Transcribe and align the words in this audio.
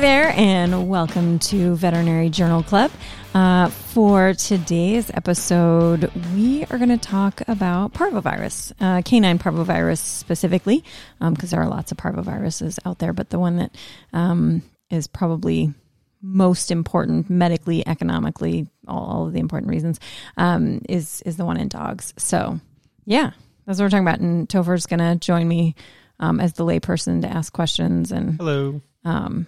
there, 0.00 0.32
and 0.34 0.88
welcome 0.88 1.38
to 1.38 1.76
Veterinary 1.76 2.30
Journal 2.30 2.62
Club. 2.62 2.90
Uh, 3.34 3.68
for 3.68 4.32
today's 4.32 5.10
episode, 5.12 6.10
we 6.34 6.64
are 6.70 6.78
going 6.78 6.88
to 6.88 6.96
talk 6.96 7.42
about 7.46 7.92
parvovirus, 7.92 8.72
uh, 8.80 9.02
canine 9.02 9.38
parvovirus 9.38 9.98
specifically, 9.98 10.82
because 11.18 11.52
um, 11.52 11.56
there 11.58 11.60
are 11.60 11.68
lots 11.68 11.92
of 11.92 11.98
parvoviruses 11.98 12.78
out 12.86 12.98
there, 12.98 13.12
but 13.12 13.28
the 13.28 13.38
one 13.38 13.56
that 13.56 13.76
um, 14.14 14.62
is 14.88 15.06
probably 15.06 15.74
most 16.22 16.70
important 16.70 17.28
medically, 17.28 17.86
economically, 17.86 18.68
all, 18.88 19.04
all 19.04 19.26
of 19.26 19.34
the 19.34 19.40
important 19.40 19.68
reasons, 19.68 20.00
um, 20.38 20.80
is 20.88 21.20
is 21.26 21.36
the 21.36 21.44
one 21.44 21.58
in 21.58 21.68
dogs. 21.68 22.14
So, 22.16 22.58
yeah, 23.04 23.32
that's 23.66 23.78
what 23.78 23.84
we're 23.84 23.90
talking 23.90 24.06
about. 24.06 24.20
And 24.20 24.48
Topher's 24.48 24.86
going 24.86 25.00
to 25.00 25.16
join 25.16 25.46
me 25.46 25.74
um, 26.20 26.40
as 26.40 26.54
the 26.54 26.64
layperson 26.64 27.20
to 27.20 27.28
ask 27.28 27.52
questions 27.52 28.12
and 28.12 28.36
hello. 28.36 28.80
Um, 29.04 29.46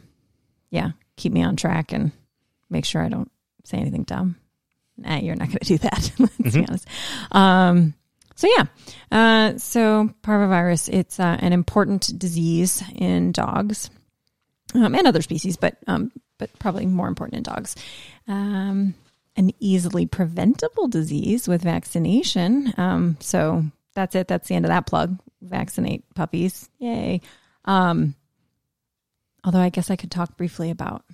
yeah, 0.72 0.92
keep 1.16 1.32
me 1.32 1.44
on 1.44 1.54
track 1.54 1.92
and 1.92 2.10
make 2.70 2.84
sure 2.84 3.02
I 3.02 3.08
don't 3.08 3.30
say 3.62 3.76
anything 3.76 4.02
dumb. 4.02 4.36
Nah, 4.96 5.18
you're 5.18 5.36
not 5.36 5.48
going 5.48 5.58
to 5.58 5.66
do 5.66 5.78
that. 5.78 6.12
Let's 6.18 6.36
mm-hmm. 6.36 6.60
be 6.60 6.66
honest. 6.66 6.88
Um, 7.30 7.94
so 8.34 8.48
yeah, 8.56 8.64
uh, 9.12 9.58
so 9.58 10.10
parvovirus, 10.22 10.88
it's 10.92 11.20
uh, 11.20 11.36
an 11.38 11.52
important 11.52 12.18
disease 12.18 12.82
in 12.94 13.32
dogs 13.32 13.90
um, 14.74 14.94
and 14.94 15.06
other 15.06 15.22
species, 15.22 15.56
but 15.56 15.76
um, 15.86 16.10
but 16.38 16.58
probably 16.58 16.86
more 16.86 17.06
important 17.06 17.36
in 17.36 17.42
dogs. 17.42 17.76
Um, 18.26 18.94
an 19.36 19.52
easily 19.60 20.06
preventable 20.06 20.88
disease 20.88 21.46
with 21.46 21.62
vaccination. 21.62 22.72
Um, 22.78 23.16
so 23.20 23.64
that's 23.94 24.14
it. 24.14 24.28
That's 24.28 24.48
the 24.48 24.54
end 24.54 24.64
of 24.64 24.70
that 24.70 24.86
plug. 24.86 25.18
Vaccinate 25.42 26.04
puppies. 26.14 26.68
Yay. 26.78 27.20
Um, 27.64 28.14
although 29.44 29.60
I 29.60 29.68
guess 29.68 29.90
I 29.90 29.96
could 29.96 30.10
talk 30.10 30.36
briefly 30.36 30.70
about. 30.70 31.04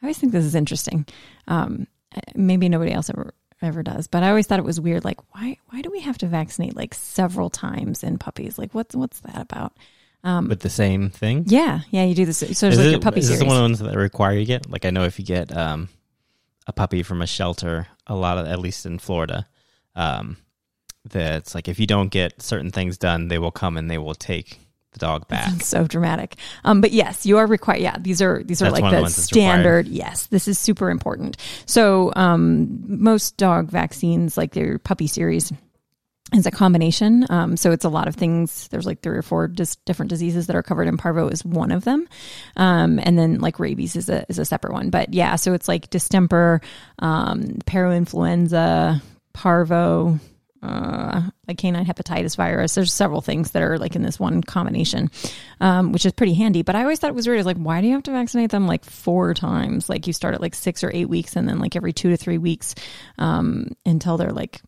I 0.00 0.06
always 0.06 0.18
think 0.18 0.32
this 0.32 0.44
is 0.44 0.54
interesting. 0.54 1.06
Um, 1.46 1.86
maybe 2.34 2.68
nobody 2.68 2.92
else 2.92 3.10
ever 3.10 3.34
ever 3.60 3.82
does, 3.82 4.06
but 4.06 4.22
I 4.22 4.28
always 4.28 4.46
thought 4.46 4.60
it 4.60 4.64
was 4.64 4.80
weird. 4.80 5.04
Like, 5.04 5.18
why 5.34 5.58
why 5.70 5.82
do 5.82 5.90
we 5.90 6.00
have 6.00 6.18
to 6.18 6.26
vaccinate 6.26 6.76
like 6.76 6.94
several 6.94 7.50
times 7.50 8.02
in 8.04 8.18
puppies? 8.18 8.58
Like, 8.58 8.74
what's 8.74 8.94
what's 8.94 9.20
that 9.20 9.40
about? 9.40 9.72
Um, 10.24 10.48
With 10.48 10.60
the 10.60 10.70
same 10.70 11.10
thing? 11.10 11.44
Yeah, 11.46 11.80
yeah, 11.90 12.04
you 12.04 12.14
do 12.14 12.26
this. 12.26 12.38
So 12.38 12.46
there's 12.46 12.62
is 12.62 12.78
like 12.78 12.86
it, 12.86 12.94
a 12.94 13.00
puppy 13.00 13.20
is 13.20 13.26
series. 13.26 13.40
Is 13.40 13.46
one 13.46 13.56
of 13.56 13.60
the 13.60 13.64
ones 13.64 13.78
that 13.78 13.96
require 13.96 14.32
you 14.32 14.46
get? 14.46 14.68
Like, 14.68 14.84
I 14.84 14.90
know 14.90 15.04
if 15.04 15.18
you 15.18 15.24
get 15.24 15.56
um, 15.56 15.88
a 16.66 16.72
puppy 16.72 17.02
from 17.02 17.22
a 17.22 17.26
shelter, 17.26 17.86
a 18.06 18.16
lot 18.16 18.38
of 18.38 18.46
at 18.46 18.58
least 18.58 18.84
in 18.84 18.98
Florida, 18.98 19.46
um, 19.94 20.36
that's 21.04 21.54
like 21.54 21.68
if 21.68 21.78
you 21.78 21.86
don't 21.86 22.10
get 22.10 22.42
certain 22.42 22.70
things 22.70 22.98
done, 22.98 23.28
they 23.28 23.38
will 23.38 23.52
come 23.52 23.76
and 23.76 23.90
they 23.90 23.98
will 23.98 24.14
take 24.14 24.58
the 24.92 24.98
dog 24.98 25.28
back. 25.28 25.62
so 25.62 25.86
dramatic. 25.86 26.36
Um, 26.64 26.80
but 26.80 26.92
yes, 26.92 27.26
you 27.26 27.38
are 27.38 27.46
required. 27.46 27.80
Yeah, 27.80 27.96
these 27.98 28.22
are 28.22 28.42
these 28.42 28.62
are 28.62 28.70
That's 28.70 28.80
like 28.80 28.92
the, 28.92 29.02
the 29.02 29.10
standard. 29.10 29.88
Yes, 29.88 30.26
this 30.26 30.48
is 30.48 30.58
super 30.58 30.90
important. 30.90 31.36
So 31.66 32.12
um, 32.16 32.82
most 32.86 33.36
dog 33.36 33.70
vaccines, 33.70 34.36
like 34.36 34.52
their 34.52 34.78
puppy 34.78 35.06
series, 35.06 35.52
is 36.32 36.46
a 36.46 36.50
combination. 36.50 37.26
Um, 37.30 37.56
so 37.56 37.72
it's 37.72 37.84
a 37.84 37.88
lot 37.88 38.08
of 38.08 38.14
things. 38.14 38.68
There's 38.68 38.86
like 38.86 39.00
three 39.00 39.16
or 39.16 39.22
four 39.22 39.48
just 39.48 39.82
different 39.84 40.10
diseases 40.10 40.46
that 40.46 40.56
are 40.56 40.62
covered 40.62 40.88
in 40.88 40.96
parvo 40.96 41.28
is 41.28 41.44
one 41.44 41.70
of 41.70 41.84
them, 41.84 42.06
um, 42.56 42.98
and 43.02 43.18
then 43.18 43.40
like 43.40 43.58
rabies 43.58 43.96
is 43.96 44.08
a 44.08 44.24
is 44.28 44.38
a 44.38 44.44
separate 44.44 44.72
one. 44.72 44.90
But 44.90 45.14
yeah, 45.14 45.36
so 45.36 45.52
it's 45.54 45.68
like 45.68 45.90
distemper, 45.90 46.60
um, 46.98 47.42
parainfluenza, 47.66 49.00
parvo 49.32 50.18
uh, 50.62 51.22
like 51.46 51.58
canine 51.58 51.86
hepatitis 51.86 52.36
virus. 52.36 52.74
There's 52.74 52.92
several 52.92 53.20
things 53.20 53.52
that 53.52 53.62
are 53.62 53.78
like 53.78 53.96
in 53.96 54.02
this 54.02 54.18
one 54.18 54.42
combination, 54.42 55.10
um, 55.60 55.92
which 55.92 56.04
is 56.04 56.12
pretty 56.12 56.34
handy. 56.34 56.62
But 56.62 56.76
I 56.76 56.82
always 56.82 56.98
thought 56.98 57.10
it 57.10 57.14
was 57.16 57.26
weird. 57.26 57.38
It's 57.38 57.46
like, 57.46 57.56
why 57.56 57.80
do 57.80 57.86
you 57.86 57.94
have 57.94 58.02
to 58.04 58.12
vaccinate 58.12 58.50
them 58.50 58.66
like 58.66 58.84
four 58.84 59.34
times? 59.34 59.88
Like 59.88 60.06
you 60.06 60.12
start 60.12 60.34
at 60.34 60.40
like 60.40 60.54
six 60.54 60.82
or 60.82 60.90
eight 60.92 61.08
weeks, 61.08 61.36
and 61.36 61.48
then 61.48 61.58
like 61.58 61.76
every 61.76 61.92
two 61.92 62.10
to 62.10 62.16
three 62.16 62.38
weeks 62.38 62.74
um, 63.18 63.68
until 63.86 64.16
they're 64.16 64.32
like, 64.32 64.60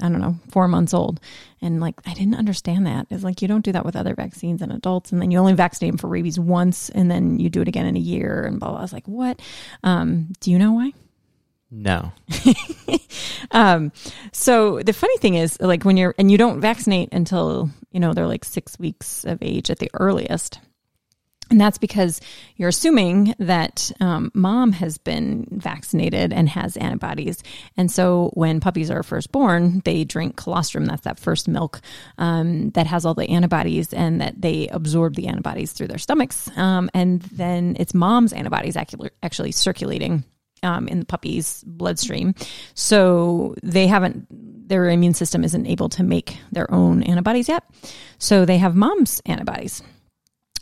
I 0.00 0.08
don't 0.08 0.20
know, 0.20 0.36
four 0.50 0.66
months 0.66 0.94
old. 0.94 1.20
And 1.62 1.80
like, 1.80 1.94
I 2.06 2.14
didn't 2.14 2.34
understand 2.34 2.86
that. 2.86 3.06
It's 3.10 3.22
like 3.22 3.42
you 3.42 3.48
don't 3.48 3.64
do 3.64 3.72
that 3.72 3.84
with 3.84 3.96
other 3.96 4.14
vaccines 4.14 4.62
in 4.62 4.70
adults, 4.70 5.12
and 5.12 5.20
then 5.20 5.30
you 5.30 5.38
only 5.38 5.54
vaccinate 5.54 5.92
them 5.92 5.98
for 5.98 6.08
rabies 6.08 6.38
once, 6.38 6.90
and 6.90 7.10
then 7.10 7.38
you 7.38 7.48
do 7.48 7.60
it 7.60 7.68
again 7.68 7.86
in 7.86 7.96
a 7.96 8.00
year, 8.00 8.44
and 8.44 8.58
blah 8.58 8.70
blah. 8.70 8.78
I 8.78 8.82
was 8.82 8.92
like, 8.92 9.06
what? 9.06 9.40
Um, 9.82 10.32
do 10.40 10.50
you 10.50 10.58
know 10.58 10.72
why? 10.72 10.92
No. 11.76 12.12
um, 13.50 13.90
so 14.30 14.80
the 14.80 14.92
funny 14.92 15.18
thing 15.18 15.34
is, 15.34 15.60
like 15.60 15.84
when 15.84 15.96
you're, 15.96 16.14
and 16.18 16.30
you 16.30 16.38
don't 16.38 16.60
vaccinate 16.60 17.08
until, 17.12 17.68
you 17.90 17.98
know, 17.98 18.12
they're 18.12 18.28
like 18.28 18.44
six 18.44 18.78
weeks 18.78 19.24
of 19.24 19.38
age 19.42 19.70
at 19.70 19.80
the 19.80 19.90
earliest. 19.94 20.60
And 21.50 21.60
that's 21.60 21.76
because 21.76 22.20
you're 22.56 22.68
assuming 22.68 23.34
that 23.40 23.90
um, 24.00 24.30
mom 24.34 24.70
has 24.72 24.98
been 24.98 25.46
vaccinated 25.50 26.32
and 26.32 26.48
has 26.48 26.76
antibodies. 26.76 27.42
And 27.76 27.90
so 27.90 28.30
when 28.34 28.60
puppies 28.60 28.90
are 28.90 29.02
first 29.02 29.32
born, 29.32 29.82
they 29.84 30.04
drink 30.04 30.36
colostrum. 30.36 30.86
That's 30.86 31.02
that 31.02 31.18
first 31.18 31.48
milk 31.48 31.80
um, 32.18 32.70
that 32.70 32.86
has 32.86 33.04
all 33.04 33.14
the 33.14 33.28
antibodies 33.28 33.92
and 33.92 34.20
that 34.20 34.40
they 34.40 34.68
absorb 34.68 35.16
the 35.16 35.26
antibodies 35.26 35.72
through 35.72 35.88
their 35.88 35.98
stomachs. 35.98 36.48
Um, 36.56 36.88
and 36.94 37.20
then 37.22 37.76
it's 37.80 37.94
mom's 37.94 38.32
antibodies 38.32 38.76
actually, 38.76 39.10
actually 39.22 39.52
circulating 39.52 40.24
um, 40.64 40.88
in 40.88 41.00
the 41.00 41.06
puppy's 41.06 41.62
bloodstream. 41.66 42.34
So 42.74 43.54
they 43.62 43.86
haven't, 43.86 44.26
their 44.68 44.88
immune 44.88 45.14
system 45.14 45.44
isn't 45.44 45.66
able 45.66 45.88
to 45.90 46.02
make 46.02 46.38
their 46.52 46.72
own 46.72 47.02
antibodies 47.02 47.48
yet. 47.48 47.64
So 48.18 48.44
they 48.44 48.58
have 48.58 48.74
mom's 48.74 49.20
antibodies 49.26 49.82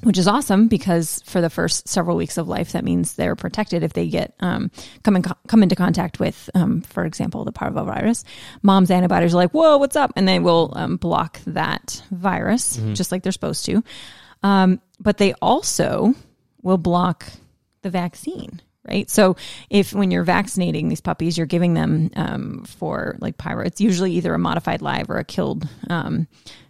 which 0.03 0.19
is 0.19 0.27
awesome 0.27 0.67
because 0.67 1.23
for 1.25 1.41
the 1.41 1.51
first 1.51 1.89
several 1.89 2.17
weeks 2.17 2.37
of 2.37 2.49
life, 2.49 2.73
that 2.73 2.85
means 2.85 3.15
they're 3.15 3.37
protected 3.37 3.83
if 3.83 3.93
they 3.93 4.09
get 4.09 4.35
um, 4.41 4.71
come 5.05 5.17
in, 5.17 5.23
come 5.47 5.63
into 5.63 5.77
contact 5.77 6.19
with, 6.19 6.51
um, 6.55 6.83
for 6.83 7.05
example, 7.05 7.45
the 7.45 7.53
parvovirus. 7.53 8.25
Mom's 8.63 8.91
antibodies 8.91 9.33
are 9.33 9.37
like, 9.37 9.53
"Whoa, 9.53 9.79
what's 9.79 9.97
up?" 9.97 10.13
and 10.17 10.27
they 10.27 10.39
will 10.39 10.73
um, 10.75 10.97
block 10.97 11.41
that 11.47 12.03
virus 12.11 12.77
mm-hmm. 12.77 12.95
just 12.95 13.13
like 13.13 13.23
they're 13.23 13.33
supposed 13.33 13.65
to. 13.67 13.85
Um, 14.43 14.81
but 14.99 15.19
they 15.19 15.35
also 15.35 16.15
will 16.63 16.79
block 16.79 17.27
the 17.83 17.91
vaccine 17.91 18.61
right? 18.87 19.09
So 19.09 19.37
if 19.71 19.93
when 19.93 20.11
you're 20.11 20.25
vaccinating 20.25 20.89
these 20.89 21.01
puppies, 21.01 21.37
you're 21.37 21.47
giving 21.47 21.75
them 21.75 22.11
um, 22.17 22.65
for 22.65 23.17
like 23.21 23.39
parvo, 23.39 23.63
it's 23.63 23.81
usually 23.81 24.13
either 24.13 24.35
a 24.35 24.39
modified 24.39 24.83
live 24.83 25.11
or 25.11 25.19
a 25.19 25.25
killed 25.25 25.69
um, 25.89 26.27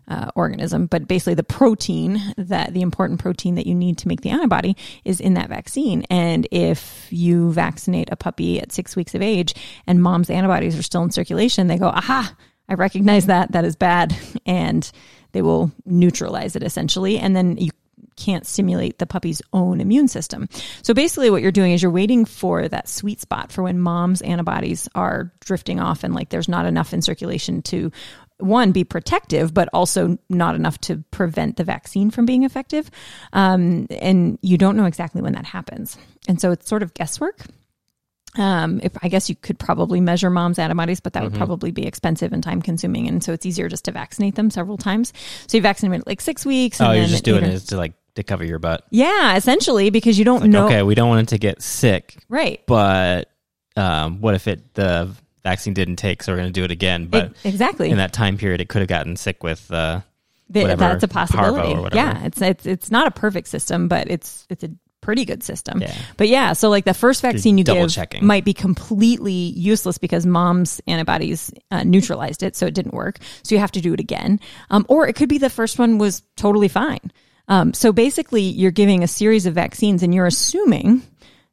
uh, 0.08 0.30
organism. 0.34 0.86
But 0.86 1.08
basically, 1.08 1.34
the 1.34 1.42
protein 1.42 2.20
that 2.36 2.74
the 2.74 2.82
important 2.82 3.20
protein 3.20 3.54
that 3.54 3.66
you 3.66 3.74
need 3.74 3.98
to 3.98 4.08
make 4.08 4.20
the 4.20 4.30
antibody 4.30 4.76
is 5.04 5.20
in 5.20 5.34
that 5.34 5.48
vaccine. 5.48 6.04
And 6.10 6.46
if 6.50 7.06
you 7.10 7.52
vaccinate 7.52 8.08
a 8.12 8.16
puppy 8.16 8.60
at 8.60 8.72
six 8.72 8.96
weeks 8.96 9.14
of 9.14 9.22
age 9.22 9.54
and 9.86 10.02
mom's 10.02 10.30
antibodies 10.30 10.78
are 10.78 10.82
still 10.82 11.02
in 11.02 11.10
circulation, 11.10 11.66
they 11.66 11.78
go, 11.78 11.88
aha, 11.88 12.34
I 12.68 12.74
recognize 12.74 13.26
that. 13.26 13.52
That 13.52 13.64
is 13.64 13.76
bad. 13.76 14.16
And 14.44 14.90
they 15.30 15.40
will 15.40 15.70
neutralize 15.86 16.56
it 16.56 16.62
essentially. 16.62 17.16
And 17.16 17.34
then 17.34 17.56
you 17.56 17.70
can't 18.16 18.46
stimulate 18.46 18.98
the 18.98 19.06
puppy's 19.06 19.42
own 19.52 19.80
immune 19.80 20.08
system. 20.08 20.48
So 20.82 20.94
basically, 20.94 21.30
what 21.30 21.42
you're 21.42 21.52
doing 21.52 21.72
is 21.72 21.82
you're 21.82 21.90
waiting 21.90 22.24
for 22.24 22.68
that 22.68 22.88
sweet 22.88 23.20
spot 23.20 23.52
for 23.52 23.62
when 23.62 23.80
mom's 23.80 24.22
antibodies 24.22 24.88
are 24.94 25.32
drifting 25.40 25.80
off 25.80 26.04
and 26.04 26.14
like 26.14 26.28
there's 26.28 26.48
not 26.48 26.66
enough 26.66 26.92
in 26.92 27.02
circulation 27.02 27.62
to 27.62 27.90
one 28.38 28.72
be 28.72 28.82
protective 28.82 29.54
but 29.54 29.68
also 29.72 30.18
not 30.28 30.56
enough 30.56 30.76
to 30.80 30.98
prevent 31.12 31.56
the 31.56 31.64
vaccine 31.64 32.10
from 32.10 32.26
being 32.26 32.42
effective. 32.42 32.90
Um, 33.32 33.86
and 33.90 34.38
you 34.42 34.58
don't 34.58 34.76
know 34.76 34.86
exactly 34.86 35.22
when 35.22 35.34
that 35.34 35.46
happens. 35.46 35.96
And 36.28 36.40
so 36.40 36.50
it's 36.50 36.68
sort 36.68 36.82
of 36.82 36.94
guesswork 36.94 37.46
um, 38.36 38.80
if 38.82 38.92
I 39.02 39.08
guess 39.08 39.28
you 39.28 39.36
could 39.36 39.58
probably 39.58 40.00
measure 40.00 40.30
mom's 40.30 40.58
antibodies, 40.58 41.00
but 41.00 41.12
that 41.12 41.22
mm-hmm. 41.22 41.32
would 41.32 41.38
probably 41.38 41.70
be 41.70 41.86
expensive 41.86 42.32
and 42.32 42.42
time 42.42 42.62
consuming. 42.62 43.08
And 43.08 43.22
so 43.22 43.32
it's 43.32 43.44
easier 43.44 43.68
just 43.68 43.84
to 43.86 43.92
vaccinate 43.92 44.36
them 44.36 44.50
several 44.50 44.78
times. 44.78 45.12
So 45.46 45.58
you 45.58 45.62
vaccinate 45.62 45.92
them 45.92 46.02
like 46.06 46.20
six 46.20 46.46
weeks. 46.46 46.80
oh, 46.80 46.92
you're 46.92 47.06
just 47.06 47.24
doing 47.24 47.44
it 47.44 47.58
to 47.68 47.76
like 47.76 47.92
to 48.14 48.22
cover 48.22 48.44
your 48.44 48.58
butt. 48.58 48.84
Yeah, 48.90 49.36
essentially 49.36 49.90
because 49.90 50.18
you 50.18 50.24
don't 50.24 50.42
like, 50.42 50.50
know. 50.50 50.66
Okay, 50.66 50.82
we 50.82 50.94
don't 50.94 51.08
want 51.08 51.28
it 51.28 51.28
to 51.30 51.38
get 51.38 51.62
sick, 51.62 52.24
right? 52.28 52.62
But 52.66 53.30
um, 53.76 54.20
what 54.20 54.34
if 54.34 54.48
it 54.48 54.74
the 54.74 55.14
vaccine 55.42 55.74
didn't 55.74 55.96
take, 55.96 56.22
so 56.22 56.32
we're 56.32 56.38
going 56.38 56.52
to 56.52 56.52
do 56.52 56.64
it 56.64 56.70
again? 56.70 57.06
But 57.06 57.26
it, 57.26 57.36
exactly 57.44 57.90
in 57.90 57.98
that 57.98 58.12
time 58.12 58.38
period, 58.38 58.60
it 58.60 58.68
could 58.68 58.80
have 58.80 58.88
gotten 58.88 59.16
sick 59.16 59.42
with. 59.42 59.70
Uh, 59.70 60.00
the, 60.48 60.74
that's 60.76 61.02
a 61.02 61.08
possibility. 61.08 61.96
Yeah, 61.96 62.24
it's 62.24 62.40
it's 62.42 62.66
it's 62.66 62.90
not 62.90 63.06
a 63.06 63.10
perfect 63.10 63.48
system, 63.48 63.88
but 63.88 64.10
it's 64.10 64.46
it's 64.50 64.64
a 64.64 64.70
pretty 65.02 65.26
good 65.26 65.42
system. 65.42 65.82
Yeah. 65.82 65.94
But 66.16 66.28
yeah, 66.28 66.54
so 66.54 66.70
like 66.70 66.86
the 66.86 66.94
first 66.94 67.20
vaccine 67.20 67.58
you 67.58 67.64
give 67.64 67.90
checking. 67.90 68.24
might 68.24 68.46
be 68.46 68.54
completely 68.54 69.32
useless 69.32 69.98
because 69.98 70.24
mom's 70.24 70.80
antibodies 70.86 71.52
uh, 71.70 71.82
neutralized 71.82 72.42
it, 72.42 72.56
so 72.56 72.64
it 72.64 72.72
didn't 72.72 72.94
work. 72.94 73.18
So 73.42 73.54
you 73.54 73.58
have 73.58 73.72
to 73.72 73.82
do 73.82 73.92
it 73.92 74.00
again. 74.00 74.40
Um, 74.70 74.86
or 74.88 75.06
it 75.06 75.14
could 75.14 75.28
be 75.28 75.36
the 75.36 75.50
first 75.50 75.78
one 75.78 75.98
was 75.98 76.22
totally 76.36 76.68
fine. 76.68 77.12
Um, 77.48 77.74
so 77.74 77.92
basically, 77.92 78.42
you're 78.42 78.70
giving 78.70 79.02
a 79.02 79.08
series 79.08 79.44
of 79.44 79.54
vaccines 79.54 80.02
and 80.02 80.14
you're 80.14 80.26
assuming 80.26 81.02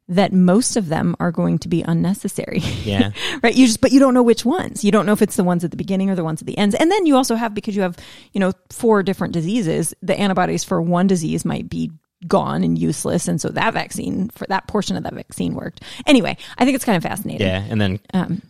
that 0.08 0.32
most 0.32 0.76
of 0.76 0.88
them 0.88 1.14
are 1.20 1.30
going 1.30 1.58
to 1.58 1.68
be 1.68 1.82
unnecessary. 1.82 2.58
Yeah. 2.84 3.12
right. 3.42 3.54
You 3.54 3.66
just, 3.66 3.80
but 3.80 3.92
you 3.92 4.00
don't 4.00 4.12
know 4.12 4.24
which 4.24 4.44
ones. 4.44 4.82
You 4.82 4.90
don't 4.90 5.06
know 5.06 5.12
if 5.12 5.22
it's 5.22 5.36
the 5.36 5.44
ones 5.44 5.62
at 5.62 5.70
the 5.70 5.76
beginning 5.76 6.10
or 6.10 6.16
the 6.16 6.24
ones 6.24 6.42
at 6.42 6.46
the 6.46 6.58
ends. 6.58 6.74
And 6.74 6.90
then 6.90 7.06
you 7.06 7.16
also 7.16 7.36
have, 7.36 7.54
because 7.54 7.76
you 7.76 7.82
have, 7.82 7.96
you 8.32 8.40
know, 8.40 8.52
four 8.70 9.04
different 9.04 9.34
diseases, 9.34 9.94
the 10.02 10.18
antibodies 10.18 10.64
for 10.64 10.82
one 10.82 11.06
disease 11.06 11.44
might 11.44 11.70
be 11.70 11.92
gone 12.26 12.62
and 12.64 12.78
useless. 12.78 13.28
And 13.28 13.40
so 13.40 13.48
that 13.50 13.74
vaccine 13.74 14.28
for 14.30 14.46
that 14.48 14.66
portion 14.66 14.96
of 14.96 15.04
that 15.04 15.14
vaccine 15.14 15.54
worked. 15.54 15.82
Anyway, 16.06 16.36
I 16.58 16.64
think 16.64 16.74
it's 16.74 16.84
kind 16.84 16.96
of 16.96 17.02
fascinating. 17.02 17.46
Yeah, 17.46 17.64
and 17.68 17.80
then 17.80 18.00
Um, 18.12 18.42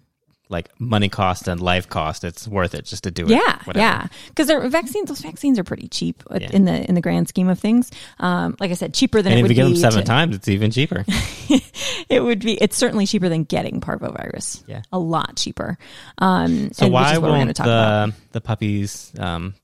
like 0.49 0.69
money 0.81 1.09
cost 1.09 1.47
and 1.47 1.61
life 1.61 1.89
cost, 1.89 2.25
it's 2.25 2.49
worth 2.49 2.75
it 2.75 2.85
just 2.85 3.05
to 3.05 3.13
do 3.13 3.25
it. 3.27 3.31
yeah, 3.31 3.59
whatever. 3.65 3.79
yeah, 3.79 4.07
because 4.35 4.51
vaccines. 4.73 5.09
Those 5.09 5.21
vaccines 5.21 5.61
are 5.61 5.65
pretty 5.65 5.87
cheap 5.87 6.25
Yeah. 6.29 6.49
in 6.53 6.65
the 6.65 6.89
in 6.89 6.97
the 6.97 7.01
grand 7.01 7.29
scheme 7.29 7.49
of 7.49 7.61
things. 7.61 7.89
Um, 8.19 8.57
like 8.59 8.73
I 8.73 8.75
said, 8.75 8.93
cheaper 8.93 9.23
than 9.23 9.31
And 9.33 9.39
it 9.39 9.43
if 9.43 9.43
would 9.45 9.51
you 9.57 9.63
get 9.63 9.69
them 9.69 9.77
seven 9.77 10.01
to- 10.01 10.07
times, 10.07 10.35
it's 10.35 10.49
even 10.49 10.73
cheaper. 10.73 11.05
it 12.09 12.23
would 12.25 12.41
be. 12.41 12.55
It's 12.55 12.77
certainly 12.77 13.07
cheaper 13.07 13.29
than 13.29 13.45
getting 13.45 13.81
parvovirus. 13.81 14.65
Yeah. 14.67 14.83
a 14.93 14.99
lot 14.99 15.37
cheaper. 15.37 15.79
Um, 16.19 16.73
So 16.73 16.89
why 16.89 17.13
is 17.13 17.19
what 17.21 17.31
we're 17.31 17.37
gonna 17.37 17.45
won't 17.45 17.57
talk 17.57 17.67
about. 17.67 18.07
the 18.11 18.15
the 18.33 18.41
puppies 18.41 19.13
um, 19.19 19.55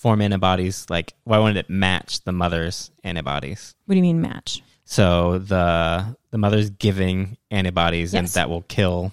form 0.00 0.22
antibodies? 0.22 0.86
Like, 0.88 1.12
why 1.24 1.38
won't 1.38 1.58
it 1.58 1.68
match 1.68 2.22
the 2.24 2.32
mother's 2.32 2.90
antibodies? 3.04 3.74
What 3.84 3.92
do 3.92 3.96
you 3.96 4.02
mean 4.02 4.20
match? 4.20 4.62
So 4.84 5.38
the 5.38 6.16
the 6.30 6.38
mother's 6.38 6.70
giving 6.70 7.36
antibodies, 7.50 8.14
and 8.14 8.26
that 8.28 8.48
will 8.48 8.62
kill 8.62 9.12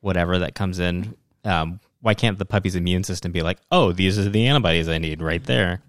whatever 0.00 0.38
that 0.40 0.54
comes 0.54 0.78
in. 0.78 1.16
Um, 1.44 1.80
why 2.00 2.14
can't 2.14 2.38
the 2.38 2.44
puppy's 2.44 2.76
immune 2.76 3.02
system 3.02 3.32
be 3.32 3.42
like, 3.42 3.58
oh, 3.72 3.92
these 3.92 4.18
are 4.18 4.28
the 4.28 4.46
antibodies 4.46 4.88
I 4.88 4.98
need 4.98 5.22
right 5.22 5.42
there? 5.42 5.82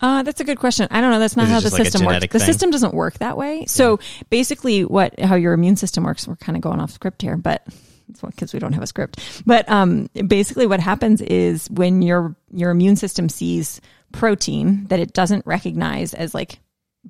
Uh, 0.00 0.22
that's 0.22 0.40
a 0.40 0.44
good 0.44 0.58
question. 0.58 0.86
I 0.90 1.00
don't 1.00 1.10
know. 1.10 1.18
That's 1.18 1.36
not 1.36 1.48
how 1.48 1.60
the 1.60 1.70
like 1.70 1.84
system 1.84 2.04
works. 2.04 2.12
genetic 2.12 2.30
The 2.32 2.40
system 2.40 2.70
doesn't 2.70 2.94
work 2.94 3.14
that 3.18 3.36
way. 3.36 3.64
So 3.66 4.00
basically, 4.28 4.84
what 4.84 5.18
how 5.18 5.34
your 5.34 5.54
immune 5.54 5.76
system 5.76 6.04
works? 6.04 6.28
We're 6.28 6.36
kind 6.36 6.56
of 6.56 6.62
going 6.62 6.78
off 6.78 6.90
script 6.90 7.22
here, 7.22 7.36
but 7.36 7.66
because 8.22 8.52
we 8.52 8.58
don't 8.58 8.72
have 8.72 8.82
a 8.82 8.86
script. 8.86 9.42
But 9.46 9.68
um, 9.68 10.08
basically, 10.26 10.66
what 10.66 10.80
happens 10.80 11.20
is 11.20 11.68
when 11.70 12.02
your 12.02 12.36
your 12.52 12.70
immune 12.70 12.96
system 12.96 13.28
sees 13.28 13.80
protein 14.12 14.86
that 14.86 15.00
it 15.00 15.12
doesn't 15.12 15.44
recognize 15.46 16.14
as 16.14 16.34
like 16.34 16.60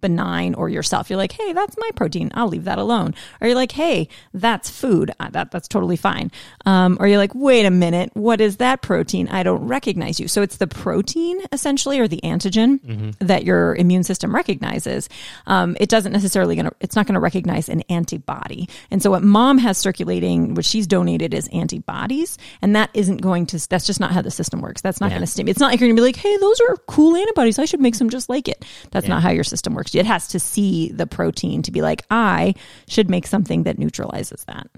benign 0.00 0.54
or 0.54 0.68
yourself. 0.68 1.10
You're 1.10 1.16
like, 1.16 1.32
hey, 1.32 1.52
that's 1.52 1.76
my 1.78 1.90
protein. 1.94 2.30
I'll 2.34 2.48
leave 2.48 2.64
that 2.64 2.78
alone. 2.78 3.14
Or 3.40 3.46
you're 3.48 3.56
like, 3.56 3.72
hey, 3.72 4.08
that's 4.32 4.68
food. 4.70 5.12
That 5.30 5.50
that's 5.50 5.68
totally 5.68 5.96
fine. 5.96 6.30
Um, 6.66 6.96
or 7.00 7.06
you're 7.06 7.18
like, 7.18 7.34
wait 7.34 7.64
a 7.66 7.70
minute, 7.70 8.10
what 8.14 8.40
is 8.40 8.58
that 8.58 8.82
protein? 8.82 9.28
I 9.28 9.42
don't 9.42 9.66
recognize 9.66 10.18
you. 10.20 10.28
So 10.28 10.42
it's 10.42 10.56
the 10.56 10.66
protein 10.66 11.40
essentially, 11.52 11.98
or 11.98 12.08
the 12.08 12.20
antigen 12.24 13.14
that 13.20 13.44
your 13.44 13.74
immune 13.76 14.04
system 14.04 14.34
recognizes. 14.34 15.08
Um, 15.46 15.76
it 15.80 15.88
doesn't 15.88 16.12
necessarily 16.12 16.56
gonna. 16.56 16.72
It's 16.80 16.96
not 16.96 17.06
going 17.06 17.14
to 17.14 17.20
recognize 17.20 17.68
an 17.68 17.82
antibody. 17.88 18.68
And 18.90 19.02
so 19.02 19.10
what 19.10 19.22
mom 19.22 19.58
has 19.58 19.78
circulating, 19.78 20.54
what 20.54 20.64
she's 20.64 20.86
donated, 20.86 21.34
is 21.34 21.48
antibodies, 21.52 22.38
and 22.62 22.74
that 22.76 22.90
isn't 22.94 23.18
going 23.18 23.46
to. 23.46 23.68
That's 23.68 23.86
just 23.86 24.00
not 24.00 24.12
how 24.12 24.22
the 24.22 24.30
system 24.30 24.60
works. 24.60 24.80
That's 24.82 25.00
not 25.00 25.10
Yeah. 25.10 25.16
going 25.16 25.26
to 25.26 25.30
stim. 25.30 25.48
It's 25.48 25.60
not 25.60 25.70
like 25.70 25.80
you're 25.80 25.88
going 25.88 25.96
to 25.96 26.00
be 26.02 26.06
like, 26.06 26.16
hey, 26.16 26.36
those 26.38 26.60
are 26.60 26.76
cool 26.86 27.16
antibodies. 27.16 27.58
I 27.58 27.64
should 27.64 27.80
make 27.80 27.94
some 27.94 28.10
just 28.10 28.28
like 28.28 28.48
it. 28.48 28.64
That's 28.90 29.06
Yeah. 29.06 29.14
not 29.14 29.22
how 29.22 29.30
your 29.30 29.44
system 29.44 29.74
works. 29.74 29.83
It 29.92 30.06
has 30.06 30.28
to 30.28 30.38
see 30.40 30.90
the 30.90 31.06
protein 31.06 31.62
to 31.62 31.72
be 31.72 31.82
like, 31.82 32.02
I 32.10 32.54
should 32.88 33.10
make 33.10 33.26
something 33.26 33.64
that 33.64 33.78
neutralizes 33.78 34.44
that. 34.44 34.68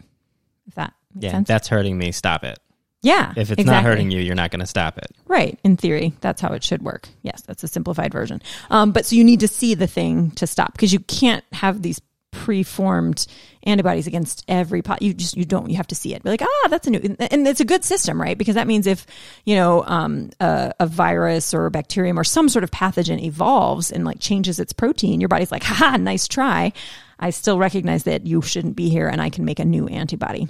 If 0.67 0.75
that 0.75 0.95
makes 1.15 1.25
Yeah, 1.25 1.31
sense. 1.33 1.49
that's 1.49 1.69
hurting 1.69 1.97
me. 1.99 2.13
Stop 2.13 2.43
it. 2.45 2.59
yeah. 3.03 3.31
If 3.37 3.51
it's 3.51 3.61
exactly. 3.61 3.65
not 3.73 3.85
hurting 3.85 4.11
you, 4.11 4.21
you're 4.21 4.35
not 4.35 4.51
going 4.51 4.61
to 4.61 4.67
stop 4.67 4.99
it. 4.99 5.11
Right. 5.27 5.59
In 5.63 5.77
theory, 5.77 6.15
that's 6.21 6.41
how 6.41 6.53
it 6.55 6.65
should 6.65 6.83
work. 6.83 7.09
Yes, 7.23 7.43
that's 7.43 7.63
a 7.63 7.69
simplified 7.69 8.13
version. 8.13 8.43
Um, 8.71 8.91
but 8.93 9.07
so 9.07 9.15
you 9.17 9.23
need 9.25 9.41
to 9.41 9.49
see 9.49 9.75
the 9.75 9.87
thing 9.87 10.31
to 10.33 10.47
stop 10.47 10.73
because 10.73 10.93
you 10.93 11.01
can't 11.01 11.45
have 11.53 11.83
these 11.83 12.01
preformed 12.45 13.27
antibodies 13.65 14.07
against 14.07 14.45
every 14.47 14.83
pot. 14.83 15.03
You 15.03 15.15
just 15.15 15.37
you 15.37 15.45
don't. 15.45 15.71
You 15.71 15.77
have 15.77 15.87
to 15.89 15.95
see 15.95 16.15
it. 16.15 16.23
Be 16.23 16.31
like, 16.31 16.43
ah, 16.43 16.69
that's 16.69 16.87
a 16.87 16.91
new, 16.91 17.17
and 17.19 17.49
it's 17.49 17.61
a 17.61 17.65
good 17.65 17.85
system, 17.85 18.21
right? 18.21 18.37
Because 18.37 18.55
that 18.55 18.67
means 18.67 18.87
if 18.87 19.07
you 19.45 19.57
know 19.57 19.83
um, 19.87 20.31
a, 20.41 20.73
a 20.79 20.87
virus 20.87 21.53
or 21.53 21.67
a 21.67 21.71
bacterium 21.71 22.19
or 22.19 22.25
some 22.25 22.49
sort 22.49 22.65
of 22.65 22.71
pathogen 22.71 23.21
evolves 23.21 23.91
and 23.91 24.05
like 24.05 24.21
changes 24.21 24.59
its 24.59 24.73
protein, 24.73 25.21
your 25.21 25.29
body's 25.29 25.51
like, 25.51 25.63
haha, 25.63 25.97
nice 25.97 26.29
try. 26.29 26.73
I 27.19 27.31
still 27.31 27.59
recognize 27.59 28.05
that 28.05 28.27
you 28.27 28.43
shouldn't 28.43 28.77
be 28.77 28.89
here, 28.89 29.09
and 29.09 29.21
I 29.21 29.31
can 29.31 29.45
make 29.45 29.59
a 29.59 29.65
new 29.65 29.89
antibody. 29.89 30.49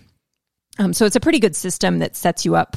Um, 0.79 0.93
so 0.93 1.07
it's 1.07 1.17
a 1.17 1.21
pretty 1.21 1.39
good 1.39 1.57
system 1.57 2.01
that 2.01 2.17
sets 2.17 2.45
you 2.45 2.57
up. 2.57 2.77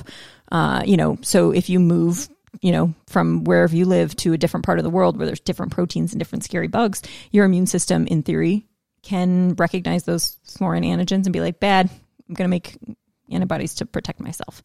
Uh, 0.51 0.83
you 0.85 0.95
know, 0.95 1.17
so 1.21 1.51
if 1.51 1.69
you 1.69 1.79
move, 1.79 2.29
you 2.61 2.71
know, 2.71 2.93
from 3.07 3.43
wherever 3.43 3.75
you 3.75 3.85
live 3.85 4.15
to 4.17 4.33
a 4.33 4.37
different 4.37 4.65
part 4.65 4.79
of 4.79 4.83
the 4.83 4.89
world 4.89 5.17
where 5.17 5.25
there's 5.25 5.39
different 5.39 5.71
proteins 5.71 6.13
and 6.13 6.19
different 6.19 6.43
scary 6.43 6.67
bugs, 6.67 7.01
your 7.31 7.45
immune 7.45 7.67
system, 7.67 8.07
in 8.07 8.23
theory, 8.23 8.65
can 9.01 9.55
recognize 9.55 10.03
those 10.03 10.37
foreign 10.57 10.83
antigens 10.83 11.25
and 11.25 11.33
be 11.33 11.41
like, 11.41 11.59
"Bad, 11.59 11.89
I'm 12.27 12.35
going 12.35 12.45
to 12.45 12.49
make 12.49 12.77
antibodies 13.31 13.75
to 13.75 13.85
protect 13.85 14.19
myself." 14.19 14.63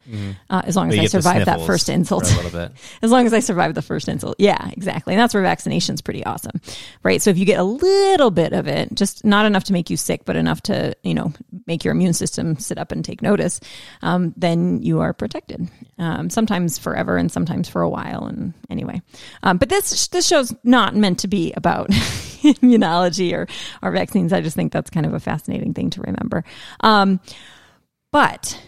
Uh, 0.50 0.62
as 0.64 0.76
long 0.76 0.92
as 0.92 0.98
I 0.98 1.06
survive 1.06 1.46
that 1.46 1.60
first 1.62 1.88
insult. 1.88 2.31
a 2.31 2.50
bit. 2.50 2.72
as 3.02 3.10
long 3.10 3.26
as 3.26 3.34
I 3.34 3.40
survive 3.40 3.75
the 3.75 3.82
first 3.82 4.08
insult. 4.08 4.36
Yeah, 4.38 4.70
exactly. 4.72 5.14
And 5.14 5.20
that's 5.20 5.34
where 5.34 5.42
vaccination's 5.42 6.00
pretty 6.00 6.25
awesome. 6.25 6.60
Right. 7.02 7.20
So 7.20 7.31
if 7.31 7.38
you 7.38 7.44
get 7.44 7.58
a 7.58 7.64
little 7.64 8.31
bit 8.31 8.52
of 8.52 8.66
it, 8.66 8.94
just 8.94 9.25
not 9.25 9.46
enough 9.46 9.64
to 9.64 9.72
make 9.72 9.90
you 9.90 9.96
sick, 9.96 10.25
but 10.25 10.36
enough 10.36 10.60
to, 10.62 10.94
you 11.02 11.14
know, 11.14 11.32
make 11.66 11.84
your 11.84 11.92
immune 11.92 12.14
system 12.14 12.56
sit 12.58 12.78
up 12.78 12.92
and 12.92 13.04
take 13.04 13.22
notice, 13.22 13.60
um, 14.02 14.32
then 14.36 14.82
you 14.82 15.00
are 15.00 15.12
protected. 15.12 15.69
Um, 15.98 16.31
sometimes 16.31 16.78
forever 16.78 17.16
and 17.16 17.31
sometimes 17.31 17.69
for 17.69 17.82
a 17.82 17.88
while. 17.88 18.26
And 18.26 18.54
anyway, 18.70 19.02
um, 19.42 19.58
but 19.58 19.69
this, 19.69 20.08
this 20.08 20.26
show's 20.26 20.54
not 20.64 20.96
meant 20.96 21.20
to 21.20 21.28
be 21.28 21.52
about 21.52 21.88
immunology 22.61 23.32
or, 23.32 23.46
or 23.82 23.91
vaccines. 23.91 24.32
I 24.32 24.41
just 24.41 24.56
think 24.56 24.73
that's 24.73 24.91
kind 24.91 25.06
of 25.06 25.14
a 25.14 25.20
fascinating 25.20 25.75
thing 25.75 25.91
to 25.91 26.02
remember. 26.02 26.44
Um, 26.81 27.20
but 28.12 28.61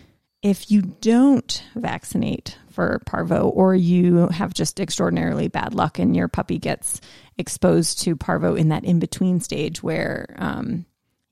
if 0.43 0.71
you 0.71 0.83
don't 0.83 1.65
vaccinate 1.75 2.59
for 2.71 3.01
parvo 3.07 3.49
or 3.49 3.75
you 3.75 4.29
have 4.29 4.53
just 4.53 4.81
extraordinarily 4.81 5.49
bad 5.49 5.75
luck 5.75 5.99
and 5.99 6.15
your 6.15 6.29
puppy 6.29 6.59
gets 6.59 7.01
exposed 7.39 8.01
to 8.01 8.17
parvo 8.17 8.55
in 8.55 8.69
that 8.69 8.85
in 8.85 8.99
between 8.99 9.41
stage 9.41 9.83
where 9.83 10.35
um, 10.39 10.85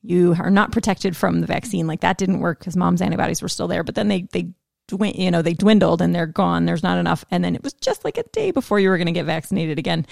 you 0.02 0.34
are 0.38 0.50
not 0.50 0.72
protected 0.72 1.16
from 1.16 1.40
the 1.40 1.46
vaccine, 1.46 1.86
like 1.86 2.00
that 2.00 2.18
didn't 2.18 2.40
work 2.40 2.58
because 2.58 2.76
mom's 2.76 3.00
antibodies 3.00 3.40
were 3.40 3.48
still 3.48 3.68
there, 3.68 3.82
but 3.82 3.94
then 3.94 4.08
they, 4.08 4.22
they, 4.32 4.48
you 4.90 5.30
know, 5.30 5.42
they 5.42 5.54
dwindled 5.54 6.02
and 6.02 6.14
they're 6.14 6.26
gone. 6.26 6.66
There's 6.66 6.82
not 6.82 6.98
enough. 6.98 7.24
And 7.30 7.44
then 7.44 7.54
it 7.54 7.62
was 7.62 7.72
just 7.74 8.04
like 8.04 8.18
a 8.18 8.24
day 8.24 8.50
before 8.50 8.78
you 8.80 8.88
were 8.88 8.98
going 8.98 9.06
to 9.06 9.12
get 9.12 9.26
vaccinated 9.26 9.78
again. 9.78 10.06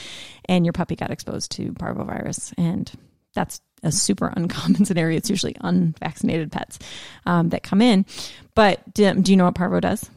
And 0.47 0.65
your 0.65 0.73
puppy 0.73 0.97
got 0.97 1.11
exposed 1.11 1.53
to 1.53 1.73
parvovirus. 1.73 2.55
And 2.57 2.91
that's 3.35 3.61
a 3.83 3.93
super 3.93 4.33
uncommon 4.35 4.85
scenario. 4.85 5.17
It's 5.17 5.31
usually 5.31 5.57
unvaccinated 5.61 6.53
pets 6.53 6.79
um, 7.27 7.51
that 7.51 7.63
come 7.63 7.83
in. 7.83 8.07
But 8.55 8.95
do, 8.95 9.13
do 9.15 9.33
you 9.33 9.37
know 9.37 9.45
what 9.45 9.55
parvo 9.55 9.81
does? 9.81 10.09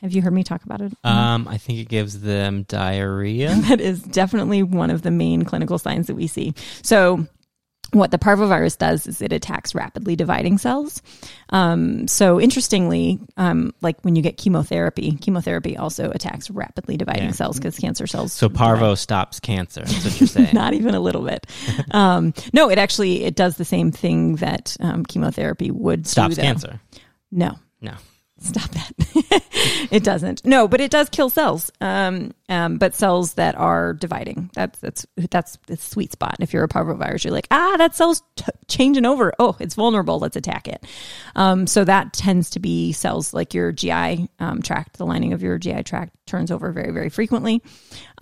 Have 0.00 0.12
you 0.12 0.22
heard 0.22 0.32
me 0.32 0.42
talk 0.42 0.64
about 0.64 0.80
it? 0.80 0.92
Um, 1.04 1.46
I 1.46 1.58
think 1.58 1.78
it 1.78 1.88
gives 1.88 2.20
them 2.20 2.62
diarrhea. 2.62 3.54
that 3.68 3.80
is 3.80 4.02
definitely 4.02 4.62
one 4.62 4.90
of 4.90 5.02
the 5.02 5.10
main 5.10 5.44
clinical 5.44 5.78
signs 5.78 6.06
that 6.06 6.14
we 6.14 6.26
see. 6.26 6.54
So, 6.82 7.26
what 7.92 8.10
the 8.10 8.18
parvovirus 8.18 8.78
does 8.78 9.06
is 9.06 9.20
it 9.20 9.32
attacks 9.32 9.74
rapidly 9.74 10.14
dividing 10.16 10.58
cells. 10.58 11.02
Um, 11.50 12.06
so, 12.08 12.40
interestingly, 12.40 13.18
um, 13.36 13.74
like 13.80 14.00
when 14.02 14.14
you 14.16 14.22
get 14.22 14.36
chemotherapy, 14.36 15.12
chemotherapy 15.16 15.76
also 15.76 16.10
attacks 16.10 16.50
rapidly 16.50 16.96
dividing 16.96 17.24
Yeah. 17.24 17.32
cells 17.32 17.58
because 17.58 17.78
cancer 17.78 18.06
cells. 18.06 18.32
So 18.32 18.48
parvo 18.48 18.94
stops 18.94 19.40
cancer. 19.40 19.82
That's 19.84 20.04
what 20.04 20.20
you're 20.20 20.26
saying. 20.28 20.50
not 20.54 20.74
even 20.74 20.94
a 20.94 21.00
little 21.00 21.22
bit. 21.22 21.46
Um, 21.90 22.32
no, 22.52 22.70
it 22.70 22.78
actually 22.78 23.24
it 23.24 23.34
does 23.34 23.56
the 23.56 23.64
same 23.64 23.90
thing 23.90 24.36
that 24.36 24.76
um, 24.80 25.04
chemotherapy 25.04 25.70
would 25.70 26.06
Stops 26.06 26.36
do, 26.36 26.42
cancer. 26.42 26.80
No, 27.32 27.56
No. 27.80 27.92
Stop 28.42 28.70
that. 28.70 28.92
it 29.90 30.02
doesn't. 30.02 30.46
No, 30.46 30.66
but 30.66 30.80
it 30.80 30.90
does 30.90 31.10
kill 31.10 31.28
cells. 31.28 31.70
Um, 31.82 32.32
um, 32.48 32.78
but 32.78 32.94
cells 32.94 33.34
that 33.34 33.54
are 33.54 33.92
dividing. 33.92 34.50
That's 34.54 34.78
that's 34.80 35.06
that's 35.30 35.58
the 35.66 35.76
sweet 35.76 36.12
spot. 36.12 36.36
If 36.40 36.54
you're 36.54 36.64
a 36.64 36.68
parvovirus, 36.68 37.24
you're 37.24 37.34
like, 37.34 37.48
ah, 37.50 37.74
that 37.76 37.94
cell's 37.94 38.22
t- 38.36 38.46
changing 38.66 39.04
over. 39.04 39.34
Oh, 39.38 39.56
it's 39.60 39.74
vulnerable. 39.74 40.18
Let's 40.18 40.36
attack 40.36 40.68
it. 40.68 40.86
Um, 41.36 41.66
so 41.66 41.84
that 41.84 42.14
tends 42.14 42.48
to 42.50 42.60
be 42.60 42.92
cells 42.92 43.34
like 43.34 43.52
your 43.52 43.72
GI 43.72 44.28
um, 44.38 44.62
tract. 44.62 44.96
The 44.96 45.06
lining 45.06 45.34
of 45.34 45.42
your 45.42 45.58
GI 45.58 45.82
tract 45.82 46.14
turns 46.26 46.50
over 46.50 46.72
very 46.72 46.92
very 46.92 47.10
frequently, 47.10 47.62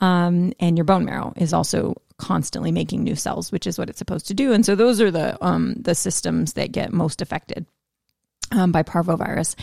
um, 0.00 0.52
and 0.58 0.76
your 0.76 0.84
bone 0.84 1.04
marrow 1.04 1.32
is 1.36 1.52
also 1.52 1.94
constantly 2.18 2.72
making 2.72 3.04
new 3.04 3.14
cells, 3.14 3.52
which 3.52 3.68
is 3.68 3.78
what 3.78 3.88
it's 3.88 3.98
supposed 3.98 4.26
to 4.26 4.34
do. 4.34 4.52
And 4.52 4.66
so 4.66 4.74
those 4.74 5.00
are 5.00 5.12
the 5.12 5.42
um, 5.44 5.74
the 5.74 5.94
systems 5.94 6.54
that 6.54 6.72
get 6.72 6.92
most 6.92 7.22
affected 7.22 7.66
um, 8.52 8.72
by 8.72 8.82
parvovirus. 8.82 9.54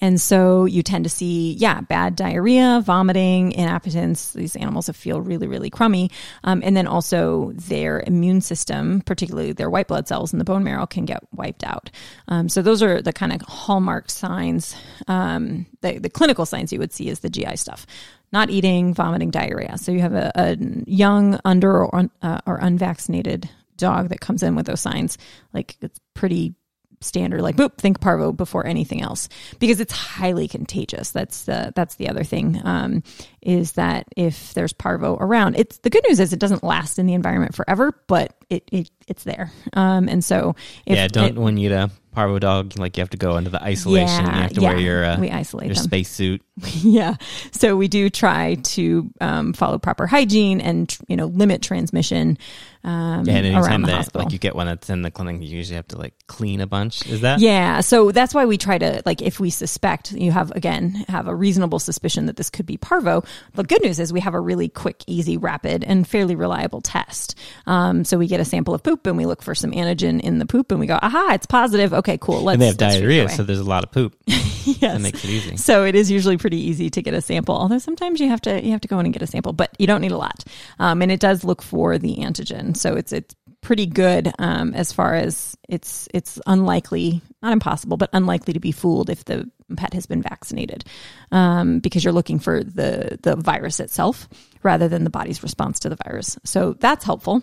And 0.00 0.20
so 0.20 0.64
you 0.64 0.82
tend 0.82 1.04
to 1.04 1.10
see, 1.10 1.52
yeah, 1.54 1.80
bad 1.80 2.16
diarrhea, 2.16 2.82
vomiting, 2.84 3.52
inappetence. 3.52 4.32
These 4.32 4.56
animals 4.56 4.88
feel 4.90 5.20
really, 5.20 5.46
really 5.46 5.70
crummy. 5.70 6.10
Um, 6.44 6.62
and 6.64 6.76
then 6.76 6.86
also 6.86 7.52
their 7.54 8.02
immune 8.06 8.40
system, 8.40 9.00
particularly 9.02 9.52
their 9.52 9.70
white 9.70 9.88
blood 9.88 10.08
cells 10.08 10.32
in 10.32 10.38
the 10.38 10.44
bone 10.44 10.64
marrow, 10.64 10.86
can 10.86 11.04
get 11.04 11.22
wiped 11.32 11.64
out. 11.64 11.90
Um, 12.28 12.48
so 12.48 12.62
those 12.62 12.82
are 12.82 13.00
the 13.00 13.12
kind 13.12 13.32
of 13.32 13.40
hallmark 13.42 14.10
signs. 14.10 14.76
Um, 15.08 15.66
the, 15.80 15.98
the 15.98 16.10
clinical 16.10 16.46
signs 16.46 16.72
you 16.72 16.78
would 16.78 16.92
see 16.92 17.08
is 17.08 17.20
the 17.20 17.30
GI 17.30 17.56
stuff. 17.56 17.86
Not 18.32 18.50
eating, 18.50 18.94
vomiting, 18.94 19.30
diarrhea. 19.30 19.78
So 19.78 19.92
you 19.92 20.00
have 20.00 20.14
a, 20.14 20.32
a 20.34 20.56
young, 20.86 21.38
under 21.44 21.84
or, 21.84 21.94
un, 21.94 22.10
uh, 22.20 22.40
or 22.46 22.56
unvaccinated 22.56 23.48
dog 23.76 24.08
that 24.08 24.20
comes 24.20 24.42
in 24.42 24.54
with 24.54 24.66
those 24.66 24.80
signs. 24.80 25.18
Like 25.52 25.76
it's 25.80 26.00
pretty 26.14 26.54
standard 27.00 27.42
like 27.42 27.56
boop 27.56 27.76
think 27.76 28.00
parvo 28.00 28.32
before 28.32 28.66
anything 28.66 29.02
else. 29.02 29.28
Because 29.58 29.80
it's 29.80 29.92
highly 29.92 30.48
contagious. 30.48 31.10
That's 31.10 31.44
the 31.44 31.72
that's 31.74 31.96
the 31.96 32.08
other 32.08 32.24
thing 32.24 32.60
um, 32.64 33.02
is 33.42 33.72
that 33.72 34.06
if 34.16 34.54
there's 34.54 34.72
parvo 34.72 35.16
around 35.20 35.56
it's 35.56 35.78
the 35.78 35.90
good 35.90 36.04
news 36.08 36.18
is 36.18 36.32
it 36.32 36.38
doesn't 36.38 36.64
last 36.64 36.98
in 36.98 37.06
the 37.06 37.14
environment 37.14 37.54
forever 37.54 37.92
but 38.06 38.34
it, 38.50 38.68
it 38.72 38.90
it's 39.06 39.24
there. 39.24 39.50
Um, 39.72 40.08
and 40.08 40.24
so 40.24 40.54
if 40.86 40.96
yeah, 40.96 41.08
don't 41.08 41.30
it- 41.30 41.34
when 41.36 41.56
you 41.56 41.72
a 41.74 41.90
parvo 42.12 42.38
dog, 42.38 42.78
like 42.78 42.96
you 42.96 43.00
have 43.00 43.10
to 43.10 43.16
go 43.16 43.36
into 43.36 43.50
the 43.50 43.62
isolation. 43.62 44.24
you 44.24 44.30
have 44.30 44.52
to 44.52 44.60
wear 44.60 44.76
yeah, 44.76 44.84
your 44.84 45.04
uh, 45.04 45.20
we 45.20 45.30
isolate 45.30 45.66
your 45.66 45.74
them. 45.74 45.84
spacesuit. 45.84 46.42
yeah. 46.80 47.16
So 47.52 47.76
we 47.76 47.88
do 47.88 48.08
try 48.08 48.54
to 48.54 49.10
um, 49.20 49.52
follow 49.52 49.78
proper 49.78 50.06
hygiene 50.06 50.60
and 50.60 50.96
you 51.08 51.16
know 51.16 51.26
limit 51.26 51.60
transmission 51.62 52.38
um, 52.84 53.24
Yeah, 53.26 53.36
and 53.36 53.46
anytime 53.46 53.82
that 53.82 53.96
hospital. 53.96 54.22
like 54.24 54.32
you 54.32 54.38
get 54.38 54.54
one 54.54 54.66
that's 54.66 54.90
in 54.90 55.00
the 55.02 55.10
clinic, 55.10 55.40
you 55.42 55.48
usually 55.48 55.76
have 55.76 55.88
to 55.88 55.98
like 55.98 56.14
clean 56.26 56.60
a 56.60 56.66
bunch. 56.66 57.06
Is 57.06 57.22
that? 57.22 57.40
Yeah, 57.40 57.80
so 57.80 58.12
that's 58.12 58.34
why 58.34 58.44
we 58.44 58.58
try 58.58 58.76
to 58.78 59.02
like 59.06 59.20
if 59.22 59.40
we 59.40 59.50
suspect 59.50 60.12
you 60.12 60.30
have 60.32 60.50
again 60.52 61.04
have 61.08 61.26
a 61.26 61.34
reasonable 61.34 61.78
suspicion 61.80 62.26
that 62.26 62.36
this 62.36 62.50
could 62.50 62.66
be 62.66 62.76
parvo. 62.76 63.24
The 63.54 63.64
good 63.64 63.82
news 63.82 63.98
is 63.98 64.12
we 64.12 64.20
have 64.20 64.34
a 64.34 64.40
really 64.40 64.68
quick, 64.68 65.02
easy, 65.08 65.36
rapid, 65.36 65.82
and 65.82 66.06
fairly 66.06 66.36
reliable 66.36 66.80
test. 66.80 67.36
Um, 67.66 68.04
so 68.04 68.18
we 68.18 68.28
get 68.34 68.40
a 68.40 68.44
sample 68.44 68.74
of 68.74 68.82
poop 68.82 69.06
and 69.06 69.16
we 69.16 69.26
look 69.26 69.42
for 69.42 69.54
some 69.54 69.70
antigen 69.70 70.20
in 70.20 70.38
the 70.38 70.46
poop 70.46 70.72
and 70.72 70.80
we 70.80 70.86
go, 70.86 70.98
aha, 71.00 71.32
it's 71.34 71.46
positive. 71.46 71.94
Okay, 71.94 72.18
cool. 72.18 72.42
Let's 72.42 72.54
And 72.54 72.62
they 72.62 72.66
have 72.66 72.76
diarrhea, 72.76 73.28
so 73.28 73.44
there's 73.44 73.60
a 73.60 73.64
lot 73.64 73.84
of 73.84 73.92
poop. 73.92 74.16
yes. 74.26 74.80
That 74.80 75.00
makes 75.00 75.24
it 75.24 75.30
easy. 75.30 75.56
So 75.56 75.84
it 75.84 75.94
is 75.94 76.10
usually 76.10 76.36
pretty 76.36 76.58
easy 76.58 76.90
to 76.90 77.00
get 77.02 77.14
a 77.14 77.20
sample, 77.20 77.56
although 77.56 77.78
sometimes 77.78 78.20
you 78.20 78.28
have 78.28 78.40
to 78.42 78.64
you 78.64 78.72
have 78.72 78.80
to 78.80 78.88
go 78.88 78.98
in 78.98 79.06
and 79.06 79.12
get 79.12 79.22
a 79.22 79.26
sample, 79.26 79.52
but 79.52 79.74
you 79.78 79.86
don't 79.86 80.00
need 80.00 80.12
a 80.12 80.18
lot. 80.18 80.44
Um, 80.80 81.00
and 81.00 81.12
it 81.12 81.20
does 81.20 81.44
look 81.44 81.62
for 81.62 81.96
the 81.96 82.16
antigen, 82.16 82.76
so 82.76 82.94
it's 82.94 83.12
it's 83.12 83.34
pretty 83.60 83.86
good 83.86 84.32
um, 84.38 84.74
as 84.74 84.92
far 84.92 85.14
as 85.14 85.56
it's 85.68 86.08
it's 86.12 86.40
unlikely, 86.46 87.22
not 87.42 87.52
impossible, 87.52 87.96
but 87.96 88.10
unlikely 88.12 88.52
to 88.52 88.60
be 88.60 88.72
fooled 88.72 89.10
if 89.10 89.24
the 89.24 89.48
pet 89.76 89.94
has 89.94 90.06
been 90.06 90.22
vaccinated, 90.22 90.84
um, 91.32 91.78
because 91.78 92.04
you're 92.04 92.12
looking 92.12 92.38
for 92.38 92.64
the 92.64 93.18
the 93.22 93.36
virus 93.36 93.80
itself 93.80 94.28
rather 94.62 94.88
than 94.88 95.04
the 95.04 95.10
body's 95.10 95.42
response 95.42 95.80
to 95.80 95.88
the 95.88 95.98
virus. 96.04 96.38
So 96.44 96.74
that's 96.74 97.04
helpful. 97.04 97.42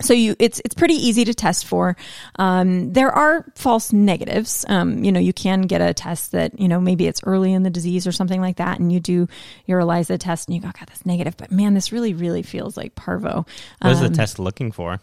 So 0.00 0.14
you, 0.14 0.36
it's 0.38 0.60
it's 0.64 0.74
pretty 0.74 0.94
easy 0.94 1.24
to 1.24 1.34
test 1.34 1.66
for. 1.66 1.96
Um, 2.36 2.92
there 2.92 3.10
are 3.10 3.44
false 3.54 3.92
negatives. 3.92 4.64
Um, 4.68 5.02
you 5.04 5.12
know, 5.12 5.20
you 5.20 5.32
can 5.32 5.62
get 5.62 5.80
a 5.80 5.92
test 5.92 6.32
that 6.32 6.58
you 6.60 6.68
know 6.68 6.80
maybe 6.80 7.06
it's 7.06 7.22
early 7.24 7.52
in 7.52 7.62
the 7.62 7.70
disease 7.70 8.06
or 8.06 8.12
something 8.12 8.40
like 8.40 8.56
that, 8.56 8.78
and 8.78 8.92
you 8.92 9.00
do 9.00 9.28
your 9.66 9.80
ELISA 9.80 10.18
test, 10.18 10.48
and 10.48 10.54
you 10.54 10.60
go, 10.60 10.68
God, 10.68 10.86
that's 10.88 11.04
negative. 11.04 11.36
But 11.36 11.50
man, 11.50 11.74
this 11.74 11.92
really, 11.92 12.14
really 12.14 12.42
feels 12.42 12.76
like 12.76 12.94
parvo. 12.94 13.46
What 13.80 13.92
is 13.92 14.00
Um, 14.00 14.08
the 14.08 14.14
test 14.14 14.38
looking 14.38 14.72
for? 14.72 15.00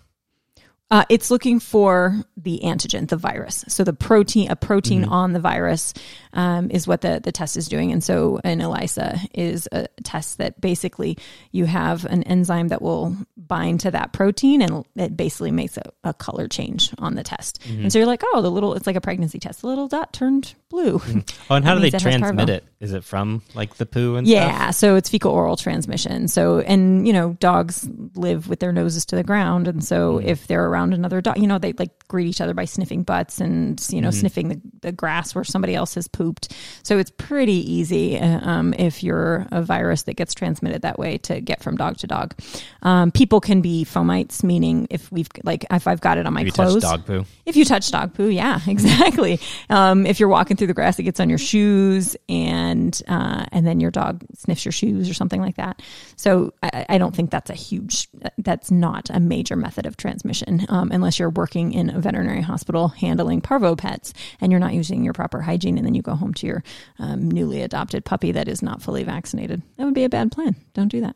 uh, 0.91 1.03
it's 1.09 1.31
looking 1.31 1.59
for 1.59 2.15
the 2.37 2.61
antigen, 2.63 3.09
the 3.09 3.17
virus. 3.17 3.65
So 3.67 3.83
the 3.83 3.91
protein, 3.91 4.51
a 4.51 4.55
protein 4.55 5.03
on 5.05 5.33
the 5.33 5.39
virus, 5.39 5.93
um, 6.31 6.69
is 6.69 6.87
what 6.87 7.01
the 7.01 7.19
the 7.23 7.31
test 7.31 7.57
is 7.57 7.67
doing. 7.67 7.91
And 7.91 8.03
so 8.03 8.39
an 8.43 8.61
ELISA 8.61 9.19
is 9.33 9.67
a 9.71 9.87
test 10.03 10.37
that 10.37 10.61
basically 10.61 11.17
you 11.51 11.65
have 11.65 12.05
an 12.05 12.21
enzyme 12.23 12.67
that 12.67 12.83
will 12.83 13.15
bind 13.47 13.81
to 13.81 13.91
that 13.91 14.13
protein, 14.13 14.61
and 14.61 14.85
it 14.95 15.15
basically 15.15 15.51
makes 15.51 15.77
a, 15.77 15.83
a 16.03 16.13
color 16.13 16.47
change 16.47 16.93
on 16.97 17.15
the 17.15 17.23
test. 17.23 17.63
And 17.67 17.91
so 17.91 17.99
you're 17.99 18.07
like, 18.07 18.23
oh, 18.33 18.41
the 18.41 18.51
little, 18.51 18.73
it's 18.73 18.87
like 18.87 18.95
a 18.95 19.01
pregnancy 19.01 19.39
test. 19.39 19.61
The 19.61 19.67
little 19.67 19.87
dot 19.87 20.13
turned 20.13 20.53
blue. 20.69 21.01
Oh, 21.47 21.55
and 21.55 21.65
how 21.65 21.75
do 21.75 21.81
they 21.81 21.95
it 21.95 21.99
transmit 21.99 22.49
it? 22.49 22.63
Is 22.79 22.93
it 22.93 23.03
from 23.03 23.43
like 23.53 23.75
the 23.75 23.85
poo 23.85 24.15
and 24.15 24.27
stuff? 24.27 24.35
Yeah, 24.35 24.71
so 24.71 24.95
it's 24.95 25.09
fecal 25.09 25.31
oral 25.31 25.55
transmission. 25.57 26.27
So, 26.27 26.59
and 26.59 27.05
you 27.05 27.13
know, 27.13 27.33
dogs 27.39 27.87
live 28.15 28.47
with 28.47 28.59
their 28.59 28.71
noses 28.71 29.05
to 29.07 29.15
the 29.15 29.23
ground, 29.23 29.67
and 29.67 29.83
so 29.83 30.17
if 30.17 30.47
they're 30.47 30.65
around 30.65 30.93
another 30.93 31.21
dog, 31.21 31.37
you 31.37 31.45
know, 31.45 31.59
they 31.59 31.73
like 31.73 32.07
greet 32.07 32.27
each 32.27 32.41
other 32.41 32.55
by 32.55 32.65
sniffing 32.65 33.03
butts 33.03 33.39
and 33.39 33.85
you 33.91 34.01
know 34.01 34.11
sniffing 34.11 34.49
the, 34.49 34.61
the 34.81 34.91
grass 34.91 35.35
where 35.35 35.43
somebody 35.43 35.75
else 35.75 35.93
has 35.95 36.07
pooped. 36.07 36.53
So 36.83 36.97
it's 36.97 37.11
pretty 37.11 37.71
easy 37.71 38.19
uh, 38.19 38.39
um, 38.47 38.73
if 38.73 39.03
you're 39.03 39.47
a 39.51 39.61
virus 39.61 40.03
that 40.03 40.15
gets 40.15 40.33
transmitted 40.33 40.81
that 40.81 40.97
way 40.97 41.17
to 41.19 41.41
get 41.41 41.61
from 41.61 41.77
dog 41.77 41.97
to 41.97 42.07
dog. 42.07 42.33
Um, 42.81 43.11
people 43.11 43.34
can 43.39 43.61
be 43.61 43.85
fomites, 43.85 44.43
meaning 44.43 44.87
if 44.89 45.11
we've 45.11 45.29
like 45.43 45.65
if 45.71 45.87
I've 45.87 46.01
got 46.01 46.17
it 46.17 46.25
on 46.25 46.33
my 46.33 46.41
you 46.41 46.51
clothes, 46.51 46.81
dog 46.81 47.05
poo? 47.05 47.25
if 47.45 47.55
you 47.55 47.65
touch 47.65 47.89
dog 47.91 48.13
poo, 48.13 48.29
yeah, 48.29 48.59
exactly. 48.67 49.39
Um, 49.69 50.05
if 50.05 50.19
you're 50.19 50.29
walking 50.29 50.57
through 50.57 50.67
the 50.67 50.73
grass, 50.73 50.99
it 50.99 51.03
gets 51.03 51.19
on 51.19 51.29
your 51.29 51.37
shoes, 51.37 52.15
and 52.29 53.01
uh, 53.07 53.45
and 53.51 53.65
then 53.65 53.79
your 53.79 53.91
dog 53.91 54.23
sniffs 54.33 54.65
your 54.65 54.71
shoes 54.71 55.09
or 55.09 55.13
something 55.13 55.41
like 55.41 55.55
that. 55.55 55.81
So 56.15 56.53
I, 56.63 56.85
I 56.89 56.97
don't 56.97 57.15
think 57.15 57.31
that's 57.31 57.49
a 57.49 57.55
huge, 57.55 58.07
that's 58.37 58.71
not 58.71 59.09
a 59.09 59.19
major 59.19 59.55
method 59.55 59.85
of 59.85 59.97
transmission, 59.97 60.65
um, 60.69 60.91
unless 60.91 61.19
you're 61.19 61.29
working 61.29 61.73
in 61.73 61.89
a 61.89 61.99
veterinary 61.99 62.41
hospital 62.41 62.89
handling 62.89 63.41
parvo 63.41 63.75
pets 63.75 64.13
and 64.41 64.51
you're 64.51 64.59
not 64.59 64.73
using 64.73 65.03
your 65.03 65.13
proper 65.13 65.41
hygiene, 65.41 65.77
and 65.77 65.85
then 65.85 65.95
you 65.95 66.01
go 66.01 66.15
home 66.15 66.33
to 66.35 66.47
your 66.47 66.63
um, 66.99 67.29
newly 67.29 67.61
adopted 67.61 68.05
puppy 68.05 68.31
that 68.31 68.47
is 68.47 68.61
not 68.61 68.81
fully 68.81 69.03
vaccinated. 69.03 69.61
That 69.77 69.85
would 69.85 69.93
be 69.93 70.03
a 70.03 70.09
bad 70.09 70.31
plan. 70.31 70.55
Don't 70.73 70.89
do 70.89 71.01
that. 71.01 71.15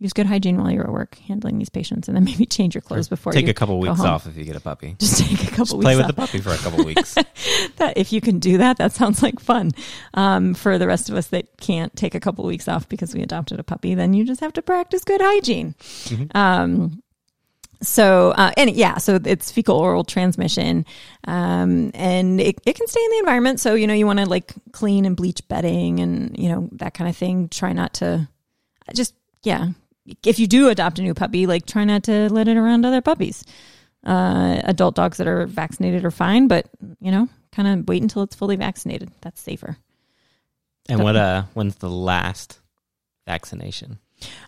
Use 0.00 0.12
good 0.12 0.26
hygiene 0.26 0.56
while 0.56 0.70
you're 0.70 0.84
at 0.84 0.92
work 0.92 1.18
handling 1.26 1.58
these 1.58 1.70
patients, 1.70 2.06
and 2.06 2.16
then 2.16 2.24
maybe 2.30 2.46
change 2.46 2.74
your 2.74 2.82
clothes 2.82 3.08
before 3.08 3.32
you 3.32 3.38
Take 3.38 3.46
you 3.46 3.50
a 3.50 3.54
couple 3.54 3.80
weeks 3.80 3.96
home. 3.98 4.06
off 4.06 4.26
if 4.26 4.36
you 4.36 4.44
get 4.44 4.54
a 4.54 4.60
puppy. 4.60 4.94
Just 4.98 5.18
take 5.18 5.42
a 5.42 5.46
couple 5.50 5.64
Just 5.64 5.76
weeks 5.76 5.84
play 5.84 5.96
with 5.96 6.04
off 6.04 6.10
the 6.10 6.14
puppy 6.14 6.38
for 6.38 6.50
a 6.50 6.56
couple 6.58 6.84
weeks. 6.84 7.14
that 7.76 7.94
if 7.96 8.12
you 8.12 8.20
can 8.20 8.38
do 8.38 8.58
that, 8.58 8.78
that 8.78 8.92
sounds 8.92 9.22
like 9.22 9.40
fun. 9.40 9.72
Um, 10.14 10.54
for 10.54 10.78
the 10.78 10.86
rest 10.86 11.08
of 11.10 11.16
us 11.16 11.28
that 11.28 11.58
can't 11.58 11.94
take 11.96 12.14
a 12.14 12.20
couple 12.20 12.44
weeks 12.44 12.68
off 12.68 12.88
because 12.88 13.12
we 13.14 13.22
adopted 13.22 13.58
a 13.58 13.64
puppy, 13.64 13.94
then 13.94 14.14
you 14.14 14.24
just 14.24 14.40
have 14.40 14.52
to 14.52 14.62
practice 14.62 15.02
good 15.02 15.20
hygiene. 15.20 15.74
Um, 16.34 17.02
so, 17.80 18.30
uh, 18.30 18.52
and 18.56 18.70
yeah, 18.70 18.98
so 18.98 19.20
it's 19.24 19.52
fecal 19.52 19.76
oral 19.76 20.02
transmission, 20.02 20.84
um, 21.28 21.92
and 21.94 22.40
it, 22.40 22.60
it 22.66 22.74
can 22.76 22.86
stay 22.88 23.00
in 23.04 23.10
the 23.10 23.18
environment. 23.18 23.60
So, 23.60 23.74
you 23.74 23.86
know, 23.86 23.94
you 23.94 24.06
want 24.06 24.18
to 24.18 24.26
like 24.26 24.52
clean 24.72 25.04
and 25.04 25.16
bleach 25.16 25.46
bedding 25.46 26.00
and, 26.00 26.36
you 26.36 26.48
know, 26.48 26.68
that 26.72 26.94
kind 26.94 27.08
of 27.08 27.16
thing. 27.16 27.48
Try 27.48 27.72
not 27.72 27.94
to 27.94 28.28
just, 28.94 29.14
yeah. 29.44 29.68
If 30.24 30.38
you 30.38 30.46
do 30.46 30.68
adopt 30.68 30.98
a 30.98 31.02
new 31.02 31.14
puppy, 31.14 31.46
like 31.46 31.66
try 31.66 31.84
not 31.84 32.04
to 32.04 32.32
let 32.32 32.48
it 32.48 32.56
around 32.56 32.84
other 32.84 33.00
puppies 33.00 33.44
uh, 34.04 34.60
adult 34.64 34.94
dogs 34.94 35.18
that 35.18 35.26
are 35.26 35.46
vaccinated 35.46 36.04
are 36.04 36.10
fine, 36.10 36.48
but 36.48 36.66
you 37.00 37.10
know, 37.10 37.28
kind 37.52 37.68
of 37.68 37.88
wait 37.88 38.02
until 38.02 38.22
it's 38.22 38.36
fully 38.36 38.56
vaccinated. 38.56 39.10
That's 39.20 39.40
safer. 39.40 39.76
and 40.88 41.02
what? 41.02 41.16
Uh, 41.16 41.44
when's 41.54 41.76
the 41.76 41.90
last 41.90 42.60
vaccination? 43.26 43.98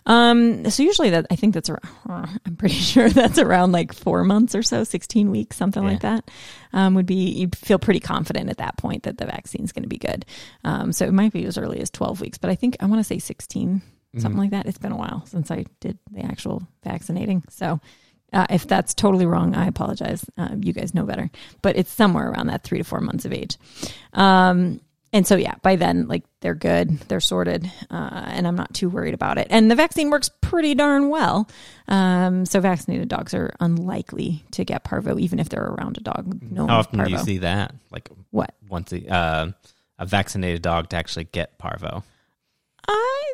Um, 0.05 0.69
so 0.69 0.83
usually 0.83 1.11
that 1.11 1.27
I 1.31 1.37
think 1.37 1.53
that's 1.53 1.69
around, 1.69 2.39
I'm 2.45 2.55
pretty 2.57 2.75
sure 2.79 3.09
that's 3.09 3.39
around 3.39 3.71
like 3.71 3.93
four 3.93 4.23
months 4.23 4.55
or 4.55 4.63
so, 4.63 4.83
16 4.83 5.31
weeks, 5.31 5.55
something 5.55 5.83
like 5.83 6.01
that. 6.01 6.29
Um, 6.73 6.95
would 6.95 7.05
be, 7.05 7.15
you 7.15 7.49
feel 7.55 7.79
pretty 7.79 7.99
confident 8.01 8.49
at 8.49 8.57
that 8.57 8.77
point 8.77 9.03
that 9.03 9.17
the 9.17 9.25
vaccine's 9.25 9.71
going 9.71 9.83
to 9.83 9.89
be 9.89 9.97
good. 9.97 10.25
Um, 10.63 10.91
so 10.91 11.05
it 11.05 11.13
might 11.13 11.31
be 11.31 11.45
as 11.45 11.57
early 11.57 11.79
as 11.79 11.89
12 11.89 12.19
weeks, 12.19 12.37
but 12.37 12.49
I 12.49 12.55
think 12.55 12.77
I 12.79 12.85
want 12.85 12.99
to 12.99 13.03
say 13.03 13.19
16, 13.19 13.81
something 14.17 14.39
like 14.39 14.51
that. 14.51 14.65
It's 14.65 14.77
been 14.77 14.91
a 14.91 14.97
while 14.97 15.25
since 15.25 15.51
I 15.51 15.65
did 15.79 15.97
the 16.11 16.21
actual 16.21 16.63
vaccinating. 16.83 17.43
So, 17.49 17.79
uh, 18.33 18.47
if 18.49 18.65
that's 18.67 18.93
totally 18.93 19.25
wrong, 19.25 19.55
I 19.55 19.67
apologize. 19.67 20.25
Uh, 20.37 20.55
you 20.59 20.73
guys 20.73 20.93
know 20.93 21.03
better, 21.05 21.29
but 21.61 21.75
it's 21.75 21.91
somewhere 21.91 22.29
around 22.29 22.47
that 22.47 22.63
three 22.63 22.77
to 22.77 22.83
four 22.83 23.01
months 23.01 23.25
of 23.25 23.33
age. 23.33 23.57
Um, 24.13 24.81
and 25.13 25.27
so, 25.27 25.35
yeah, 25.35 25.55
by 25.61 25.75
then, 25.75 26.07
like 26.07 26.23
they're 26.39 26.55
good, 26.55 26.97
they're 27.09 27.19
sorted, 27.19 27.69
uh, 27.89 28.23
and 28.27 28.47
I'm 28.47 28.55
not 28.55 28.73
too 28.73 28.87
worried 28.89 29.13
about 29.13 29.37
it. 29.37 29.47
And 29.49 29.69
the 29.69 29.75
vaccine 29.75 30.09
works 30.09 30.29
pretty 30.39 30.73
darn 30.73 31.09
well. 31.09 31.49
Um, 31.89 32.45
so, 32.45 32.61
vaccinated 32.61 33.09
dogs 33.09 33.33
are 33.33 33.53
unlikely 33.59 34.45
to 34.51 34.63
get 34.63 34.85
parvo, 34.85 35.19
even 35.19 35.39
if 35.39 35.49
they're 35.49 35.65
around 35.65 35.97
a 35.97 36.01
dog. 36.01 36.41
No 36.49 36.65
How 36.67 36.79
often 36.79 36.99
parvo. 36.99 37.09
do 37.09 37.17
you 37.17 37.23
see 37.23 37.37
that? 37.39 37.75
Like 37.91 38.09
what? 38.29 38.55
once 38.69 38.93
a 38.93 39.05
uh, 39.13 39.51
a 39.99 40.05
vaccinated 40.05 40.61
dog 40.61 40.89
to 40.89 40.95
actually 40.95 41.25
get 41.25 41.57
parvo? 41.57 42.05
I 42.87 43.33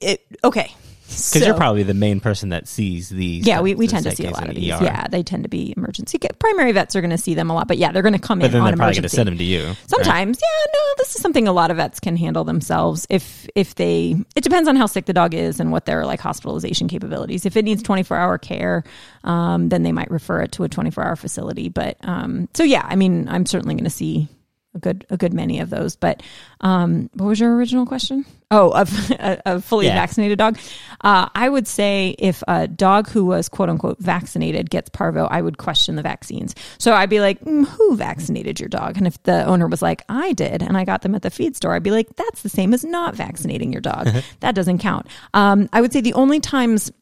it, 0.00 0.24
okay. 0.42 0.72
Because 1.06 1.46
you're 1.46 1.54
probably 1.54 1.82
the 1.82 1.94
main 1.94 2.18
person 2.18 2.48
that 2.48 2.66
sees 2.66 3.10
these. 3.10 3.46
yeah, 3.46 3.60
we, 3.60 3.74
we 3.74 3.86
tend 3.86 4.04
to 4.04 4.16
see 4.16 4.24
a 4.24 4.30
lot 4.30 4.48
of 4.48 4.54
these. 4.54 4.72
ER. 4.72 4.78
Yeah, 4.82 5.06
they 5.06 5.22
tend 5.22 5.42
to 5.44 5.50
be 5.50 5.74
emergency. 5.76 6.18
Primary 6.38 6.72
vets 6.72 6.96
are 6.96 7.02
going 7.02 7.10
to 7.10 7.18
see 7.18 7.34
them 7.34 7.50
a 7.50 7.54
lot, 7.54 7.68
but 7.68 7.76
yeah, 7.76 7.92
they're 7.92 8.02
going 8.02 8.14
to 8.14 8.18
come 8.18 8.38
But 8.38 8.46
in 8.46 8.52
then 8.52 8.60
on 8.62 8.66
they're 8.68 8.76
probably 8.76 8.94
going 8.94 9.02
to 9.02 9.08
send 9.10 9.28
them 9.28 9.36
to 9.38 9.44
you. 9.44 9.66
right? 9.66 9.76
Sometimes, 9.86 10.40
yeah, 10.42 10.72
no, 10.72 10.80
this 10.96 11.14
is 11.14 11.20
something 11.20 11.46
a 11.46 11.52
lot 11.52 11.70
of 11.70 11.76
vets 11.76 12.00
can 12.00 12.16
handle 12.16 12.42
themselves. 12.44 13.06
If 13.10 13.46
if 13.54 13.74
they, 13.74 14.16
it 14.34 14.42
depends 14.42 14.66
on 14.68 14.76
how 14.76 14.86
sick 14.86 15.04
the 15.04 15.12
dog 15.12 15.34
is 15.34 15.60
and 15.60 15.70
what 15.70 15.84
their 15.84 16.06
like 16.06 16.20
hospitalization 16.20 16.88
capabilities. 16.88 17.44
If 17.44 17.56
it 17.56 17.64
needs 17.66 17.82
twenty 17.82 18.02
four 18.02 18.16
hour 18.16 18.38
care, 18.38 18.82
um, 19.24 19.68
then 19.68 19.82
they 19.82 19.92
might 19.92 20.10
refer 20.10 20.40
it 20.40 20.52
to 20.52 20.64
a 20.64 20.68
twenty 20.68 20.90
four 20.90 21.04
hour 21.04 21.16
facility. 21.16 21.68
But 21.68 21.98
um, 22.02 22.48
so 22.54 22.64
yeah, 22.64 22.84
I 22.84 22.96
mean, 22.96 23.28
I'm 23.28 23.44
certainly 23.46 23.74
going 23.74 23.84
to 23.84 23.90
see 23.90 24.28
a 24.74 24.78
good 24.78 25.06
a 25.10 25.16
good 25.16 25.32
many 25.32 25.60
of 25.60 25.70
those. 25.70 25.96
But 25.96 26.22
um, 26.60 27.08
what 27.14 27.26
was 27.26 27.40
your 27.40 27.54
original 27.56 27.86
question? 27.86 28.24
Oh, 28.50 28.70
of 28.70 29.10
a, 29.10 29.42
a 29.46 29.60
fully 29.60 29.86
Yeah. 29.86 29.94
vaccinated 29.94 30.38
dog. 30.38 30.58
Uh, 31.00 31.28
I 31.34 31.48
would 31.48 31.66
say 31.66 32.14
if 32.18 32.42
a 32.48 32.68
dog 32.68 33.08
who 33.08 33.24
was 33.24 33.48
quote 33.48 33.68
unquote 33.68 33.98
vaccinated 33.98 34.70
gets 34.70 34.88
parvo, 34.90 35.26
I 35.26 35.40
would 35.42 35.58
question 35.58 35.96
the 35.96 36.02
vaccines. 36.02 36.54
So 36.78 36.92
I'd 36.92 37.10
be 37.10 37.20
like, 37.20 37.40
mm, 37.40 37.66
who 37.66 37.96
vaccinated 37.96 38.60
your 38.60 38.68
dog? 38.68 38.96
And 38.96 39.06
if 39.06 39.22
the 39.24 39.44
owner 39.44 39.66
was 39.66 39.82
like, 39.82 40.02
I 40.08 40.32
did, 40.32 40.62
and 40.62 40.76
I 40.76 40.84
got 40.84 41.02
them 41.02 41.14
at 41.14 41.22
the 41.22 41.30
feed 41.30 41.56
store, 41.56 41.74
I'd 41.74 41.82
be 41.82 41.90
like, 41.90 42.14
that's 42.16 42.42
the 42.42 42.48
same 42.48 42.74
as 42.74 42.84
not 42.84 43.14
vaccinating 43.14 43.72
your 43.72 43.80
dog. 43.82 44.08
that 44.40 44.54
doesn't 44.54 44.78
count. 44.78 45.06
Um, 45.34 45.68
I 45.72 45.80
would 45.80 45.92
say 45.92 46.00
the 46.00 46.14
only 46.14 46.40
times 46.40 46.92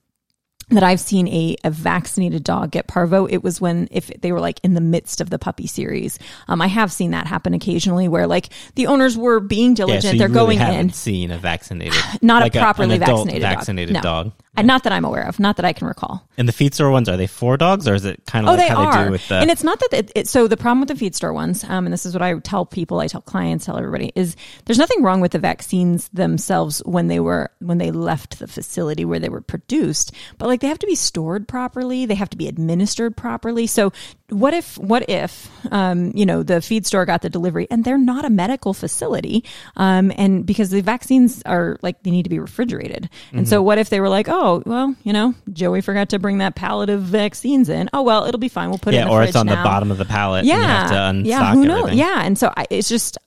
that 0.70 0.82
I've 0.82 1.00
seen 1.00 1.28
a, 1.28 1.56
a 1.64 1.70
vaccinated 1.70 2.44
dog 2.44 2.70
get 2.70 2.86
parvo, 2.86 3.26
it 3.26 3.38
was 3.42 3.60
when 3.60 3.88
if 3.90 4.06
they 4.20 4.32
were 4.32 4.40
like 4.40 4.58
in 4.62 4.74
the 4.74 4.80
midst 4.80 5.20
of 5.20 5.28
the 5.30 5.38
puppy 5.38 5.66
series. 5.66 6.18
Um, 6.48 6.62
I 6.62 6.66
have 6.68 6.90
seen 6.92 7.10
that 7.10 7.26
happen 7.26 7.52
occasionally 7.52 8.08
where 8.08 8.26
like 8.26 8.48
the 8.74 8.86
owners 8.86 9.16
were 9.18 9.40
being 9.40 9.70
Yeah, 9.70 9.74
diligent, 9.76 10.02
so 10.04 10.10
you 10.12 10.18
they're 10.18 10.28
really 10.28 10.56
going 10.56 10.58
haven't 10.58 10.80
in. 10.80 10.90
seen 10.92 11.30
a 11.30 11.38
vaccinated, 11.38 11.98
Not 12.22 12.42
a 12.42 12.44
like 12.46 12.52
properly 12.54 12.96
an 12.96 13.02
adult 13.02 13.26
vaccinated 13.26 13.42
dog. 13.42 13.54
vaccinated 13.56 13.94
No. 13.94 14.00
dog. 14.00 14.32
Uh, 14.54 14.60
Not 14.60 14.82
that 14.84 14.92
I'm 14.92 15.06
aware 15.06 15.26
of, 15.26 15.40
not 15.40 15.56
that 15.56 15.64
I 15.64 15.72
can 15.72 15.86
recall. 15.88 16.28
And 16.36 16.46
the 16.46 16.52
feed 16.52 16.74
store 16.74 16.90
ones 16.90 17.08
are 17.08 17.16
they 17.16 17.26
four 17.26 17.56
dogs 17.56 17.88
or 17.88 17.94
is 17.94 18.04
it 18.04 18.22
kind 18.26 18.44
of 18.46 18.50
Oh, 18.50 18.56
like 18.56 18.68
they 18.68 18.74
how 18.74 18.82
are. 18.84 18.98
they 18.98 19.04
do 19.06 19.10
with 19.12 19.26
the? 19.28 19.36
and 19.36 19.50
it's 19.50 19.64
not 19.64 19.80
that 19.80 19.92
it, 19.94 20.12
it, 20.14 20.28
so 20.28 20.46
the 20.46 20.58
problem 20.58 20.80
with 20.80 20.88
the 20.90 20.94
feed 20.96 21.14
store 21.14 21.32
ones, 21.32 21.64
um, 21.64 21.86
and 21.86 21.92
this 21.92 22.04
is 22.04 22.12
what 22.14 22.20
I 22.20 22.38
tell 22.40 22.66
people, 22.66 23.00
I 23.00 23.06
tell 23.06 23.22
clients, 23.22 23.64
tell 23.64 23.78
everybody, 23.78 24.12
is 24.14 24.36
there's 24.66 24.78
nothing 24.78 25.02
wrong 25.02 25.22
with 25.22 25.32
the 25.32 25.38
vaccines 25.38 26.10
themselves 26.10 26.82
when 26.84 27.06
they 27.08 27.18
were 27.18 27.50
when 27.60 27.78
they 27.78 27.90
left 27.92 28.40
the 28.40 28.46
facility 28.46 29.06
where 29.06 29.18
they 29.18 29.30
were 29.30 29.40
produced, 29.40 30.12
but 30.36 30.48
like 30.48 30.60
they 30.60 30.68
have 30.68 30.78
to 30.80 30.86
be 30.86 30.96
stored 30.96 31.48
properly, 31.48 32.04
they 32.04 32.14
have 32.14 32.30
to 32.30 32.36
be 32.36 32.46
administered 32.46 33.16
properly. 33.16 33.66
So 33.66 33.90
what 34.32 34.54
if 34.54 34.78
what 34.78 35.08
if 35.08 35.50
um, 35.70 36.12
you 36.14 36.26
know 36.26 36.42
the 36.42 36.60
feed 36.60 36.86
store 36.86 37.04
got 37.04 37.22
the 37.22 37.30
delivery 37.30 37.66
and 37.70 37.84
they're 37.84 37.98
not 37.98 38.24
a 38.24 38.30
medical 38.30 38.74
facility, 38.74 39.44
um, 39.76 40.12
and 40.16 40.44
because 40.46 40.70
the 40.70 40.80
vaccines 40.80 41.42
are 41.44 41.78
like 41.82 42.02
they 42.02 42.10
need 42.10 42.24
to 42.24 42.30
be 42.30 42.38
refrigerated, 42.38 43.08
and 43.32 43.48
so 43.48 43.62
what 43.62 43.78
if 43.78 43.90
they 43.90 44.00
were 44.00 44.08
like, 44.08 44.28
oh 44.28 44.62
well, 44.66 44.94
you 45.02 45.12
know, 45.12 45.34
Joey 45.52 45.80
forgot 45.80 46.10
to 46.10 46.18
bring 46.18 46.38
that 46.38 46.54
pallet 46.54 46.90
of 46.90 47.02
vaccines 47.02 47.68
in. 47.68 47.88
Oh 47.92 48.02
well, 48.02 48.24
it'll 48.24 48.40
be 48.40 48.48
fine. 48.48 48.70
We'll 48.70 48.78
put 48.78 48.94
it 48.94 48.98
in 48.98 49.02
yeah, 49.02 49.08
the 49.08 49.12
or 49.12 49.22
it's 49.22 49.36
on 49.36 49.46
the 49.46 49.54
bottom 49.56 49.90
of 49.90 49.98
the 49.98 50.04
pallet. 50.04 50.44
Yeah, 50.44 50.54
and 50.54 51.26
you 51.26 51.32
have 51.32 51.42
to 51.42 51.46
yeah, 51.46 51.54
who 51.54 51.64
knows? 51.66 51.78
everything. 51.78 51.98
Yeah, 51.98 52.22
and 52.24 52.38
so 52.38 52.52
I, 52.56 52.66
it's 52.70 52.88
just 52.88 53.18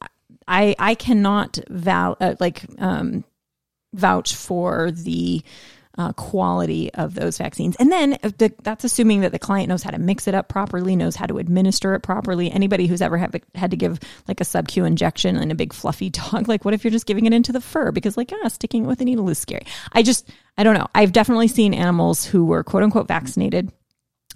I 0.48 0.76
I 0.80 0.96
cannot 0.96 1.60
val 1.70 2.18
uh, 2.20 2.36
like 2.40 2.64
um 2.80 3.24
vouch 3.94 4.36
for 4.36 4.92
the 4.92 5.42
uh, 5.98 6.14
quality 6.14 6.94
of 6.94 7.16
those 7.16 7.38
vaccines. 7.38 7.76
And 7.78 7.92
then 7.92 8.18
if 8.24 8.38
the, 8.38 8.54
that's 8.64 8.84
assuming 8.84 9.22
that 9.22 9.32
the 9.32 9.40
client 9.40 9.70
knows 9.70 9.84
how 9.84 9.92
to 9.92 9.98
mix 9.98 10.28
it 10.28 10.36
up 10.36 10.50
properly, 10.50 10.96
knows 10.96 11.16
how 11.16 11.26
to 11.26 11.38
administer 11.38 11.94
it 11.96 12.02
properly. 12.02 12.52
Anybody 12.52 12.88
who's 12.88 13.02
ever 13.02 13.18
have, 13.18 13.36
had 13.56 13.72
to 13.72 13.78
give 13.78 14.00
like 14.28 14.42
a 14.42 14.46
sub 14.46 14.68
Q 14.68 14.86
injection 14.86 15.38
in 15.38 15.52
a 15.52 15.56
big 15.56 15.74
fluffy 15.74 16.10
dog, 16.32 16.48
like 16.48 16.66
what 16.66 16.74
if 16.74 16.84
you're 16.84 16.92
just 16.92 17.06
giving 17.06 17.26
it 17.26 17.34
into 17.34 17.52
the 17.52 17.62
fur? 17.62 17.92
Because 17.92 18.18
like, 18.18 18.32
ah, 18.44 18.48
sticking 18.48 18.86
it 18.86 18.88
with 18.88 19.02
a 19.02 19.06
needle 19.06 19.30
is 19.30 19.38
scary. 19.38 19.66
I 19.94 20.04
just, 20.04 20.30
I 20.58 20.64
don't 20.64 20.76
know. 20.76 20.88
I've 20.96 21.12
definitely 21.12 21.48
seen 21.48 21.74
animals 21.74 22.26
who 22.26 22.46
were 22.46 22.64
quote 22.64 22.84
unquote 22.84 23.08
vaccinated 23.08 23.72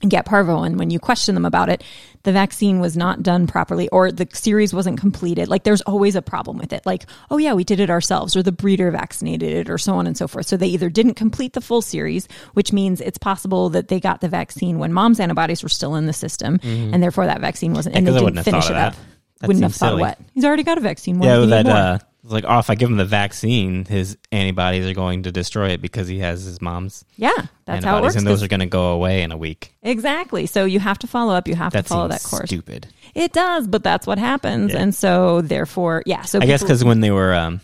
get 0.07 0.25
parvo 0.25 0.63
and 0.63 0.79
when 0.79 0.89
you 0.89 0.99
question 0.99 1.35
them 1.35 1.45
about 1.45 1.69
it 1.69 1.83
the 2.23 2.31
vaccine 2.31 2.79
was 2.79 2.97
not 2.97 3.23
done 3.23 3.47
properly 3.47 3.87
or 3.89 4.11
the 4.11 4.27
series 4.33 4.73
wasn't 4.73 4.99
completed. 4.99 5.47
Like 5.47 5.63
there's 5.63 5.81
always 5.81 6.15
a 6.15 6.21
problem 6.21 6.57
with 6.57 6.73
it. 6.73 6.85
Like 6.85 7.05
oh 7.31 7.37
yeah 7.37 7.53
we 7.53 7.63
did 7.63 7.79
it 7.79 7.89
ourselves 7.89 8.35
or 8.35 8.43
the 8.43 8.51
breeder 8.51 8.91
vaccinated 8.91 9.53
it 9.53 9.69
or 9.69 9.77
so 9.77 9.93
on 9.95 10.07
and 10.07 10.17
so 10.17 10.27
forth. 10.27 10.45
So 10.45 10.57
they 10.57 10.67
either 10.67 10.89
didn't 10.89 11.15
complete 11.15 11.53
the 11.53 11.61
full 11.61 11.81
series 11.81 12.27
which 12.53 12.73
means 12.73 13.01
it's 13.01 13.17
possible 13.17 13.69
that 13.69 13.87
they 13.87 13.99
got 13.99 14.21
the 14.21 14.27
vaccine 14.27 14.79
when 14.79 14.93
mom's 14.93 15.19
antibodies 15.19 15.63
were 15.63 15.69
still 15.69 15.95
in 15.95 16.05
the 16.05 16.13
system 16.13 16.59
mm-hmm. 16.59 16.93
and 16.93 17.01
therefore 17.01 17.25
that 17.25 17.41
vaccine 17.41 17.73
wasn't 17.73 17.95
and 17.95 18.05
they 18.05 18.11
didn't 18.11 18.23
wouldn't 18.23 18.37
have 18.37 18.45
finish 18.45 18.69
it 18.69 18.75
up. 18.75 18.93
that. 18.93 19.47
Wouldn't 19.47 19.63
have 19.63 19.73
thought 19.73 19.91
silly. 19.91 20.01
what? 20.01 20.19
He's 20.33 20.43
already 20.43 20.63
got 20.63 20.77
a 20.77 20.81
vaccine. 20.81 21.19
Why 21.19 21.27
Yeah, 21.27 21.45
that 21.45 21.65
more? 21.65 21.75
Uh, 21.75 21.99
uh, 22.25 22.29
like 22.33 22.45
oh, 22.47 22.59
if 22.59 22.69
I 22.69 22.75
give 22.75 22.89
him 22.89 22.97
the 22.97 23.05
vaccine, 23.05 23.85
his 23.85 24.17
antibodies 24.31 24.85
are 24.87 24.93
going 24.93 25.23
to 25.23 25.31
destroy 25.31 25.69
it 25.69 25.81
because 25.81 26.07
he 26.07 26.19
has 26.19 26.43
his 26.43 26.61
mom's 26.61 27.05
yeah 27.17 27.31
that's 27.65 27.85
how 27.85 27.97
it 27.97 28.01
works 28.01 28.15
and 28.15 28.25
those 28.27 28.41
are 28.43 28.47
going 28.47 28.59
to 28.59 28.65
go 28.65 28.91
away 28.93 29.21
in 29.23 29.31
a 29.31 29.37
week. 29.37 29.73
exactly 29.83 30.45
so 30.45 30.65
you 30.65 30.79
have 30.79 30.97
to 30.99 31.07
follow 31.07 31.33
up 31.33 31.47
you 31.47 31.55
have 31.55 31.73
That 31.73 31.85
to 31.85 31.89
follow 31.89 32.07
that 32.07 32.23
course 32.23 32.45
stupid. 32.49 32.87
it 33.15 33.31
does 33.33 33.67
but 33.67 33.83
that's 33.83 34.05
what 34.07 34.17
happens 34.17 34.73
Yeah. 34.73 34.81
and 34.81 34.95
so 34.95 35.41
therefore 35.41 36.03
yeah 36.05 36.23
so 36.23 36.39
I 36.41 36.45
guess 36.45 36.61
because 36.61 36.83
when 36.83 36.99
they 37.01 37.11
were 37.11 37.33
um, 37.33 37.61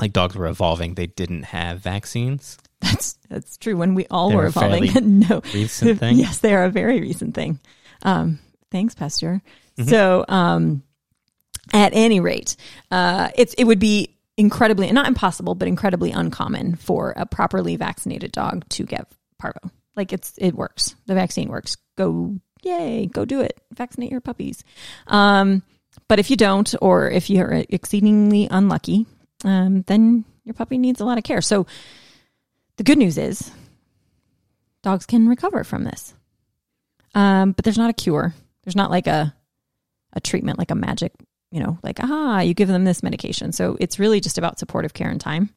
like 0.00 0.12
dogs 0.12 0.34
were 0.34 0.46
evolving, 0.46 0.94
they 0.94 1.06
didn't 1.06 1.42
have 1.44 1.80
vaccines. 1.80 2.56
That's 2.80 3.18
that's 3.28 3.56
true. 3.58 3.76
When 3.76 3.94
we 3.94 4.06
all 4.10 4.30
They're 4.30 4.38
were 4.38 4.46
evolving, 4.46 5.18
no 5.28 5.42
recent 5.52 5.98
thing. 6.00 6.16
Yes, 6.16 6.38
they 6.38 6.54
are 6.54 6.64
a 6.64 6.70
very 6.70 7.00
recent 7.00 7.34
thing. 7.34 7.60
Um, 8.02 8.38
thanks, 8.70 8.94
Pasteur. 8.94 9.42
Mm-hmm. 9.76 9.90
So, 9.90 10.24
um, 10.28 10.82
at 11.72 11.92
any 11.94 12.20
rate, 12.20 12.56
uh, 12.90 13.30
it's 13.34 13.54
it 13.54 13.64
would 13.64 13.78
be 13.78 14.16
incredibly 14.36 14.90
not 14.92 15.06
impossible, 15.06 15.54
but 15.54 15.68
incredibly 15.68 16.10
uncommon 16.12 16.76
for 16.76 17.12
a 17.16 17.26
properly 17.26 17.76
vaccinated 17.76 18.32
dog 18.32 18.68
to 18.70 18.84
get 18.84 19.06
parvo. 19.38 19.60
Like 19.96 20.12
it's 20.12 20.34
it 20.38 20.54
works. 20.54 20.94
The 21.06 21.14
vaccine 21.14 21.48
works. 21.48 21.76
Go 21.96 22.36
yay, 22.62 23.06
go 23.06 23.24
do 23.24 23.40
it. 23.40 23.60
Vaccinate 23.72 24.10
your 24.10 24.20
puppies. 24.20 24.64
Um, 25.06 25.62
but 26.08 26.18
if 26.18 26.30
you 26.30 26.36
don't, 26.36 26.74
or 26.80 27.10
if 27.10 27.30
you're 27.30 27.64
exceedingly 27.68 28.48
unlucky, 28.50 29.06
um, 29.44 29.82
then 29.82 30.24
your 30.44 30.54
puppy 30.54 30.78
needs 30.78 31.00
a 31.00 31.04
lot 31.04 31.18
of 31.18 31.24
care. 31.24 31.40
So 31.40 31.66
the 32.76 32.84
good 32.84 32.98
news 32.98 33.18
is 33.18 33.50
dogs 34.82 35.06
can 35.06 35.28
recover 35.28 35.64
from 35.64 35.84
this. 35.84 36.14
Um, 37.14 37.52
but 37.52 37.64
there's 37.64 37.78
not 37.78 37.90
a 37.90 37.94
cure. 37.94 38.34
There's 38.64 38.76
not 38.76 38.90
like 38.90 39.06
a 39.06 39.34
a 40.12 40.20
treatment, 40.20 40.58
like 40.58 40.70
a 40.70 40.74
magic, 40.74 41.12
you 41.50 41.60
know, 41.60 41.78
like 41.82 41.98
ah, 42.00 42.40
you 42.40 42.54
give 42.54 42.68
them 42.68 42.84
this 42.84 43.02
medication. 43.02 43.52
So 43.52 43.76
it's 43.80 43.98
really 43.98 44.20
just 44.20 44.38
about 44.38 44.58
supportive 44.58 44.94
care 44.94 45.10
and 45.10 45.20
time. 45.20 45.50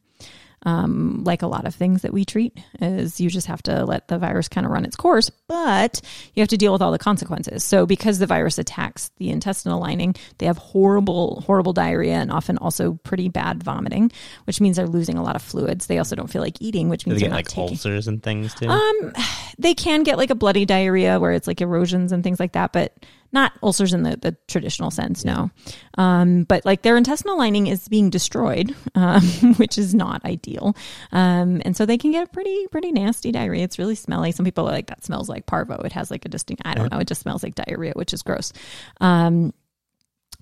Um, 0.65 1.25
like 1.25 1.41
a 1.41 1.47
lot 1.47 1.65
of 1.65 1.75
things 1.75 2.03
that 2.03 2.13
we 2.13 2.23
treat, 2.23 2.57
is 2.79 3.19
you 3.19 3.29
just 3.29 3.47
have 3.47 3.61
to 3.63 3.83
let 3.83 4.07
the 4.07 4.17
virus 4.17 4.47
kind 4.47 4.65
of 4.65 4.71
run 4.71 4.85
its 4.85 4.95
course, 4.95 5.29
but 5.49 5.99
you 6.35 6.41
have 6.41 6.47
to 6.47 6.57
deal 6.57 6.71
with 6.71 6.81
all 6.81 6.93
the 6.93 6.97
consequences. 6.97 7.65
So 7.65 7.85
because 7.85 8.17
the 8.17 8.27
virus 8.27 8.57
attacks 8.57 9.11
the 9.17 9.29
intestinal 9.29 9.81
lining, 9.81 10.15
they 10.37 10.45
have 10.45 10.57
horrible, 10.57 11.41
horrible 11.45 11.73
diarrhea 11.73 12.13
and 12.13 12.31
often 12.31 12.57
also 12.57 12.93
pretty 13.03 13.27
bad 13.27 13.61
vomiting, 13.61 14.09
which 14.45 14.61
means 14.61 14.77
they're 14.77 14.87
losing 14.87 15.17
a 15.17 15.21
lot 15.21 15.35
of 15.35 15.41
fluids. 15.41 15.87
They 15.87 15.97
also 15.97 16.15
don't 16.15 16.29
feel 16.29 16.41
like 16.41 16.61
eating, 16.61 16.87
which 16.87 17.05
means 17.05 17.19
they 17.19 17.27
they're 17.27 17.29
get 17.29 17.31
not 17.31 17.39
like 17.39 17.47
taking. 17.49 17.71
ulcers 17.71 18.07
and 18.07 18.23
things 18.23 18.53
too? 18.55 18.69
Um, 18.69 19.11
they 19.59 19.73
can 19.73 20.03
get 20.03 20.17
like 20.17 20.29
a 20.29 20.35
bloody 20.35 20.63
diarrhea 20.63 21.19
where 21.19 21.33
it's 21.33 21.45
like 21.45 21.59
erosions 21.59 22.13
and 22.13 22.23
things 22.23 22.39
like 22.39 22.53
that, 22.53 22.71
but 22.71 22.95
not 23.33 23.53
ulcers 23.63 23.93
in 23.93 24.03
the, 24.03 24.15
the 24.15 24.37
traditional 24.47 24.91
sense, 24.91 25.25
no. 25.25 25.49
Um, 25.97 26.43
but 26.43 26.65
like 26.65 26.83
their 26.83 26.95
intestinal 26.95 27.37
lining 27.37 27.67
is 27.67 27.87
being 27.87 28.09
destroyed, 28.09 28.75
um, 28.95 29.23
which 29.57 29.77
is 29.77 29.93
not 29.93 30.23
ideal. 30.23 30.75
Um, 31.11 31.61
and 31.65 31.75
so 31.75 31.85
they 31.85 31.97
can 31.97 32.11
get 32.11 32.31
pretty, 32.31 32.67
pretty 32.67 32.91
nasty 32.91 33.31
diarrhea. 33.31 33.63
It's 33.63 33.79
really 33.79 33.95
smelly. 33.95 34.31
Some 34.31 34.45
people 34.45 34.67
are 34.67 34.71
like, 34.71 34.87
that 34.87 35.03
smells 35.03 35.27
like 35.27 35.45
parvo. 35.45 35.81
It 35.81 35.91
has 35.93 36.11
like 36.11 36.25
a 36.25 36.29
distinct, 36.29 36.61
I 36.65 36.75
don't 36.75 36.91
know, 36.91 36.99
it 36.99 37.07
just 37.07 37.21
smells 37.21 37.43
like 37.43 37.55
diarrhea, 37.55 37.93
which 37.95 38.13
is 38.13 38.21
gross. 38.21 38.53
Um, 39.01 39.53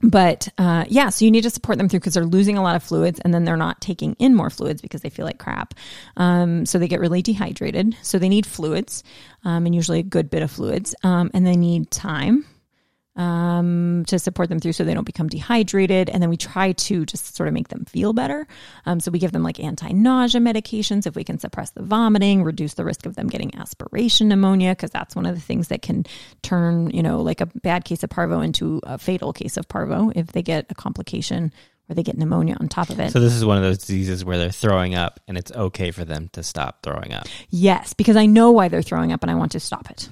but 0.03 0.47
uh, 0.57 0.85
yeah, 0.87 1.09
so 1.09 1.25
you 1.25 1.31
need 1.31 1.43
to 1.43 1.49
support 1.49 1.77
them 1.77 1.87
through 1.87 1.99
because 1.99 2.15
they're 2.15 2.25
losing 2.25 2.57
a 2.57 2.63
lot 2.63 2.75
of 2.75 2.83
fluids 2.83 3.19
and 3.19 3.33
then 3.33 3.45
they're 3.45 3.55
not 3.55 3.81
taking 3.81 4.15
in 4.19 4.35
more 4.35 4.49
fluids 4.49 4.81
because 4.81 5.01
they 5.01 5.09
feel 5.09 5.25
like 5.25 5.37
crap. 5.37 5.75
Um, 6.17 6.65
so 6.65 6.79
they 6.79 6.87
get 6.87 6.99
really 6.99 7.21
dehydrated. 7.21 7.95
So 8.01 8.17
they 8.17 8.29
need 8.29 8.45
fluids 8.45 9.03
um, 9.45 9.65
and 9.65 9.75
usually 9.75 9.99
a 9.99 10.03
good 10.03 10.29
bit 10.29 10.41
of 10.41 10.51
fluids. 10.51 10.95
Um, 11.03 11.29
and 11.33 11.45
they 11.45 11.55
need 11.55 11.91
time 11.91 12.45
um, 13.15 14.05
to 14.07 14.17
support 14.17 14.49
them 14.49 14.59
through 14.59 14.71
so 14.71 14.83
they 14.83 14.93
don't 14.93 15.05
become 15.05 15.27
dehydrated. 15.27 16.09
And 16.09 16.21
then 16.21 16.29
we 16.29 16.37
try 16.37 16.71
to 16.71 17.05
just 17.05 17.35
sort 17.35 17.47
of 17.47 17.53
make 17.53 17.67
them 17.67 17.85
feel 17.85 18.13
better. 18.13 18.47
Um, 18.85 18.99
so 18.99 19.11
we 19.11 19.19
give 19.19 19.31
them 19.31 19.43
like 19.43 19.59
anti 19.59 19.91
nausea 19.91 20.41
medications 20.41 21.05
if 21.05 21.15
we 21.15 21.23
can 21.23 21.37
suppress 21.39 21.71
the 21.71 21.83
vomiting, 21.83 22.43
reduce 22.43 22.75
the 22.75 22.85
risk 22.85 23.05
of 23.05 23.15
them 23.15 23.27
getting 23.27 23.55
aspiration 23.55 24.29
pneumonia, 24.29 24.71
because 24.71 24.91
that's 24.91 25.15
one 25.15 25.25
of 25.25 25.35
the 25.35 25.41
things 25.41 25.67
that 25.69 25.81
can 25.81 26.05
turn, 26.41 26.89
you 26.91 27.03
know, 27.03 27.21
like 27.21 27.41
a 27.41 27.45
bad 27.45 27.85
case 27.85 28.03
of 28.03 28.09
parvo 28.09 28.39
into 28.41 28.79
a 28.83 28.97
fatal 28.97 29.33
case 29.33 29.57
of 29.57 29.67
parvo 29.67 30.11
if 30.15 30.27
they 30.27 30.41
get 30.41 30.65
a 30.69 30.75
complication 30.75 31.51
or 31.89 31.95
they 31.95 32.03
get 32.03 32.17
pneumonia 32.17 32.55
on 32.59 32.69
top 32.69 32.89
of 32.89 32.99
it. 32.99 33.11
so 33.11 33.19
this 33.19 33.33
is 33.33 33.43
one 33.43 33.57
of 33.57 33.63
those 33.63 33.79
diseases 33.79 34.23
where 34.23 34.37
they're 34.37 34.51
throwing 34.51 34.95
up, 34.95 35.19
and 35.27 35.37
it's 35.37 35.51
okay 35.51 35.91
for 35.91 36.05
them 36.05 36.29
to 36.31 36.41
stop 36.43 36.81
throwing 36.83 37.11
up. 37.13 37.27
Yes, 37.49 37.93
because 37.93 38.15
I 38.15 38.25
know 38.25 38.51
why 38.51 38.69
they're 38.69 38.81
throwing 38.81 39.11
up 39.11 39.23
and 39.23 39.29
I 39.29 39.35
want 39.35 39.51
to 39.53 39.59
stop 39.59 39.91
it. 39.91 40.09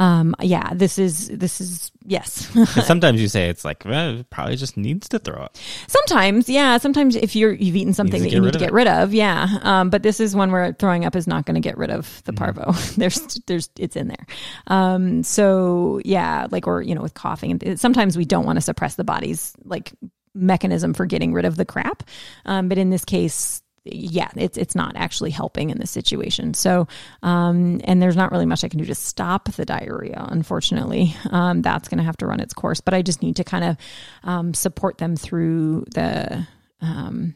Um, 0.00 0.34
yeah, 0.40 0.72
this 0.72 0.98
is 0.98 1.28
this 1.28 1.60
is 1.60 1.92
yes. 2.06 2.50
sometimes 2.86 3.20
you 3.20 3.28
say 3.28 3.50
it's 3.50 3.66
like 3.66 3.84
well, 3.84 4.20
it 4.20 4.30
probably 4.30 4.56
just 4.56 4.78
needs 4.78 5.10
to 5.10 5.18
throw 5.18 5.36
up. 5.36 5.58
sometimes, 5.88 6.48
yeah. 6.48 6.78
Sometimes 6.78 7.16
if 7.16 7.36
you're 7.36 7.52
you've 7.52 7.76
eaten 7.76 7.92
something 7.92 8.22
that 8.22 8.32
you 8.32 8.40
need 8.40 8.54
to 8.54 8.58
get 8.58 8.72
rid 8.72 8.88
of, 8.88 9.12
yeah. 9.12 9.58
Um, 9.60 9.90
but 9.90 10.02
this 10.02 10.18
is 10.18 10.34
one 10.34 10.52
where 10.52 10.72
throwing 10.72 11.04
up 11.04 11.14
is 11.14 11.26
not 11.26 11.44
going 11.44 11.54
to 11.54 11.60
get 11.60 11.76
rid 11.76 11.90
of 11.90 12.22
the 12.24 12.32
parvo. 12.32 12.72
there's 12.96 13.38
there's 13.46 13.68
it's 13.78 13.94
in 13.94 14.08
there. 14.08 14.26
Um, 14.68 15.22
so 15.22 16.00
yeah, 16.02 16.46
like 16.50 16.66
or 16.66 16.80
you 16.80 16.94
know 16.94 17.02
with 17.02 17.12
coughing, 17.12 17.52
and 17.52 17.78
sometimes 17.78 18.16
we 18.16 18.24
don't 18.24 18.46
want 18.46 18.56
to 18.56 18.62
suppress 18.62 18.94
the 18.94 19.04
body's 19.04 19.52
like 19.64 19.92
mechanism 20.34 20.94
for 20.94 21.04
getting 21.04 21.34
rid 21.34 21.44
of 21.44 21.56
the 21.56 21.66
crap. 21.66 22.04
Um, 22.46 22.68
but 22.70 22.78
in 22.78 22.88
this 22.88 23.04
case, 23.04 23.62
yeah, 23.84 24.28
it's 24.36 24.58
it's 24.58 24.74
not 24.74 24.96
actually 24.96 25.30
helping 25.30 25.70
in 25.70 25.78
this 25.78 25.90
situation. 25.90 26.52
So, 26.54 26.86
um, 27.22 27.80
and 27.84 28.00
there's 28.00 28.16
not 28.16 28.30
really 28.30 28.46
much 28.46 28.62
I 28.62 28.68
can 28.68 28.78
do 28.78 28.84
to 28.84 28.94
stop 28.94 29.50
the 29.52 29.64
diarrhea. 29.64 30.26
Unfortunately, 30.28 31.14
um, 31.30 31.62
that's 31.62 31.88
going 31.88 31.98
to 31.98 32.04
have 32.04 32.18
to 32.18 32.26
run 32.26 32.40
its 32.40 32.52
course. 32.52 32.80
But 32.80 32.94
I 32.94 33.02
just 33.02 33.22
need 33.22 33.36
to 33.36 33.44
kind 33.44 33.64
of 33.64 33.76
um, 34.22 34.54
support 34.54 34.98
them 34.98 35.16
through 35.16 35.86
the 35.94 36.46
um, 36.82 37.34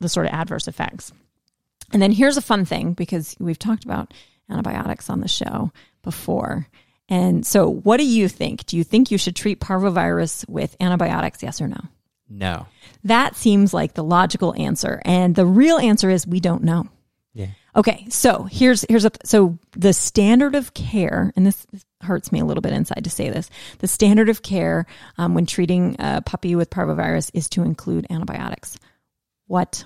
the 0.00 0.08
sort 0.08 0.26
of 0.26 0.32
adverse 0.32 0.66
effects. 0.66 1.12
And 1.92 2.02
then 2.02 2.12
here's 2.12 2.36
a 2.36 2.42
fun 2.42 2.64
thing 2.64 2.92
because 2.94 3.36
we've 3.38 3.58
talked 3.58 3.84
about 3.84 4.12
antibiotics 4.50 5.08
on 5.10 5.20
the 5.20 5.28
show 5.28 5.70
before. 6.02 6.66
And 7.08 7.46
so, 7.46 7.68
what 7.68 7.98
do 7.98 8.06
you 8.06 8.28
think? 8.28 8.66
Do 8.66 8.76
you 8.76 8.84
think 8.84 9.10
you 9.10 9.18
should 9.18 9.36
treat 9.36 9.60
parvovirus 9.60 10.48
with 10.48 10.74
antibiotics? 10.80 11.42
Yes 11.42 11.60
or 11.60 11.68
no? 11.68 11.80
No. 12.28 12.66
That 13.04 13.36
seems 13.36 13.74
like 13.74 13.94
the 13.94 14.04
logical 14.04 14.54
answer. 14.56 15.00
And 15.04 15.34
the 15.34 15.46
real 15.46 15.78
answer 15.78 16.10
is 16.10 16.26
we 16.26 16.40
don't 16.40 16.64
know. 16.64 16.88
Yeah. 17.34 17.48
Okay, 17.76 18.06
so 18.08 18.44
here's 18.44 18.84
here's 18.88 19.04
a 19.04 19.10
so 19.24 19.58
the 19.72 19.92
standard 19.92 20.54
of 20.54 20.74
care, 20.74 21.32
and 21.34 21.44
this 21.44 21.66
hurts 22.00 22.30
me 22.30 22.38
a 22.38 22.44
little 22.44 22.60
bit 22.60 22.72
inside 22.72 23.02
to 23.04 23.10
say 23.10 23.28
this. 23.30 23.50
The 23.80 23.88
standard 23.88 24.28
of 24.28 24.42
care 24.42 24.86
um, 25.18 25.34
when 25.34 25.44
treating 25.44 25.96
a 25.98 26.22
puppy 26.22 26.54
with 26.54 26.70
parvovirus 26.70 27.30
is 27.34 27.48
to 27.50 27.62
include 27.62 28.06
antibiotics. 28.10 28.78
What? 29.48 29.84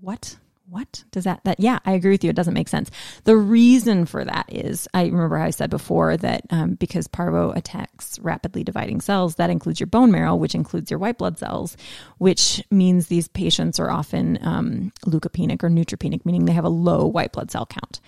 What? 0.00 0.36
What 0.68 1.04
does 1.10 1.24
that 1.24 1.40
that 1.44 1.58
yeah 1.58 1.78
i 1.84 1.92
agree 1.92 2.10
with 2.10 2.22
you 2.22 2.30
it 2.30 2.36
doesn't 2.36 2.54
make 2.54 2.68
sense 2.68 2.90
the 3.24 3.36
reason 3.36 4.04
for 4.04 4.24
that 4.24 4.44
is 4.48 4.86
i 4.94 5.04
remember 5.04 5.38
how 5.38 5.44
i 5.44 5.50
said 5.50 5.70
before 5.70 6.16
that 6.16 6.42
um, 6.50 6.74
because 6.74 7.08
parvo 7.08 7.50
attacks 7.52 8.18
rapidly 8.20 8.62
dividing 8.62 9.00
cells 9.00 9.36
that 9.36 9.50
includes 9.50 9.80
your 9.80 9.86
bone 9.86 10.10
marrow 10.10 10.34
which 10.34 10.54
includes 10.54 10.90
your 10.90 10.98
white 10.98 11.18
blood 11.18 11.38
cells 11.38 11.76
which 12.18 12.62
means 12.70 13.06
these 13.06 13.28
patients 13.28 13.78
are 13.78 13.90
often 13.90 14.38
um, 14.42 14.92
leukopenic 15.06 15.62
or 15.62 15.70
neutropenic 15.70 16.24
meaning 16.24 16.44
they 16.44 16.52
have 16.52 16.64
a 16.64 16.70
low 16.70 17.06
white 17.06 17.32
blood 17.32 17.50
cell 17.50 17.66
count 17.66 18.00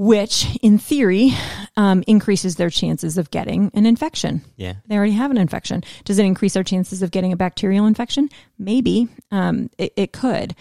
which 0.00 0.58
in 0.62 0.78
theory 0.78 1.32
um, 1.76 2.02
increases 2.06 2.56
their 2.56 2.70
chances 2.70 3.18
of 3.18 3.30
getting 3.30 3.70
an 3.74 3.84
infection. 3.84 4.40
Yeah. 4.56 4.76
They 4.86 4.96
already 4.96 5.12
have 5.12 5.30
an 5.30 5.36
infection. 5.36 5.84
Does 6.06 6.18
it 6.18 6.24
increase 6.24 6.54
their 6.54 6.64
chances 6.64 7.02
of 7.02 7.10
getting 7.10 7.34
a 7.34 7.36
bacterial 7.36 7.84
infection? 7.84 8.30
Maybe. 8.58 9.08
Um, 9.30 9.68
it, 9.76 9.92
it 9.96 10.12
could. 10.14 10.56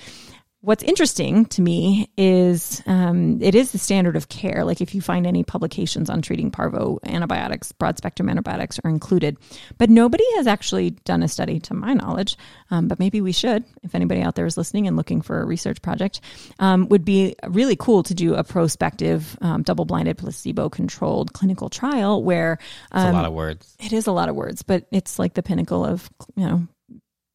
What's 0.61 0.83
interesting 0.83 1.45
to 1.45 1.61
me 1.61 2.09
is 2.17 2.83
um, 2.85 3.41
it 3.41 3.55
is 3.55 3.71
the 3.71 3.77
standard 3.77 4.17
of 4.17 4.27
care. 4.27 4.65
Like 4.65 4.81
if 4.81 4.93
you 4.93 4.99
find 4.99 5.25
any 5.25 5.41
publications 5.41 6.09
on 6.09 6.21
treating 6.21 6.51
parvo, 6.51 6.99
antibiotics, 7.05 7.71
broad 7.71 7.97
spectrum 7.97 8.27
antibiotics 8.27 8.77
are 8.83 8.89
included. 8.89 9.37
But 9.77 9.89
nobody 9.89 10.25
has 10.35 10.47
actually 10.47 10.89
done 10.89 11.23
a 11.23 11.29
study, 11.29 11.61
to 11.61 11.73
my 11.73 11.93
knowledge. 11.93 12.35
Um, 12.71 12.89
but 12.89 12.99
maybe 12.99 13.21
we 13.21 13.31
should. 13.31 13.63
If 13.83 13.95
anybody 13.95 14.21
out 14.21 14.35
there 14.35 14.45
is 14.45 14.57
listening 14.57 14.85
and 14.85 14.97
looking 14.97 15.21
for 15.21 15.41
a 15.41 15.45
research 15.45 15.81
project, 15.81 16.19
um, 16.59 16.89
would 16.89 17.05
be 17.05 17.35
really 17.47 17.77
cool 17.77 18.03
to 18.03 18.13
do 18.13 18.35
a 18.35 18.43
prospective, 18.43 19.37
um, 19.41 19.63
double-blinded, 19.63 20.17
placebo-controlled 20.17 21.31
clinical 21.31 21.69
trial 21.69 22.21
where 22.21 22.59
It's 22.91 22.95
a 22.95 23.07
um, 23.07 23.13
lot 23.13 23.25
of 23.25 23.31
words. 23.31 23.77
it 23.79 23.93
is 23.93 24.07
a 24.07 24.11
lot 24.11 24.27
of 24.27 24.35
words, 24.35 24.61
but 24.63 24.87
it's 24.91 25.17
like 25.19 25.35
the 25.35 25.43
pinnacle 25.43 25.85
of 25.85 26.09
you 26.35 26.45
know 26.45 26.67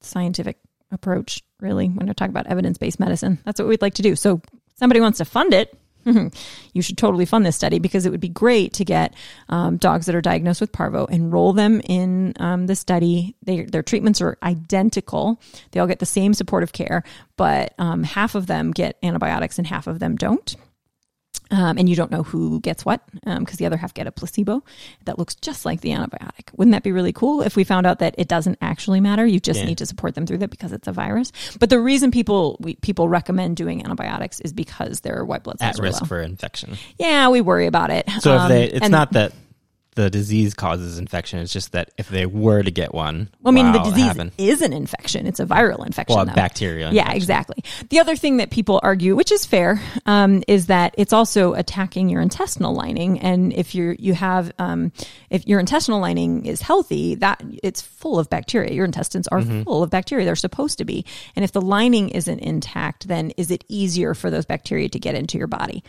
scientific 0.02 0.58
approach. 0.94 1.42
Really, 1.60 1.88
when 1.88 2.06
we 2.06 2.14
talk 2.14 2.30
about 2.30 2.46
evidence 2.46 2.78
based 2.78 3.00
medicine, 3.00 3.38
that's 3.44 3.60
what 3.60 3.68
we'd 3.68 3.82
like 3.82 3.94
to 3.94 4.02
do. 4.02 4.16
So, 4.16 4.40
somebody 4.76 5.00
wants 5.00 5.18
to 5.18 5.24
fund 5.24 5.52
it. 5.54 5.76
You 6.74 6.82
should 6.82 6.98
totally 6.98 7.24
fund 7.24 7.46
this 7.46 7.56
study 7.56 7.78
because 7.78 8.04
it 8.04 8.10
would 8.10 8.20
be 8.20 8.28
great 8.28 8.74
to 8.74 8.84
get 8.84 9.14
um, 9.48 9.76
dogs 9.76 10.06
that 10.06 10.14
are 10.14 10.20
diagnosed 10.20 10.60
with 10.60 10.72
parvo, 10.72 11.06
enroll 11.06 11.52
them 11.52 11.80
in 11.84 12.34
um, 12.40 12.66
the 12.66 12.74
study. 12.74 13.36
They, 13.42 13.62
their 13.62 13.82
treatments 13.82 14.20
are 14.20 14.36
identical. 14.42 15.40
They 15.70 15.78
all 15.78 15.86
get 15.86 16.00
the 16.00 16.06
same 16.06 16.34
supportive 16.34 16.72
care, 16.72 17.04
but 17.36 17.74
um, 17.78 18.02
half 18.02 18.34
of 18.34 18.48
them 18.48 18.72
get 18.72 18.98
antibiotics 19.04 19.56
and 19.56 19.66
half 19.68 19.86
of 19.86 20.00
them 20.00 20.16
don't 20.16 20.56
um, 21.50 21.76
and 21.78 21.88
you 21.88 21.94
don't 21.96 22.10
know 22.10 22.22
who 22.22 22.60
gets 22.60 22.84
what 22.84 23.00
because 23.24 23.56
the 23.58 23.66
other 23.66 23.76
half 23.76 23.92
get 23.94 24.06
a 24.06 24.12
placebo 24.12 24.62
that 25.04 25.18
looks 25.18 25.34
just 25.36 25.64
like 25.64 25.80
the 25.82 25.90
antibiotic. 25.90 26.48
Wouldn't 26.56 26.72
that 26.72 26.82
be 26.82 26.92
really 26.92 27.12
cool 27.12 27.42
if 27.42 27.54
we 27.56 27.64
found 27.64 27.86
out 27.86 27.98
that 28.00 28.14
it 28.18 28.28
doesn't 28.28 28.58
actually 28.60 29.00
matter? 29.00 29.26
You 29.26 29.40
just 29.40 29.60
Yeah. 29.60 29.66
need 29.66 29.78
to 29.78 29.86
support 29.86 30.14
them 30.14 30.26
through 30.26 30.38
that 30.38 30.50
because 30.50 30.72
it's 30.72 30.88
a 30.88 30.92
virus. 30.92 31.32
But 31.60 31.70
the 31.70 31.78
reason 31.80 32.10
people 32.10 32.56
we, 32.60 32.76
people 32.76 33.08
recommend 33.08 33.56
doing 33.56 33.84
antibiotics 33.84 34.40
is 34.40 34.52
because 34.52 35.00
their 35.00 35.24
white 35.24 35.42
blood 35.42 35.58
cells 35.58 35.78
At 35.78 35.82
risk 35.82 36.00
low. 36.02 36.06
for 36.08 36.20
infection. 36.22 36.76
yeah, 36.98 37.28
we 37.28 37.40
worry 37.40 37.66
about 37.66 37.90
it. 37.90 38.08
So 38.20 38.34
if 38.34 38.40
Um, 38.42 38.48
they, 38.48 38.64
it's 38.70 38.88
not 38.88 39.12
that 39.12 39.32
the 39.94 40.10
disease 40.10 40.54
causes 40.54 40.98
infection. 40.98 41.38
It's 41.38 41.52
just 41.52 41.72
that 41.72 41.90
if 41.98 42.08
they 42.08 42.26
were 42.26 42.62
to 42.62 42.70
get 42.70 42.92
one, 42.94 43.28
Well, 43.42 43.52
I 43.52 43.54
mean, 43.54 43.72
the 43.72 43.78
wow, 43.78 43.86
it 43.88 43.94
disease 43.94 44.30
is 44.38 44.62
an 44.62 44.72
infection. 44.72 45.26
It's 45.26 45.40
a 45.40 45.46
viral 45.46 45.86
infection. 45.86 46.16
well, 46.16 46.26
though. 46.26 46.32
bacteria. 46.34 46.90
Yeah, 46.90 47.02
infection. 47.02 47.16
exactly. 47.16 47.64
The 47.90 48.00
other 48.00 48.16
thing 48.16 48.38
that 48.38 48.50
people 48.50 48.80
argue, 48.82 49.14
which 49.14 49.30
is 49.30 49.46
fair, 49.46 49.80
um, 50.06 50.42
is 50.48 50.66
that 50.66 50.94
it's 50.98 51.12
also 51.12 51.54
attacking 51.54 52.08
your 52.08 52.20
intestinal 52.20 52.74
lining. 52.74 53.20
And 53.20 53.52
if 53.52 53.74
you're 53.74 53.92
you 53.94 54.14
have 54.14 54.52
um, 54.58 54.92
if 55.30 55.46
your 55.46 55.60
intestinal 55.60 56.00
lining 56.00 56.46
is 56.46 56.60
healthy, 56.60 57.14
that 57.16 57.42
it's 57.62 57.80
full 57.80 58.18
of 58.18 58.28
bacteria. 58.28 58.72
Your 58.72 58.84
intestines 58.84 59.28
are 59.28 59.40
Mm-hmm. 59.40 59.62
full 59.64 59.82
of 59.82 59.90
bacteria. 59.90 60.24
They're 60.24 60.36
supposed 60.36 60.78
to 60.78 60.84
be. 60.84 61.04
And 61.36 61.44
if 61.44 61.52
the 61.52 61.60
lining 61.60 62.08
isn't 62.08 62.38
intact, 62.40 63.06
then 63.08 63.30
is 63.36 63.50
it 63.50 63.62
easier 63.68 64.14
for 64.14 64.30
those 64.30 64.46
bacteria 64.46 64.88
to 64.88 64.98
get 64.98 65.14
into 65.14 65.38
your 65.38 65.46
body? 65.46 65.84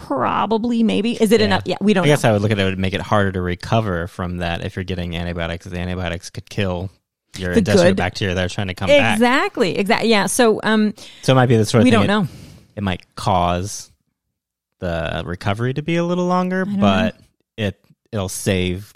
Probably, 0.00 0.82
maybe. 0.82 1.12
Is 1.20 1.30
it 1.32 1.40
enough? 1.40 1.62
Yeah, 1.66 1.76
we 1.80 1.94
don't. 1.94 2.04
I 2.04 2.08
guess 2.08 2.22
know. 2.24 2.30
I 2.30 2.32
would 2.32 2.42
look 2.42 2.50
at 2.50 2.58
it, 2.58 2.62
it 2.62 2.64
would 2.64 2.78
make 2.78 2.94
it 2.94 3.00
harder 3.00 3.32
to 3.32 3.40
recover 3.40 4.06
from 4.08 4.38
that 4.38 4.64
if 4.64 4.74
you're 4.76 4.84
getting 4.84 5.14
antibiotics. 5.16 5.66
The 5.66 5.78
antibiotics 5.78 6.30
could 6.30 6.48
kill 6.50 6.90
your 7.36 7.52
The 7.52 7.58
intestinal 7.58 7.90
good- 7.90 7.96
bacteria 7.96 8.34
that 8.34 8.44
are 8.44 8.48
trying 8.48 8.68
to 8.68 8.74
come 8.74 8.88
back. 8.88 9.14
Exactly. 9.14 9.78
Exactly. 9.78 10.10
Yeah. 10.10 10.26
So, 10.26 10.60
um, 10.64 10.94
So 11.22 11.32
it 11.32 11.36
might 11.36 11.46
be 11.46 11.56
the 11.56 11.64
sort 11.64 11.80
of 11.82 11.84
thing. 11.84 11.92
we 11.92 11.96
don't 11.96 12.04
it, 12.04 12.08
know. 12.08 12.28
it 12.76 12.82
might 12.82 13.14
cause 13.14 13.90
the 14.80 15.22
recovery 15.24 15.74
to 15.74 15.82
be 15.82 15.96
a 15.96 16.04
little 16.04 16.26
longer, 16.26 16.64
but 16.64 17.16
it 17.56 17.78
it'll 18.10 18.28
save 18.30 18.92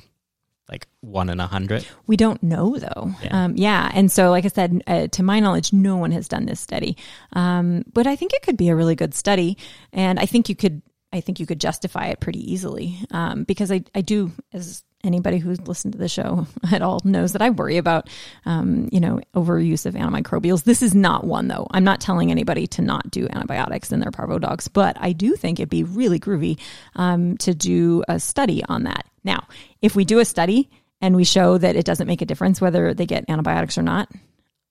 like 0.68 0.86
one 1.02 1.28
in 1.28 1.38
a 1.40 1.46
hundred. 1.46 1.86
We 2.06 2.16
don't 2.16 2.42
know 2.42 2.76
though. 2.78 3.12
Yeah. 3.22 3.44
Um, 3.44 3.54
yeah. 3.56 3.90
And 3.92 4.10
so, 4.10 4.30
like 4.30 4.46
I 4.46 4.48
said, 4.48 4.82
uh, 4.86 5.06
to 5.08 5.22
my 5.22 5.38
knowledge, 5.40 5.72
no 5.74 5.98
one 5.98 6.10
has 6.12 6.26
done 6.26 6.46
this 6.46 6.58
study. 6.58 6.96
Um, 7.34 7.84
but 7.92 8.06
I 8.06 8.16
think 8.16 8.32
it 8.32 8.40
could 8.42 8.56
be 8.56 8.70
a 8.70 8.74
really 8.74 8.94
good 8.94 9.14
study. 9.14 9.58
And 9.92 10.18
I 10.18 10.24
think 10.24 10.48
you 10.48 10.56
could, 10.56 10.80
I 11.14 11.20
think 11.20 11.38
you 11.38 11.46
could 11.46 11.60
justify 11.60 12.06
it 12.06 12.18
pretty 12.18 12.52
easily. 12.52 12.98
Um, 13.12 13.44
because 13.44 13.70
I, 13.70 13.84
I 13.94 14.00
do, 14.00 14.32
as 14.52 14.82
anybody 15.04 15.38
who's 15.38 15.60
listened 15.60 15.92
to 15.92 15.98
the 15.98 16.08
show 16.08 16.46
at 16.72 16.82
all 16.82 17.00
knows 17.04 17.32
that 17.34 17.42
I 17.42 17.50
worry 17.50 17.76
about, 17.76 18.08
um, 18.46 18.88
you 18.90 18.98
know, 18.98 19.20
overuse 19.34 19.86
of 19.86 19.94
antimicrobials. 19.94 20.64
This 20.64 20.82
is 20.82 20.92
not 20.92 21.24
one 21.24 21.46
though. 21.46 21.68
I'm 21.70 21.84
not 21.84 22.00
telling 22.00 22.32
anybody 22.32 22.66
to 22.68 22.82
not 22.82 23.10
do 23.12 23.28
antibiotics 23.30 23.92
in 23.92 24.00
their 24.00 24.10
parvo 24.10 24.40
dogs, 24.40 24.66
but 24.66 24.96
I 24.98 25.12
do 25.12 25.36
think 25.36 25.60
it'd 25.60 25.68
be 25.68 25.84
really 25.84 26.18
groovy, 26.18 26.58
um, 26.96 27.36
to 27.38 27.54
do 27.54 28.02
a 28.08 28.18
study 28.18 28.64
on 28.68 28.84
that. 28.84 29.06
Now, 29.22 29.46
if 29.80 29.94
we 29.94 30.04
do 30.04 30.18
a 30.18 30.24
study 30.24 30.68
and 31.00 31.14
we 31.14 31.24
show 31.24 31.58
that 31.58 31.76
it 31.76 31.84
doesn't 31.84 32.08
make 32.08 32.22
a 32.22 32.26
difference 32.26 32.60
whether 32.60 32.92
they 32.92 33.06
get 33.06 33.26
antibiotics 33.28 33.78
or 33.78 33.82
not, 33.82 34.10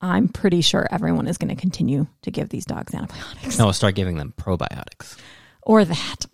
I'm 0.01 0.27
pretty 0.27 0.60
sure 0.60 0.86
everyone 0.91 1.27
is 1.27 1.38
going 1.38 1.56
to 1.56 1.60
continue 1.60 2.08
to 2.23 2.32
give 2.32 2.49
these 2.49 2.65
dogs 2.65 2.93
antibiotics 2.93 3.58
No, 3.58 3.65
we'll 3.65 3.73
start 3.73 3.95
giving 3.95 4.17
them 4.17 4.34
probiotics. 4.38 5.15
Or 5.65 5.86
that. 5.86 6.26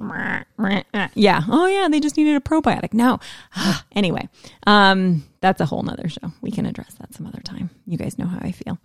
Yeah. 1.16 1.42
Oh, 1.48 1.66
yeah. 1.68 1.88
They 1.90 2.00
just 2.00 2.18
needed 2.18 2.36
a 2.36 2.40
probiotic. 2.40 2.94
No. 2.94 3.20
anyway, 3.96 4.28
um, 4.68 5.24
that's 5.42 5.62
a 5.62 5.66
whole 5.66 5.84
nother 5.84 6.10
show. 6.10 6.32
We 6.42 6.52
can 6.52 6.66
address 6.66 6.94
that 6.96 7.14
some 7.14 7.28
other 7.28 7.42
time. 7.42 7.70
You 7.86 7.98
guys 7.98 8.18
know 8.18 8.26
how 8.28 8.40
I 8.42 8.52
feel. 8.52 8.78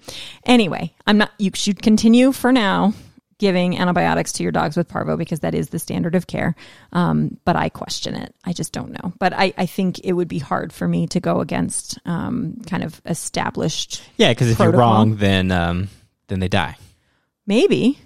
Anyway, 0.44 0.94
I'm 1.07 1.18
not, 1.18 1.30
you 1.38 1.50
should 1.54 1.80
continue 1.83 2.33
for 2.33 2.52
now 2.52 2.92
giving 3.38 3.76
antibiotics 3.76 4.33
to 4.33 4.42
your 4.44 4.52
dogs 4.52 4.76
with 4.76 4.87
parvo 4.88 5.16
because 5.16 5.40
that 5.40 5.54
is 5.57 5.70
the 5.70 5.78
standard 5.78 6.14
of 6.14 6.26
care. 6.26 6.54
Um, 6.92 7.38
but 7.44 7.57
I 7.57 7.68
question 7.68 8.14
it. 8.14 8.33
I 8.44 8.52
just 8.52 8.72
don't 8.72 8.92
know. 8.92 9.12
But 9.18 9.33
I, 9.33 9.52
I 9.59 9.66
think 9.66 9.98
it 10.04 10.12
would 10.12 10.28
be 10.28 10.38
hard 10.38 10.72
for 10.72 10.87
me 10.87 11.09
to 11.09 11.20
go 11.20 11.40
against 11.40 11.98
um, 12.07 12.62
kind 12.68 12.85
of 12.85 13.02
established, 13.07 14.02
Yeah, 14.16 14.30
because 14.30 14.50
if 14.50 14.59
you're 14.61 14.70
wrong, 14.70 15.16
then 15.16 15.50
um, 15.50 15.88
then 16.28 16.38
they 16.40 16.48
die. 16.48 16.76
maybe. 17.46 17.98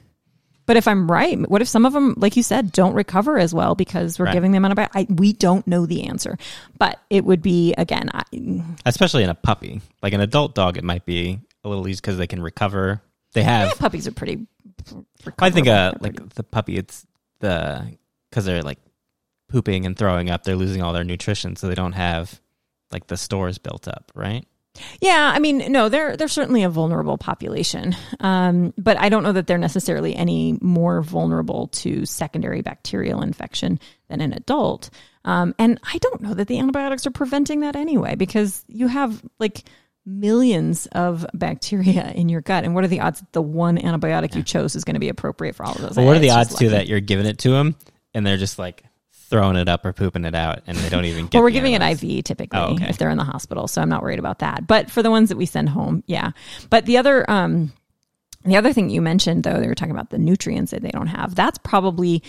But 0.68 0.76
if 0.76 0.86
I'm 0.86 1.10
right, 1.10 1.36
what 1.50 1.62
if 1.62 1.66
some 1.68 1.86
of 1.86 1.94
them, 1.94 2.12
like 2.18 2.36
you 2.36 2.42
said, 2.42 2.70
don't 2.72 2.92
recover 2.92 3.38
as 3.38 3.54
well 3.54 3.74
because 3.74 4.18
we're 4.18 4.26
Right. 4.26 4.34
giving 4.34 4.52
them 4.52 4.64
antibiotics? 4.66 4.94
I, 4.94 5.06
we 5.12 5.32
don't 5.32 5.66
know 5.66 5.86
the 5.86 6.06
answer. 6.06 6.36
But 6.78 7.00
it 7.08 7.24
would 7.24 7.40
be 7.40 7.72
again, 7.78 8.10
I, 8.12 8.22
especially 8.84 9.24
in 9.24 9.30
a 9.30 9.34
puppy. 9.34 9.80
Like 10.02 10.12
an 10.12 10.20
adult 10.20 10.54
dog, 10.54 10.76
it 10.76 10.84
might 10.84 11.06
be 11.06 11.40
a 11.64 11.68
little 11.70 11.88
easier 11.88 12.02
because 12.02 12.18
they 12.18 12.26
can 12.26 12.42
recover. 12.42 13.00
They 13.32 13.42
have. 13.42 13.68
yeah, 13.68 13.74
puppies 13.78 14.06
are 14.06 14.12
pretty. 14.12 14.46
I 15.38 15.48
think 15.50 15.68
uh, 15.68 15.94
like 16.00 16.34
the 16.34 16.42
puppy, 16.44 16.76
it's 16.76 17.06
the 17.40 17.96
because 18.30 18.44
they're 18.44 18.62
like 18.62 18.78
pooping 19.48 19.86
and 19.86 19.96
throwing 19.96 20.28
up. 20.28 20.44
They're 20.44 20.54
losing 20.54 20.82
all 20.82 20.92
their 20.92 21.02
nutrition, 21.02 21.56
so 21.56 21.66
they 21.68 21.74
don't 21.74 21.92
have 21.92 22.40
like 22.92 23.06
the 23.06 23.16
stores 23.16 23.56
built 23.56 23.88
up, 23.88 24.12
right? 24.14 24.46
Yeah, 25.00 25.32
I 25.34 25.38
mean, 25.38 25.70
no, 25.70 25.88
they're 25.88 26.16
they're 26.16 26.28
certainly 26.28 26.62
a 26.62 26.68
vulnerable 26.68 27.18
population, 27.18 27.96
um, 28.20 28.72
but 28.76 28.98
I 28.98 29.08
don't 29.08 29.22
know 29.22 29.32
that 29.32 29.46
they're 29.46 29.58
necessarily 29.58 30.14
any 30.14 30.58
more 30.60 31.02
vulnerable 31.02 31.68
to 31.68 32.04
secondary 32.06 32.62
bacterial 32.62 33.22
infection 33.22 33.80
than 34.08 34.20
an 34.20 34.32
adult. 34.32 34.90
Um, 35.24 35.54
and 35.58 35.78
I 35.82 35.98
don't 35.98 36.22
know 36.22 36.34
that 36.34 36.48
the 36.48 36.58
antibiotics 36.58 37.06
are 37.06 37.10
preventing 37.10 37.60
that 37.60 37.76
anyway, 37.76 38.14
because 38.14 38.64
you 38.68 38.86
have 38.88 39.22
like 39.38 39.64
millions 40.06 40.86
of 40.92 41.26
bacteria 41.34 42.10
in 42.14 42.28
your 42.28 42.40
gut, 42.40 42.64
and 42.64 42.74
what 42.74 42.84
are 42.84 42.88
the 42.88 43.00
odds 43.00 43.20
that 43.20 43.32
the 43.32 43.42
one 43.42 43.76
antibiotic 43.76 44.34
you 44.34 44.42
chose 44.42 44.74
is 44.74 44.84
going 44.84 44.94
to 44.94 45.00
be 45.00 45.08
appropriate 45.08 45.54
for 45.54 45.64
all 45.64 45.74
of 45.74 45.80
those? 45.80 45.96
Well, 45.96 46.06
what 46.06 46.16
are 46.16 46.20
the 46.20 46.30
odds 46.30 46.54
too 46.54 46.70
that 46.70 46.86
you're 46.86 47.00
giving 47.00 47.26
it 47.26 47.38
to 47.40 47.50
them 47.50 47.76
and 48.14 48.26
they're 48.26 48.36
just 48.36 48.58
like 48.58 48.82
throwing 49.28 49.56
it 49.56 49.68
up 49.68 49.84
or 49.84 49.92
pooping 49.92 50.24
it 50.24 50.34
out, 50.34 50.62
and 50.66 50.76
they 50.78 50.88
don't 50.88 51.04
even 51.04 51.26
get. 51.26 51.34
Well, 51.34 51.42
we're 51.44 51.50
giving 51.50 51.72
it 51.74 51.82
antibiotics? 51.82 52.18
IV 52.18 52.24
typically 52.24 52.58
Oh, 52.60 52.72
okay. 52.74 52.88
if 52.88 52.98
they're 52.98 53.10
in 53.10 53.18
the 53.18 53.24
hospital, 53.24 53.68
so 53.68 53.80
I'm 53.82 53.88
not 53.88 54.02
worried 54.02 54.18
about 54.18 54.40
that. 54.40 54.66
But 54.66 54.90
for 54.90 55.02
the 55.02 55.10
ones 55.10 55.28
that 55.28 55.36
we 55.36 55.46
send 55.46 55.68
home, 55.68 56.02
yeah. 56.06 56.30
But 56.70 56.86
the 56.86 56.96
other, 56.98 57.28
um, 57.30 57.72
the 58.44 58.56
other 58.56 58.72
thing 58.72 58.90
you 58.90 59.02
mentioned 59.02 59.44
though, 59.44 59.60
they 59.60 59.66
were 59.66 59.74
talking 59.74 59.94
about 59.94 60.10
the 60.10 60.18
nutrients 60.18 60.70
that 60.72 60.82
they 60.82 60.90
don't 60.90 61.08
have. 61.08 61.34
That's 61.34 61.58
probably, 61.58 62.22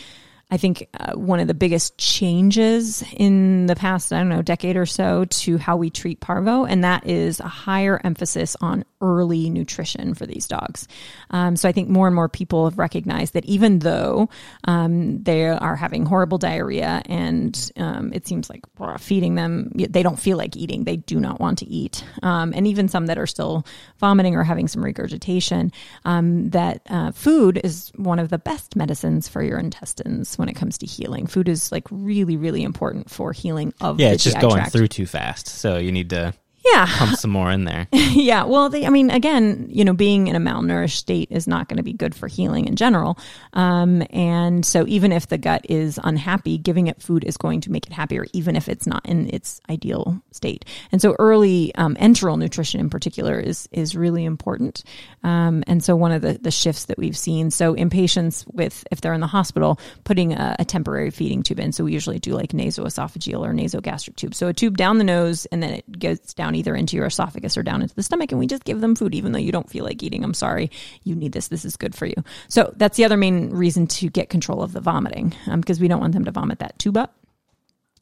I 0.51 0.57
think, 0.57 0.87
uh, 0.99 1.13
one 1.13 1.39
of 1.39 1.47
the 1.47 1.53
biggest 1.53 1.97
changes 1.97 3.03
in 3.13 3.67
the 3.67 3.75
past, 3.75 4.11
I 4.11 4.17
don't 4.19 4.29
know, 4.29 4.41
decade 4.41 4.75
or 4.75 4.85
so 4.85 5.25
to 5.25 5.57
how 5.57 5.77
we 5.77 5.89
treat 5.89 6.19
parvo, 6.19 6.65
and 6.65 6.83
that 6.83 7.05
is 7.07 7.39
a 7.39 7.47
higher 7.47 8.01
emphasis 8.03 8.55
on 8.59 8.83
early 9.01 9.49
nutrition 9.49 10.13
for 10.13 10.25
these 10.25 10.47
dogs. 10.47 10.87
Um, 11.29 11.55
so 11.55 11.69
I 11.69 11.71
think 11.71 11.89
more 11.89 12.07
and 12.07 12.15
more 12.15 12.29
people 12.29 12.65
have 12.65 12.77
recognized 12.77 13.33
that 13.33 13.45
even 13.45 13.79
though 13.79 14.29
um, 14.65 15.21
they 15.23 15.47
are 15.47 15.75
having 15.75 16.05
horrible 16.05 16.37
diarrhea 16.37 17.01
and 17.05 17.71
um, 17.77 18.11
it 18.13 18.27
seems 18.27 18.49
like 18.49 18.65
feeding 18.99 19.35
them, 19.35 19.71
they 19.73 20.03
don't 20.03 20.19
feel 20.19 20.37
like 20.37 20.55
eating. 20.55 20.83
They 20.83 20.97
do 20.97 21.19
not 21.19 21.39
want 21.39 21.59
to 21.59 21.65
eat. 21.67 22.03
Um, 22.23 22.53
and 22.55 22.67
even 22.67 22.87
some 22.87 23.05
that 23.07 23.17
are 23.17 23.27
still 23.27 23.65
vomiting 23.99 24.35
or 24.35 24.43
having 24.43 24.67
some 24.67 24.83
regurgitation, 24.83 25.71
um, 26.05 26.49
that 26.49 26.81
uh, 26.89 27.11
food 27.11 27.59
is 27.63 27.91
one 27.95 28.19
of 28.19 28.29
the 28.29 28.37
best 28.37 28.75
medicines 28.75 29.27
for 29.27 29.41
your 29.43 29.59
intestines 29.59 30.37
when 30.37 30.49
it 30.49 30.55
comes 30.55 30.77
to 30.79 30.85
healing. 30.85 31.27
Food 31.27 31.47
is 31.49 31.71
like 31.71 31.87
really, 31.91 32.37
really 32.37 32.63
important 32.63 33.09
for 33.09 33.31
healing 33.31 33.73
of 33.81 33.97
the 33.97 34.03
yeah, 34.03 34.11
it's 34.11 34.23
just 34.23 34.39
going 34.39 34.55
tract. 34.55 34.71
through 34.71 34.87
too 34.87 35.05
fast. 35.05 35.47
So 35.47 35.77
you 35.77 35.91
need 35.91 36.09
to 36.11 36.33
Yeah. 36.71 36.85
pump 36.87 37.17
some 37.17 37.31
more 37.31 37.51
in 37.51 37.65
there. 37.65 37.87
yeah. 37.91 38.43
Well, 38.43 38.69
they, 38.69 38.85
I 38.85 38.89
mean, 38.89 39.09
again, 39.09 39.67
you 39.69 39.83
know, 39.83 39.93
being 39.93 40.27
in 40.27 40.35
a 40.35 40.39
malnourished 40.39 40.97
state 40.97 41.29
is 41.31 41.47
not 41.47 41.67
going 41.67 41.77
to 41.77 41.83
be 41.83 41.93
good 41.93 42.15
for 42.15 42.27
healing 42.27 42.65
in 42.65 42.75
general. 42.75 43.17
Um, 43.53 44.03
and 44.09 44.65
so 44.65 44.85
even 44.87 45.11
if 45.11 45.27
the 45.27 45.37
gut 45.37 45.65
is 45.69 45.99
unhappy, 46.03 46.57
giving 46.57 46.87
it 46.87 47.01
food 47.01 47.23
is 47.23 47.37
going 47.37 47.61
to 47.61 47.71
make 47.71 47.87
it 47.87 47.93
happier, 47.93 48.25
even 48.33 48.55
if 48.55 48.69
it's 48.69 48.87
not 48.87 49.05
in 49.05 49.29
its 49.33 49.61
ideal 49.69 50.21
state. 50.31 50.65
And 50.91 51.01
so 51.01 51.15
early 51.19 51.73
um, 51.75 51.95
enteral 51.95 52.37
nutrition 52.37 52.79
in 52.79 52.89
particular 52.89 53.39
is 53.39 53.67
is 53.71 53.95
really 53.95 54.25
important. 54.25 54.83
Um, 55.23 55.63
and 55.67 55.83
so 55.83 55.95
one 55.95 56.11
of 56.11 56.21
the, 56.21 56.33
the 56.33 56.51
shifts 56.51 56.85
that 56.85 56.97
we've 56.97 57.17
seen, 57.17 57.51
so 57.51 57.73
in 57.73 57.89
patients 57.89 58.45
with, 58.47 58.85
if 58.91 59.01
they're 59.01 59.13
in 59.13 59.21
the 59.21 59.27
hospital, 59.27 59.79
putting 60.03 60.33
a, 60.33 60.55
a 60.59 60.65
temporary 60.65 61.11
feeding 61.11 61.43
tube 61.43 61.59
in. 61.59 61.71
So 61.71 61.83
we 61.83 61.93
usually 61.93 62.19
do 62.19 62.33
like 62.33 62.51
nasoesophageal 62.51 63.39
or 63.39 63.53
nasogastric 63.53 64.15
tube. 64.15 64.35
So 64.35 64.47
a 64.47 64.53
tube 64.53 64.77
down 64.77 64.97
the 64.97 65.03
nose 65.03 65.45
and 65.47 65.61
then 65.61 65.73
it 65.73 65.99
goes 65.99 66.19
down 66.33 66.55
either 66.59 66.75
into 66.75 66.95
your 66.95 67.07
esophagus 67.07 67.57
or 67.57 67.63
down 67.63 67.81
into 67.81 67.95
the 67.95 68.03
stomach. 68.03 68.31
And 68.31 68.39
we 68.39 68.47
just 68.47 68.63
give 68.63 68.81
them 68.81 68.95
food, 68.95 69.15
even 69.15 69.31
though 69.31 69.39
you 69.39 69.51
don't 69.51 69.69
feel 69.69 69.85
like 69.85 70.03
eating. 70.03 70.23
I'm 70.23 70.33
sorry, 70.33 70.69
you 71.03 71.15
need 71.15 71.31
this. 71.31 71.47
This 71.47 71.65
is 71.65 71.77
good 71.77 71.95
for 71.95 72.05
you. 72.05 72.23
So 72.47 72.73
that's 72.77 72.97
the 72.97 73.05
other 73.05 73.17
main 73.17 73.49
reason 73.49 73.87
to 73.87 74.09
get 74.09 74.29
control 74.29 74.61
of 74.61 74.73
the 74.73 74.81
vomiting 74.81 75.33
because 75.55 75.79
we 75.79 75.87
don't 75.87 76.01
want 76.01 76.13
them 76.13 76.25
to 76.25 76.31
vomit 76.31 76.59
that 76.59 76.77
tube 76.77 76.97
up 76.97 77.15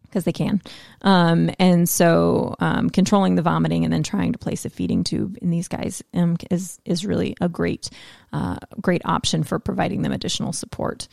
because 0.04 0.24
they 0.24 0.32
can. 0.32 0.62
Um, 1.02 1.52
and 1.60 1.88
so 1.88 2.56
um, 2.60 2.90
controlling 2.90 3.36
the 3.36 3.42
vomiting 3.42 3.84
and 3.84 3.94
then 3.94 4.04
trying 4.04 4.32
to 4.34 4.40
place 4.40 4.66
a 4.66 4.70
feeding 4.70 5.04
tube 5.04 5.38
in 5.42 5.50
these 5.50 5.68
guys 5.68 6.04
um, 6.14 6.38
is 6.50 6.80
is 6.86 7.06
really 7.06 7.36
a 7.42 7.50
great 7.50 7.90
uh, 8.34 8.58
great 8.82 9.02
option 9.06 9.44
for 9.44 9.60
providing 9.60 10.02
them 10.02 10.12
additional 10.12 10.54
support. 10.54 11.08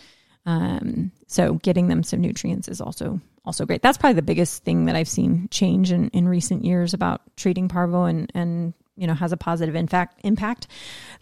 Um, 0.46 1.10
so 1.26 1.54
getting 1.54 1.88
them 1.88 2.02
some 2.02 2.20
nutrients 2.20 2.68
is 2.68 2.80
also 2.80 3.20
also 3.44 3.66
great. 3.66 3.82
That's 3.82 3.98
probably 3.98 4.14
the 4.14 4.22
biggest 4.22 4.64
thing 4.64 4.86
that 4.86 4.96
I've 4.96 5.08
seen 5.08 5.48
change 5.50 5.92
in, 5.92 6.08
in 6.10 6.28
recent 6.28 6.64
years 6.64 6.94
about 6.94 7.22
treating 7.36 7.68
parvo 7.68 8.04
and 8.04 8.30
and 8.34 8.74
you 8.96 9.06
know 9.06 9.14
has 9.14 9.32
a 9.32 9.36
positive 9.36 9.74
in 9.74 9.86
fact, 9.86 10.20
impact. 10.24 10.66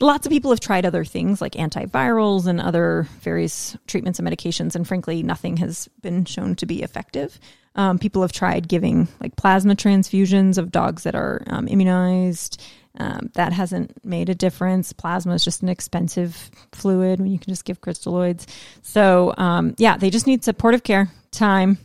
Lots 0.00 0.26
of 0.26 0.30
people 0.30 0.50
have 0.50 0.60
tried 0.60 0.86
other 0.86 1.04
things 1.04 1.40
like 1.40 1.52
antivirals 1.52 2.46
and 2.46 2.60
other 2.60 3.08
various 3.20 3.76
treatments 3.86 4.18
and 4.18 4.28
medications, 4.28 4.74
and 4.74 4.86
frankly, 4.86 5.22
nothing 5.22 5.56
has 5.58 5.88
been 6.00 6.24
shown 6.24 6.54
to 6.56 6.66
be 6.66 6.82
effective. 6.82 7.38
Um, 7.74 7.98
people 7.98 8.22
have 8.22 8.32
tried 8.32 8.68
giving 8.68 9.08
like 9.20 9.36
plasma 9.36 9.74
transfusions 9.74 10.58
of 10.58 10.70
dogs 10.70 11.04
that 11.04 11.14
are 11.14 11.42
um, 11.46 11.68
immunized. 11.68 12.62
Um, 12.98 13.30
that 13.36 13.54
hasn't 13.54 14.04
made 14.04 14.28
a 14.28 14.34
difference. 14.34 14.92
Plasma 14.92 15.32
is 15.32 15.42
just 15.42 15.62
an 15.62 15.70
expensive 15.70 16.50
fluid 16.72 17.20
when 17.20 17.30
you 17.30 17.38
can 17.38 17.50
just 17.50 17.64
give 17.64 17.80
crystalloids. 17.80 18.46
So, 18.82 19.32
um, 19.38 19.74
yeah, 19.78 19.96
they 19.96 20.10
just 20.10 20.26
need 20.26 20.44
supportive 20.44 20.82
care, 20.82 21.10
time, 21.30 21.78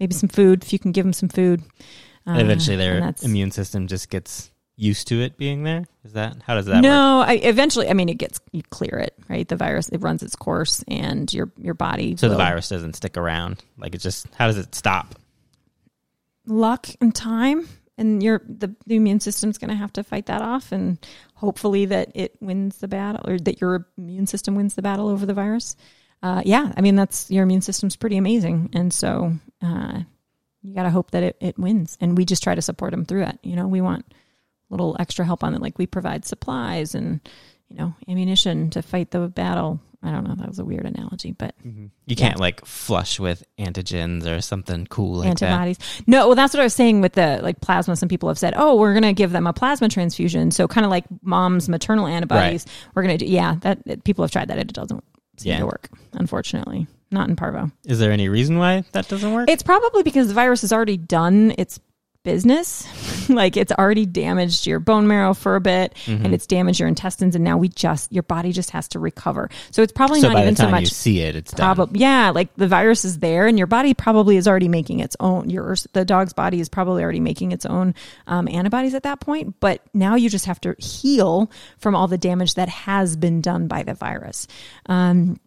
maybe 0.00 0.14
some 0.14 0.28
food 0.28 0.62
if 0.62 0.72
you 0.72 0.78
can 0.78 0.92
give 0.92 1.04
them 1.04 1.12
some 1.12 1.28
food. 1.28 1.62
Uh, 2.26 2.38
eventually, 2.38 2.76
their 2.76 3.14
immune 3.22 3.50
system 3.50 3.86
just 3.86 4.10
gets 4.10 4.50
used 4.76 5.08
to 5.08 5.22
it 5.22 5.38
being 5.38 5.62
there. 5.62 5.84
Is 6.04 6.12
that 6.14 6.36
how 6.46 6.54
does 6.54 6.66
that 6.66 6.76
work? 6.76 6.82
no, 6.82 7.24
I, 7.26 7.34
eventually, 7.34 7.88
I 7.88 7.92
mean, 7.92 8.08
it 8.08 8.18
gets 8.18 8.40
you 8.52 8.62
clear 8.70 8.98
it 8.98 9.14
right. 9.28 9.46
The 9.48 9.56
virus 9.56 9.88
it 9.88 9.98
runs 9.98 10.22
its 10.22 10.36
course, 10.36 10.82
and 10.88 11.32
your 11.32 11.52
your 11.56 11.74
body. 11.74 12.16
So 12.16 12.28
the 12.28 12.36
virus 12.36 12.68
doesn't 12.68 12.96
stick 12.96 13.16
around. 13.16 13.62
Like 13.78 13.94
it 13.94 14.00
just 14.00 14.26
how 14.34 14.46
does 14.46 14.58
it 14.58 14.74
stop? 14.74 15.14
luck 16.46 16.88
and 17.00 17.14
time 17.14 17.68
and 17.98 18.22
your 18.22 18.40
the, 18.48 18.74
the 18.86 18.96
immune 18.96 19.20
system's 19.20 19.58
going 19.58 19.70
to 19.70 19.76
have 19.76 19.92
to 19.92 20.04
fight 20.04 20.26
that 20.26 20.42
off 20.42 20.72
and 20.72 21.04
hopefully 21.34 21.86
that 21.86 22.10
it 22.14 22.36
wins 22.40 22.78
the 22.78 22.88
battle 22.88 23.20
or 23.28 23.38
that 23.38 23.60
your 23.60 23.86
immune 23.98 24.26
system 24.26 24.54
wins 24.54 24.74
the 24.74 24.82
battle 24.82 25.08
over 25.08 25.26
the 25.26 25.34
virus 25.34 25.76
uh, 26.26 26.42
yeah 26.44 26.72
i 26.76 26.80
mean 26.80 26.96
that's 26.96 27.30
your 27.30 27.42
immune 27.44 27.60
system's 27.62 27.96
pretty 27.96 28.16
amazing 28.16 28.68
and 28.72 28.92
so 28.92 29.32
uh, 29.62 29.98
you 30.62 30.74
got 30.74 30.82
to 30.84 30.90
hope 30.90 31.10
that 31.12 31.22
it, 31.22 31.36
it 31.40 31.58
wins 31.58 31.96
and 32.00 32.16
we 32.18 32.24
just 32.24 32.42
try 32.42 32.54
to 32.54 32.62
support 32.62 32.90
them 32.90 33.04
through 33.04 33.22
it 33.22 33.38
you 33.42 33.54
know 33.56 33.68
we 33.68 33.80
want 33.80 34.04
a 34.10 34.14
little 34.74 34.96
extra 34.98 35.24
help 35.24 35.44
on 35.44 35.54
it 35.54 35.62
like 35.62 35.78
we 35.78 35.86
provide 35.86 36.24
supplies 36.24 36.94
and 36.94 37.20
you 37.68 37.76
know 37.76 37.94
ammunition 38.08 38.70
to 38.70 38.82
fight 38.82 39.10
the 39.10 39.28
battle 39.28 39.78
i 40.02 40.10
don't 40.10 40.24
know 40.28 40.34
that 40.34 40.48
was 40.48 40.58
a 40.58 40.64
weird 40.64 40.86
analogy 40.86 41.32
but 41.32 41.54
You 42.06 42.14
can't 42.16 42.38
like 42.38 42.64
flush 42.64 43.18
with 43.18 43.42
antigens 43.58 44.26
or 44.26 44.40
something 44.40 44.86
cool 44.86 45.16
like 45.18 45.28
antibodies. 45.30 45.78
No, 46.06 46.26
well, 46.28 46.36
that's 46.36 46.54
what 46.54 46.60
I 46.60 46.64
was 46.64 46.74
saying 46.74 47.00
with 47.00 47.14
the 47.14 47.40
like 47.42 47.60
plasma. 47.60 47.96
Some 47.96 48.08
people 48.08 48.28
have 48.28 48.38
said, 48.38 48.54
"Oh, 48.56 48.76
we're 48.76 48.92
going 48.92 49.02
to 49.10 49.12
give 49.22 49.32
them 49.32 49.46
a 49.48 49.52
plasma 49.52 49.88
transfusion." 49.88 50.52
So 50.52 50.68
kind 50.68 50.84
of 50.84 50.90
like 50.90 51.04
mom's 51.22 51.68
maternal 51.68 52.06
antibodies. 52.06 52.64
We're 52.94 53.02
going 53.02 53.18
to 53.18 53.24
do. 53.24 53.30
Yeah, 53.32 53.56
that, 53.62 53.84
that- 53.86 54.04
people 54.04 54.22
have 54.22 54.30
tried 54.30 54.48
that. 54.48 54.58
It 54.58 54.72
doesn't 54.72 55.02
seem 55.36 55.52
Yeah. 55.52 55.60
to 55.60 55.66
work, 55.66 55.88
unfortunately. 56.12 56.86
Not 57.10 57.28
in 57.28 57.36
parvo. 57.36 57.70
Is 57.84 57.98
there 58.00 58.10
any 58.10 58.28
reason 58.28 58.58
why 58.58 58.82
that 58.92 59.08
doesn't 59.08 59.32
work? 59.32 59.48
It's 59.48 59.62
probably 59.62 60.02
because 60.02 60.26
the 60.28 60.34
virus 60.34 60.62
has 60.62 60.72
already 60.72 60.96
done 60.96 61.54
its 61.56 61.78
business. 62.26 62.84
like 63.30 63.56
it's 63.56 63.70
already 63.72 64.04
damaged 64.04 64.66
your 64.66 64.80
bone 64.80 65.06
marrow 65.06 65.32
for 65.32 65.54
a 65.56 65.60
bit, 65.60 65.94
Mm-hmm. 66.06 66.24
and 66.24 66.34
it's 66.34 66.46
damaged 66.46 66.80
your 66.80 66.88
intestines, 66.88 67.34
and 67.36 67.44
now 67.44 67.56
we 67.56 67.68
just 67.68 68.12
your 68.12 68.24
body 68.24 68.50
just 68.52 68.70
has 68.72 68.88
to 68.88 68.98
recover. 68.98 69.48
So 69.70 69.82
it's 69.82 69.92
probably 69.92 70.20
so 70.20 70.28
not 70.28 70.42
even 70.42 70.56
so 70.56 70.68
much 70.68 70.80
you 70.82 70.86
see 70.88 71.20
it, 71.20 71.36
it's 71.36 71.52
done. 71.52 71.74
Probably, 71.76 72.00
yeah. 72.00 72.30
Like 72.34 72.52
the 72.56 72.66
virus 72.68 73.04
is 73.04 73.20
there, 73.20 73.46
and 73.46 73.56
your 73.56 73.68
body 73.68 73.94
probably 73.94 74.36
is 74.36 74.46
already 74.48 74.68
making 74.68 75.00
its 75.00 75.16
own. 75.20 75.48
your, 75.48 75.76
the 75.92 76.04
dog's 76.04 76.32
body 76.32 76.60
is 76.60 76.68
probably 76.68 77.02
already 77.02 77.20
making 77.20 77.52
its 77.52 77.64
own 77.64 77.94
um, 78.26 78.48
antibodies 78.48 78.94
at 78.94 79.04
that 79.04 79.20
point. 79.20 79.54
But 79.60 79.80
now 79.94 80.16
you 80.16 80.28
just 80.28 80.46
have 80.46 80.60
to 80.62 80.74
heal 80.78 81.50
from 81.78 81.94
all 81.94 82.08
the 82.08 82.18
damage 82.18 82.54
that 82.54 82.68
has 82.68 83.16
been 83.16 83.40
done 83.40 83.68
by 83.68 83.84
the 83.84 83.94
virus. 83.94 84.48
Um, 84.86 85.38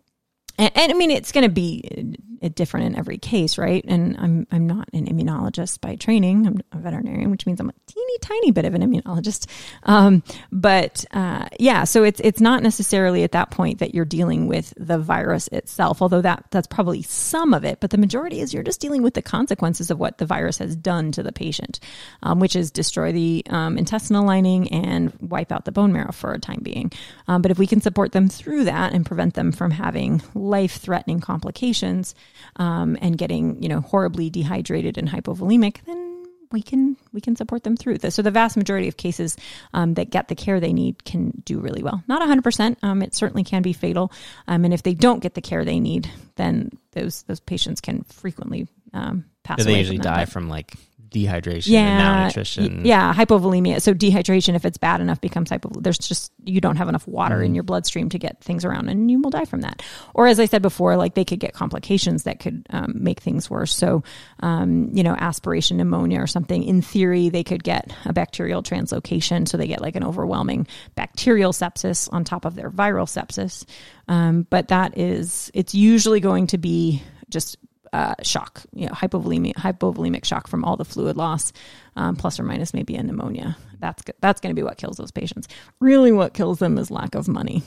and, 0.57 0.71
and 0.75 0.91
I 0.91 0.95
mean, 0.95 1.11
it's 1.11 1.31
going 1.31 1.45
to 1.45 1.51
be 1.53 2.15
uh, 2.41 2.49
different 2.53 2.87
in 2.87 2.95
every 2.95 3.17
case, 3.17 3.57
right? 3.57 3.83
And 3.87 4.17
I'm 4.17 4.47
I'm 4.51 4.67
not 4.67 4.89
an 4.93 5.05
immunologist 5.05 5.81
by 5.81 5.95
training. 5.95 6.47
I'm 6.47 6.61
a 6.71 6.77
veterinarian, 6.77 7.31
which 7.31 7.45
means 7.45 7.59
I'm 7.59 7.69
a 7.69 7.73
teeny 7.87 8.17
tiny 8.21 8.51
bit 8.51 8.65
of 8.65 8.73
an 8.73 8.81
immunologist. 8.81 9.47
Um, 9.83 10.23
but 10.51 11.05
uh, 11.11 11.47
yeah, 11.59 11.83
so 11.83 12.03
it's 12.03 12.19
it's 12.23 12.41
not 12.41 12.63
necessarily 12.63 13.23
at 13.23 13.31
that 13.31 13.51
point 13.51 13.79
that 13.79 13.93
you're 13.93 14.05
dealing 14.05 14.47
with 14.47 14.73
the 14.77 14.97
virus 14.97 15.47
itself, 15.49 16.01
although 16.01 16.21
that 16.21 16.45
that's 16.51 16.67
probably 16.67 17.01
some 17.01 17.53
of 17.53 17.63
it. 17.63 17.79
But 17.79 17.91
the 17.91 17.97
majority 17.97 18.39
is 18.39 18.53
you're 18.53 18.63
just 18.63 18.81
dealing 18.81 19.03
with 19.03 19.13
the 19.13 19.21
consequences 19.21 19.91
of 19.91 19.99
what 19.99 20.17
the 20.17 20.25
virus 20.25 20.57
has 20.59 20.75
done 20.75 21.11
to 21.13 21.23
the 21.23 21.31
patient, 21.31 21.79
um, 22.23 22.39
which 22.39 22.55
is 22.55 22.71
destroy 22.71 23.11
the 23.11 23.43
um, 23.49 23.77
intestinal 23.77 24.25
lining 24.25 24.71
and 24.71 25.13
wipe 25.19 25.51
out 25.51 25.65
the 25.65 25.71
bone 25.71 25.91
marrow 25.91 26.11
for 26.11 26.33
a 26.33 26.39
time 26.39 26.59
being. 26.61 26.91
Um, 27.27 27.41
but 27.41 27.51
if 27.51 27.59
we 27.59 27.67
can 27.67 27.81
support 27.81 28.11
them 28.11 28.29
through 28.29 28.65
that 28.65 28.93
and 28.93 29.05
prevent 29.05 29.33
them 29.33 29.51
from 29.51 29.71
having 29.71 30.21
life-threatening 30.33 31.19
complications 31.19 32.15
um, 32.57 32.97
and 33.01 33.17
getting 33.17 33.61
you 33.61 33.69
know 33.69 33.81
horribly 33.81 34.29
dehydrated 34.29 34.97
and 34.97 35.07
hypovolemic, 35.07 35.83
then 35.85 36.09
we 36.51 36.61
can 36.61 36.97
we 37.13 37.21
can 37.21 37.35
support 37.35 37.63
them 37.63 37.77
through 37.77 37.97
this. 37.99 38.15
So 38.15 38.21
the 38.21 38.31
vast 38.31 38.57
majority 38.57 38.87
of 38.87 38.97
cases 38.97 39.37
um, 39.73 39.93
that 39.95 40.09
get 40.09 40.27
the 40.27 40.35
care 40.35 40.59
they 40.59 40.73
need 40.73 41.03
can 41.05 41.31
do 41.45 41.59
really 41.59 41.83
well. 41.83 42.03
Not 42.07 42.21
100%. 42.21 42.77
Um, 42.81 43.01
it 43.01 43.13
certainly 43.13 43.43
can 43.43 43.61
be 43.61 43.73
fatal. 43.73 44.11
Um, 44.47 44.65
and 44.65 44.73
if 44.73 44.83
they 44.83 44.93
don't 44.93 45.19
get 45.19 45.35
the 45.35 45.41
care 45.41 45.63
they 45.63 45.79
need, 45.79 46.09
then 46.35 46.71
those 46.93 47.23
those 47.23 47.39
patients 47.39 47.81
can 47.81 48.03
frequently 48.03 48.67
um, 48.93 49.25
pass 49.43 49.63
they 49.63 49.77
usually 49.77 49.97
from 49.97 50.03
die 50.03 50.25
from 50.25 50.49
like 50.49 50.73
dehydration 51.11 51.67
Yeah, 51.67 51.79
and 51.87 51.97
malnutrition? 51.97 52.85
yeah, 52.85 53.13
hypovolemia. 53.13 53.81
So 53.81 53.93
dehydration, 53.93 54.55
if 54.55 54.65
it's 54.65 54.77
bad 54.77 55.01
enough, 55.01 55.21
becomes 55.21 55.49
hypo. 55.49 55.69
There's 55.79 55.97
just 55.97 56.31
you 56.43 56.61
don't 56.61 56.75
have 56.77 56.89
enough 56.89 57.07
water 57.07 57.35
Mm-hmm. 57.35 57.45
in 57.45 57.55
your 57.55 57.63
bloodstream 57.63 58.09
to 58.09 58.19
get 58.19 58.41
things 58.43 58.65
around, 58.65 58.89
and 58.89 59.09
you 59.09 59.21
will 59.21 59.29
die 59.29 59.45
from 59.45 59.61
that. 59.61 59.83
Or 60.13 60.27
as 60.27 60.39
I 60.39 60.45
said 60.45 60.61
before, 60.61 60.95
like 60.97 61.13
they 61.13 61.25
could 61.25 61.39
get 61.39 61.53
complications 61.53 62.23
that 62.23 62.39
could 62.39 62.65
um, 62.69 62.93
make 62.95 63.19
things 63.19 63.49
worse. 63.49 63.73
So, 63.75 64.03
um, 64.41 64.89
you 64.93 65.03
know, 65.03 65.15
aspiration 65.15 65.77
pneumonia 65.77 66.19
or 66.21 66.27
something. 66.27 66.63
In 66.63 66.81
theory, 66.81 67.29
they 67.29 67.43
could 67.43 67.63
get 67.63 67.93
a 68.05 68.13
bacterial 68.13 68.63
translocation, 68.63 69.47
so 69.47 69.57
they 69.57 69.67
get 69.67 69.81
like 69.81 69.95
an 69.95 70.03
overwhelming 70.03 70.67
bacterial 70.95 71.53
sepsis 71.53 72.09
on 72.11 72.23
top 72.23 72.45
of 72.45 72.55
their 72.55 72.69
viral 72.69 73.05
sepsis. 73.05 73.65
Um, 74.07 74.47
but 74.49 74.69
that 74.69 74.97
is, 74.97 75.51
it's 75.53 75.75
usually 75.75 76.19
going 76.19 76.47
to 76.47 76.57
be 76.57 77.03
just 77.29 77.57
uh, 77.93 78.15
shock, 78.23 78.61
you 78.73 78.85
know, 78.85 78.91
hypovolemic, 78.93 79.53
hypovolemic 79.55 80.25
shock 80.25 80.47
from 80.47 80.63
all 80.63 80.77
the 80.77 80.85
fluid 80.85 81.17
loss, 81.17 81.51
um, 81.95 82.15
plus 82.15 82.39
or 82.39 82.43
minus 82.43 82.73
maybe 82.73 82.95
a 82.95 83.03
pneumonia. 83.03 83.57
That's 83.79 84.03
that's 84.21 84.41
going 84.41 84.51
to 84.53 84.59
be 84.59 84.63
what 84.63 84.77
kills 84.77 84.97
those 84.97 85.11
patients. 85.11 85.47
Really, 85.79 86.11
what 86.11 86.33
kills 86.33 86.59
them 86.59 86.77
is 86.77 86.91
lack 86.91 87.15
of 87.15 87.27
money. 87.27 87.63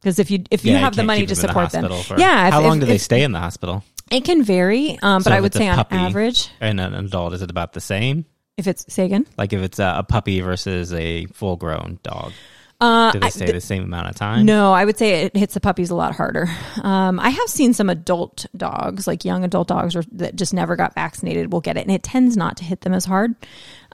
Because 0.00 0.18
if 0.18 0.30
you 0.30 0.44
if 0.50 0.64
you 0.64 0.72
Yeah, 0.72 0.78
have 0.78 0.94
the 0.96 1.02
money 1.02 1.20
to 1.20 1.24
in 1.24 1.28
the 1.30 1.34
support 1.36 1.70
them, 1.72 1.90
for- 2.02 2.18
yeah. 2.18 2.48
If, 2.48 2.52
how 2.54 2.60
long 2.62 2.76
if- 2.76 2.80
do 2.80 2.86
they 2.86 2.94
if- 2.96 3.02
stay 3.02 3.22
in 3.22 3.32
the 3.32 3.40
hospital? 3.40 3.82
It 4.08 4.24
can 4.24 4.44
vary, 4.44 4.96
um, 5.02 5.20
So 5.20 5.30
but 5.30 5.36
I 5.36 5.40
would 5.40 5.52
say 5.52 5.66
on 5.66 5.84
average, 5.90 6.48
And 6.60 6.78
an 6.78 6.94
adult 6.94 7.32
is 7.32 7.42
it 7.42 7.50
about 7.50 7.72
the 7.72 7.80
same? 7.80 8.24
If 8.56 8.68
it's 8.68 8.84
say 8.92 9.04
again, 9.04 9.26
Like 9.36 9.52
if 9.52 9.60
it's 9.62 9.80
a, 9.80 9.96
a 9.98 10.02
puppy 10.04 10.40
versus 10.40 10.92
a 10.92 11.26
full 11.26 11.56
grown 11.56 11.98
dog, 12.04 12.32
uh, 12.80 13.12
do 13.12 13.20
they 13.20 13.26
I- 13.26 13.30
stay 13.30 13.46
th- 13.46 13.54
the 13.54 13.60
same 13.60 13.84
amount 13.84 14.08
of 14.08 14.14
time? 14.16 14.44
No, 14.44 14.72
I 14.72 14.84
would 14.84 14.98
say 14.98 15.22
it 15.24 15.36
hits 15.36 15.54
the 15.54 15.60
puppies 15.60 15.90
a 15.90 15.94
lot 15.94 16.14
harder. 16.14 16.48
Um, 16.82 17.18
I 17.20 17.30
have 17.30 17.48
seen 17.48 17.72
some 17.72 17.88
adult 17.88 18.46
dogs, 18.56 19.06
like 19.06 19.24
young 19.24 19.44
adult 19.44 19.68
dogs, 19.68 19.96
or 19.96 20.02
that 20.12 20.36
just 20.36 20.52
never 20.52 20.76
got 20.76 20.94
vaccinated, 20.94 21.52
will 21.52 21.60
get 21.60 21.76
it, 21.76 21.80
and 21.86 21.90
it 21.90 22.02
tends 22.02 22.36
not 22.36 22.56
to 22.58 22.64
hit 22.64 22.82
them 22.82 22.92
as 22.92 23.04
hard. 23.04 23.34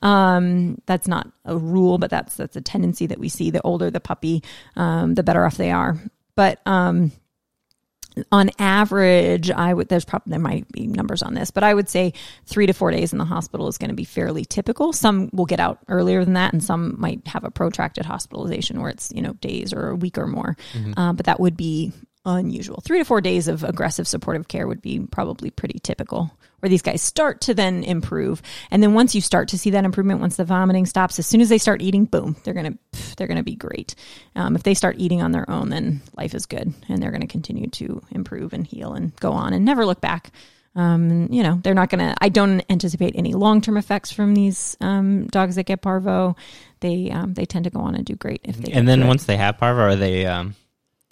Um, 0.03 0.81
that's 0.87 1.07
not 1.07 1.31
a 1.45 1.57
rule, 1.57 1.99
but 1.99 2.11
that's 2.11 2.37
that's 2.37 2.57
a 2.57 2.61
tendency 2.61 3.07
that 3.07 3.18
we 3.18 3.29
see. 3.29 3.51
The 3.51 3.62
older 3.62 3.90
the 3.90 4.01
puppy, 4.01 4.42
um, 4.77 5.14
the 5.14 5.23
better 5.23 5.45
off 5.45 5.57
they 5.57 5.71
are. 5.71 5.97
But 6.35 6.61
um, 6.66 7.12
on 8.31 8.51
average, 8.59 9.51
I 9.51 9.72
would 9.72 9.88
there's 9.88 10.05
probably 10.05 10.31
there 10.31 10.38
might 10.38 10.70
be 10.70 10.87
numbers 10.87 11.22
on 11.22 11.35
this, 11.35 11.51
but 11.51 11.64
I 11.64 11.72
would 11.72 11.88
say 11.88 12.12
three 12.46 12.66
to 12.66 12.72
four 12.72 12.90
days 12.90 13.12
in 13.12 13.18
the 13.18 13.25
hospital 13.25 13.68
is 13.68 13.79
going 13.79 13.90
to 13.90 13.96
be 13.96 14.05
fairly 14.05 14.44
typical. 14.44 14.92
Some 14.92 15.31
will 15.33 15.46
get 15.46 15.61
out 15.61 15.79
earlier 15.88 16.25
than 16.25 16.35
that, 16.35 16.53
and 16.53 16.62
some 16.62 17.01
might 17.01 17.27
have 17.27 17.44
a 17.44 17.51
protracted 17.51 18.05
hospitalization 18.05 18.81
where 18.81 18.90
it's 18.90 19.11
you 19.14 19.22
know 19.22 19.33
days 19.35 19.72
or 19.72 19.88
a 19.90 19.96
week 19.96 20.18
or 20.18 20.27
more. 20.27 20.57
Uh, 20.96 21.12
but 21.12 21.27
that 21.27 21.40
would 21.40 21.57
be 21.57 21.92
unusual. 22.25 22.81
Three 22.85 22.98
to 22.98 23.05
four 23.05 23.20
days 23.20 23.48
of 23.48 23.64
aggressive 23.64 24.07
supportive 24.07 24.48
care 24.48 24.66
would 24.66 24.83
be 24.83 25.01
probably 25.01 25.51
pretty 25.51 25.79
typical. 25.81 26.31
Where 26.62 26.70
these 26.70 26.83
guys 26.83 27.03
start 27.03 27.40
to 27.42 27.55
then 27.55 27.83
improve, 27.83 28.40
and 28.70 28.81
then 28.81 28.94
once 28.94 29.16
you 29.16 29.20
start 29.20 29.48
to 29.48 29.59
see 29.59 29.70
that 29.70 29.85
improvement, 29.85 30.20
once 30.20 30.37
the 30.37 30.44
vomiting 30.44 30.87
stops, 30.87 31.18
as 31.18 31.27
soon 31.27 31.40
as 31.40 31.48
they 31.48 31.59
start 31.59 31.83
eating, 31.83 32.05
boom, 32.05 32.37
they're 32.44 32.55
gonna 32.55 32.79
they're 33.16 33.27
gonna 33.27 33.42
be 33.42 33.57
great. 33.57 33.96
Um, 34.37 34.55
if 34.55 34.62
they 34.62 34.75
start 34.75 34.94
eating 34.98 35.22
on 35.22 35.33
their 35.33 35.51
own, 35.51 35.70
then 35.70 36.03
life 36.16 36.37
is 36.37 36.46
good, 36.46 36.72
and 36.88 37.03
they're 37.03 37.11
gonna 37.11 37.27
continue 37.27 37.66
to 37.70 38.01
improve 38.12 38.53
and 38.53 38.64
heal 38.64 38.92
and 38.92 39.14
go 39.16 39.33
on 39.33 39.53
and 39.53 39.64
never 39.64 39.85
look 39.85 40.01
back. 40.01 40.31
Um, 40.75 41.31
you 41.33 41.42
know, 41.42 41.59
they're 41.62 41.75
not 41.75 41.90
gonna. 41.90 42.14
I 42.20 42.29
don't 42.29 42.62
anticipate 42.70 43.14
any 43.16 43.35
long 43.35 43.61
term 43.61 43.77
effects 43.77 44.12
from 44.12 44.33
these 44.33 44.77
um, 44.81 45.27
dogs 45.27 45.57
that 45.57 45.64
get 45.64 45.83
parvo. 45.83 46.37
They 46.81 47.11
um, 47.11 47.35
they 47.35 47.44
tend 47.44 47.64
to 47.64 47.70
go 47.70 47.81
on 47.81 47.94
and 47.94 48.05
do 48.05 48.14
great 48.14 48.40
if 48.44 48.57
they. 48.57 48.72
And 48.72 48.88
then 48.88 49.07
once 49.07 49.25
they 49.25 49.37
have 49.37 49.59
parvo, 49.59 49.83
are 49.83 49.96
they? 49.96 50.27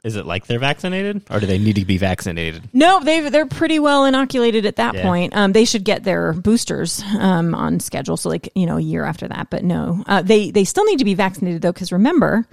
Is 0.02 0.16
it 0.16 0.24
like 0.24 0.46
they're 0.46 0.58
vaccinated, 0.58 1.22
or 1.30 1.40
do 1.40 1.46
they 1.46 1.58
need 1.58 1.76
to 1.76 1.84
be 1.84 1.98
vaccinated? 1.98 2.62
No, 2.72 3.00
they 3.00 3.28
they're 3.28 3.44
pretty 3.46 3.78
well 3.78 4.06
inoculated 4.06 4.64
at 4.64 4.76
that 4.76 4.94
Yeah. 4.94 5.02
point. 5.02 5.36
Um, 5.36 5.52
they 5.52 5.66
should 5.66 5.84
get 5.84 6.04
their 6.04 6.32
boosters 6.32 7.02
um, 7.18 7.54
on 7.54 7.80
schedule, 7.80 8.16
so 8.16 8.30
like 8.30 8.48
you 8.54 8.64
know 8.64 8.78
a 8.78 8.80
year 8.82 9.04
after 9.04 9.28
that. 9.28 9.48
But 9.50 9.62
no, 9.62 10.02
uh, 10.06 10.22
they 10.22 10.50
they 10.50 10.64
still 10.64 10.84
need 10.86 11.00
to 11.00 11.04
be 11.04 11.12
vaccinated 11.14 11.60
though, 11.60 11.72
because 11.72 11.92
remember 11.92 12.46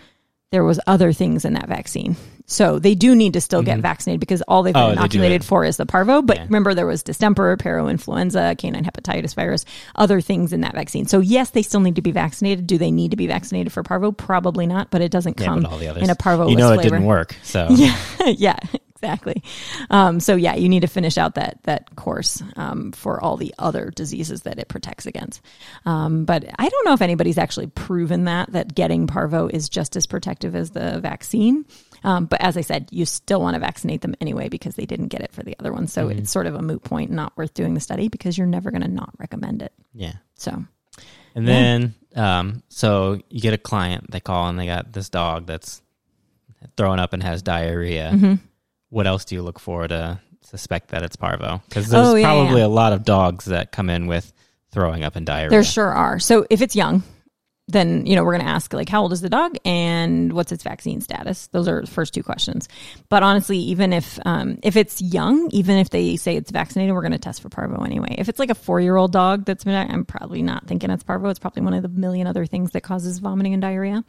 there 0.51 0.65
was 0.65 0.79
other 0.88 1.13
things 1.13 1.45
in 1.45 1.53
that 1.53 1.69
vaccine, 1.69 2.17
so 2.47 2.79
they 2.79 2.95
do 2.95 3.13
need 3.15 3.33
to 3.33 3.41
still 3.41 3.62
get 3.62 3.79
vaccinated 3.79 4.19
because 4.21 4.41
all 4.43 4.63
they've 4.63 4.73
been 4.73 4.81
Oh, 4.83 4.89
inoculated 4.91 5.41
it. 5.41 5.45
for 5.45 5.65
is 5.65 5.75
the 5.77 5.86
parvo. 5.86 6.21
But 6.21 6.38
Yeah. 6.38 6.43
remember 6.45 6.73
there 6.73 6.88
was 6.88 7.03
distemper, 7.03 7.55
parainfluenza, 7.57 8.57
canine 8.57 8.86
hepatitis 8.86 9.36
virus, 9.36 9.65
other 9.95 10.21
things 10.21 10.53
in 10.53 10.62
that 10.62 10.73
vaccine. 10.73 11.05
So 11.07 11.19
yes, 11.19 11.49
they 11.51 11.62
still 11.62 11.81
need 11.81 11.95
to 11.97 12.01
be 12.01 12.12
vaccinated. 12.12 12.65
Do 12.65 12.77
they 12.77 12.89
need 12.91 13.12
to 13.12 13.17
be 13.17 13.27
vaccinated 13.27 13.73
for 13.73 13.83
parvo? 13.83 14.12
Probably 14.12 14.65
not, 14.65 14.89
but 14.91 15.01
it 15.01 15.12
doesn't 15.12 15.36
come 15.36 15.62
but 15.63 15.71
all 15.71 15.77
the 15.77 15.88
in 15.99 16.10
a 16.10 16.15
parvo. 16.15 16.47
you 16.49 16.55
know, 16.55 16.71
it 16.71 16.75
flavor. 16.75 16.89
didn't 16.95 17.05
work. 17.05 17.36
So 17.43 17.67
Yeah, 17.71 17.95
yeah, 18.25 18.57
exactly. 18.95 19.43
Um, 19.89 20.19
so 20.19 20.36
yeah, 20.36 20.55
you 20.55 20.69
need 20.69 20.81
to 20.81 20.88
finish 20.88 21.17
out 21.17 21.36
that 21.36 21.60
that 21.63 21.95
course 21.95 22.41
um, 22.55 22.91
for 22.93 23.21
all 23.21 23.36
the 23.38 23.53
other 23.60 23.91
diseases 23.93 24.43
that 24.43 24.57
it 24.57 24.69
protects 24.69 25.05
against. 25.05 25.41
Um, 25.86 26.25
but 26.25 26.45
I 26.57 26.69
don't 26.69 26.86
know 26.86 26.93
if 26.93 27.01
anybody's 27.01 27.38
actually 27.38 27.67
proven 27.67 28.23
that 28.25 28.53
that 28.53 28.73
getting 28.73 29.05
parvo 29.07 29.47
is 29.47 29.67
just 29.69 29.95
as 29.97 30.05
protective 30.07 30.55
as 30.55 30.71
the 30.71 30.99
vaccine. 30.99 31.65
Um, 32.03 32.25
but 32.25 32.41
as 32.41 32.57
I 32.57 32.62
said, 32.62 32.89
you 32.91 33.05
still 33.05 33.41
want 33.41 33.55
to 33.55 33.60
vaccinate 33.60 34.01
them 34.01 34.15
anyway 34.21 34.49
because 34.49 34.75
they 34.75 34.86
didn't 34.86 35.07
get 35.07 35.21
it 35.21 35.31
for 35.31 35.43
the 35.43 35.55
other 35.60 35.73
one. 35.73 35.88
So 35.88 36.10
it's 36.10 36.31
sort 36.31 36.45
of 36.45 36.55
a 36.55 36.62
moot 36.62 36.83
point, 36.83 37.12
not 37.12 37.36
worth 37.38 37.53
doing 37.53 37.73
the 37.73 37.79
study 37.79 38.07
because 38.07 38.38
you're 38.38 38.47
never 38.47 38.71
going 38.71 38.81
to 38.83 38.88
not 38.88 39.10
recommend 39.17 39.62
it. 39.62 39.73
yeah. 39.93 40.13
So 40.36 40.63
And 41.36 41.47
then, 41.47 41.95
um, 42.15 42.63
so 42.69 43.19
you 43.29 43.41
get 43.41 43.53
a 43.53 43.57
client, 43.57 44.12
they 44.12 44.19
call 44.19 44.47
and 44.49 44.57
they 44.60 44.65
got 44.65 44.93
this 44.93 45.10
dog 45.10 45.45
that's 45.47 45.81
throwing 46.75 46.99
up 46.99 47.13
and 47.13 47.23
has 47.23 47.41
diarrhea. 47.41 48.12
Mm-hmm. 48.13 48.33
What 48.89 49.07
else 49.07 49.25
do 49.25 49.36
you 49.36 49.41
look 49.41 49.60
for 49.60 49.88
to 49.88 50.19
suspect 50.41 50.89
that 50.89 51.03
it's 51.03 51.15
parvo? 51.15 51.62
Because 51.67 51.89
there's 51.89 52.07
Oh, 52.07 52.15
yeah, 52.15 52.25
probably 52.25 52.62
yeah. 52.62 52.67
a 52.67 52.69
lot 52.69 52.93
of 52.93 53.03
dogs 53.03 53.45
that 53.45 53.71
come 53.71 53.89
in 53.89 54.07
with 54.07 54.31
throwing 54.71 55.03
up 55.03 55.15
and 55.15 55.25
diarrhea. 55.25 55.49
There 55.49 55.63
sure 55.63 55.91
are. 55.91 56.19
So 56.19 56.45
if 56.49 56.62
it's 56.62 56.75
young, 56.75 57.03
then 57.67 58.06
you 58.06 58.15
know 58.15 58.23
we're 58.23 58.34
going 58.34 58.45
to 58.45 58.49
ask 58.49 58.73
like 58.73 58.88
how 58.88 59.01
old 59.01 59.12
is 59.12 59.21
the 59.21 59.30
dog 59.30 59.58
and 59.65 60.34
what's 60.34 60.51
its 60.51 60.63
vaccine 60.63 61.01
status. 61.01 61.47
Those 61.47 61.67
are 61.67 61.82
the 61.82 61.88
first 61.88 62.13
two 62.13 62.23
questions. 62.23 62.69
But 63.10 63.23
honestly, 63.23 63.58
even 63.58 63.93
if 63.93 64.19
um, 64.25 64.58
if 64.63 64.75
it's 64.75 65.01
young, 65.01 65.49
even 65.51 65.77
if 65.77 65.89
they 65.89 66.15
say 66.15 66.36
it's 66.36 66.51
vaccinated, 66.51 66.95
we're 66.95 67.01
going 67.01 67.12
to 67.12 67.17
test 67.17 67.41
for 67.41 67.49
parvo 67.49 67.84
anyway. 67.84 68.15
If 68.17 68.30
it's 68.30 68.39
like 68.39 68.49
a 68.49 68.56
four 68.56 68.80
year 68.80 68.95
old 68.95 69.12
dog 69.12 69.45
that's 69.45 69.63
been, 69.63 69.75
I'm 69.75 70.06
probably 70.06 70.41
not 70.41 70.67
thinking 70.67 70.89
it's 70.89 71.03
parvo. 71.03 71.30
It's 71.30 71.39
probably 71.39 71.63
one 71.63 71.73
of 71.73 71.82
the 71.82 71.89
million 71.89 72.27
other 72.27 72.45
things 72.45 72.71
that 72.71 72.82
causes 72.82 73.19
vomiting 73.19 73.53
and 73.53 73.62
diarrhea. 73.62 74.03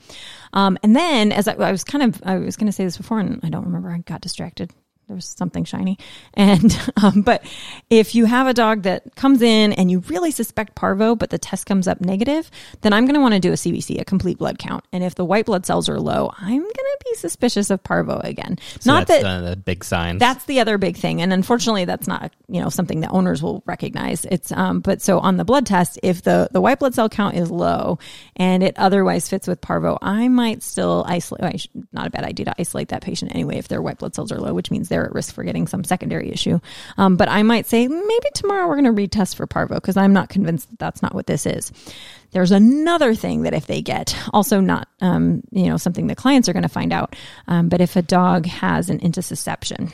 Um, 0.53 0.79
and 0.83 0.95
then 0.95 1.33
as 1.33 1.49
I, 1.49 1.55
I 1.55 1.73
was 1.73 1.85
kind 1.85 2.05
of 2.05 2.23
I 2.25 2.39
was 2.39 2.57
going 2.57 2.67
to 2.67 2.73
say 2.73 2.85
this 2.85 2.97
before 2.97 3.19
and 3.19 3.41
I 3.43 3.49
don't 3.49 3.65
remember. 3.65 3.91
I 3.91 3.99
got 3.99 4.21
distracted 4.21 4.73
there 5.09 5.15
was 5.15 5.25
something 5.25 5.65
shiny. 5.65 5.99
And, 6.35 6.79
um, 7.03 7.23
but 7.23 7.43
if 7.91 8.15
you 8.15 8.27
have 8.27 8.47
a 8.47 8.55
dog 8.55 8.83
that 8.83 9.17
comes 9.17 9.43
in 9.43 9.73
and 9.73 9.91
you 9.91 10.01
really 10.01 10.31
suspect 10.31 10.75
parvo, 10.75 11.17
but 11.17 11.31
the 11.31 11.39
test 11.39 11.67
comes 11.67 11.89
up 11.89 12.01
negative, 12.01 12.51
then 12.83 12.93
I'm 12.93 13.07
going 13.07 13.15
to 13.15 13.21
want 13.21 13.35
to 13.35 13.41
do 13.41 13.51
a 13.51 13.55
CBC, 13.55 14.01
a 14.01 14.05
complete 14.05 14.39
blood 14.39 14.59
count. 14.59 14.85
And 14.93 15.03
if 15.03 15.15
the 15.15 15.25
white 15.25 15.47
blood 15.47 15.65
cells 15.67 15.89
are 15.89 15.99
low, 15.99 16.31
I'm 16.39 16.61
going 16.61 16.73
to 16.73 16.99
be 17.05 17.15
suspicious 17.15 17.71
of 17.71 17.83
parvo 17.83 18.21
again. 18.23 18.59
So 18.81 18.93
not 18.93 19.07
that's 19.07 19.23
that 19.23 19.29
uh, 19.29 19.51
the 19.51 19.57
big 19.57 19.85
signs. 19.85 20.21
that's 20.21 20.45
the 20.45 20.61
other 20.61 20.79
big 20.79 20.97
thing, 20.97 21.23
and 21.23 21.33
unfortunately, 21.33 21.85
that's 21.85 22.07
not 22.07 22.33
you 22.49 22.61
know 22.61 22.69
something 22.69 23.01
that 23.01 23.11
owners 23.11 23.43
will 23.43 23.63
recognize. 23.67 24.25
It's 24.25 24.53
um, 24.53 24.81
but 24.81 25.01
so 25.01 25.19
on 25.19 25.37
the 25.37 25.45
blood 25.45 25.67
test, 25.67 25.99
if 26.03 26.23
the 26.23 26.49
the 26.51 26.61
white 26.61 26.79
blood 26.79 26.95
cell 26.95 27.09
count 27.09 27.37
is 27.37 27.51
low 27.51 27.99
and 28.37 28.63
it 28.63 28.79
otherwise 28.79 29.29
fits 29.29 29.47
with 29.47 29.61
parvo, 29.61 29.99
I 30.03 30.29
might 30.29 30.63
still 30.63 31.05
isolate. 31.07 31.69
Not 31.93 32.07
a 32.07 32.11
bad 32.11 32.25
idea 32.25 32.47
to 32.47 32.55
isolate 32.59 32.89
that 32.89 33.03
patient 33.03 33.35
anyway 33.35 33.59
if 33.59 33.69
their 33.69 33.83
white 33.83 33.99
blood 33.99 34.15
cells 34.15 34.33
are 34.33 34.39
low, 34.39 34.53
which 34.55 34.71
means 34.71 34.89
they're 34.89 34.98
at 35.05 35.15
risk 35.15 35.35
for 35.35 35.45
getting 35.45 35.67
some 35.67 35.85
secondary 35.85 36.31
issue. 36.31 36.59
Um, 36.97 37.17
but 37.17 37.29
I 37.29 37.43
might 37.43 37.67
say 37.67 37.89
maybe 37.89 38.27
tomorrow 38.35 38.67
we're 38.69 38.81
going 38.81 38.95
to 38.97 39.09
retest 39.09 39.37
for 39.37 39.47
parvo 39.47 39.77
because 39.77 39.97
I'm 39.97 40.13
not 40.13 40.29
convinced 40.29 40.71
that 40.71 40.79
that's 40.79 41.03
not 41.03 41.15
what 41.15 41.27
this 41.27 41.47
is. 41.47 41.73
There's 42.33 42.53
another 42.53 43.15
thing 43.15 43.43
that 43.43 43.55
if 43.55 43.67
they 43.67 43.81
get, 43.81 44.17
also 44.33 44.61
not, 44.61 44.89
um, 45.01 45.43
you 45.51 45.67
know, 45.67 45.77
something 45.77 46.07
the 46.07 46.15
clients 46.15 46.49
are 46.49 46.53
going 46.53 46.63
to 46.63 46.69
find 46.69 46.93
out, 46.93 47.17
um, 47.47 47.69
but 47.69 47.81
if 47.81 47.97
a 47.97 48.03
dog 48.03 48.47
has 48.47 48.91
an 48.91 49.01
intussusception, 49.01 49.93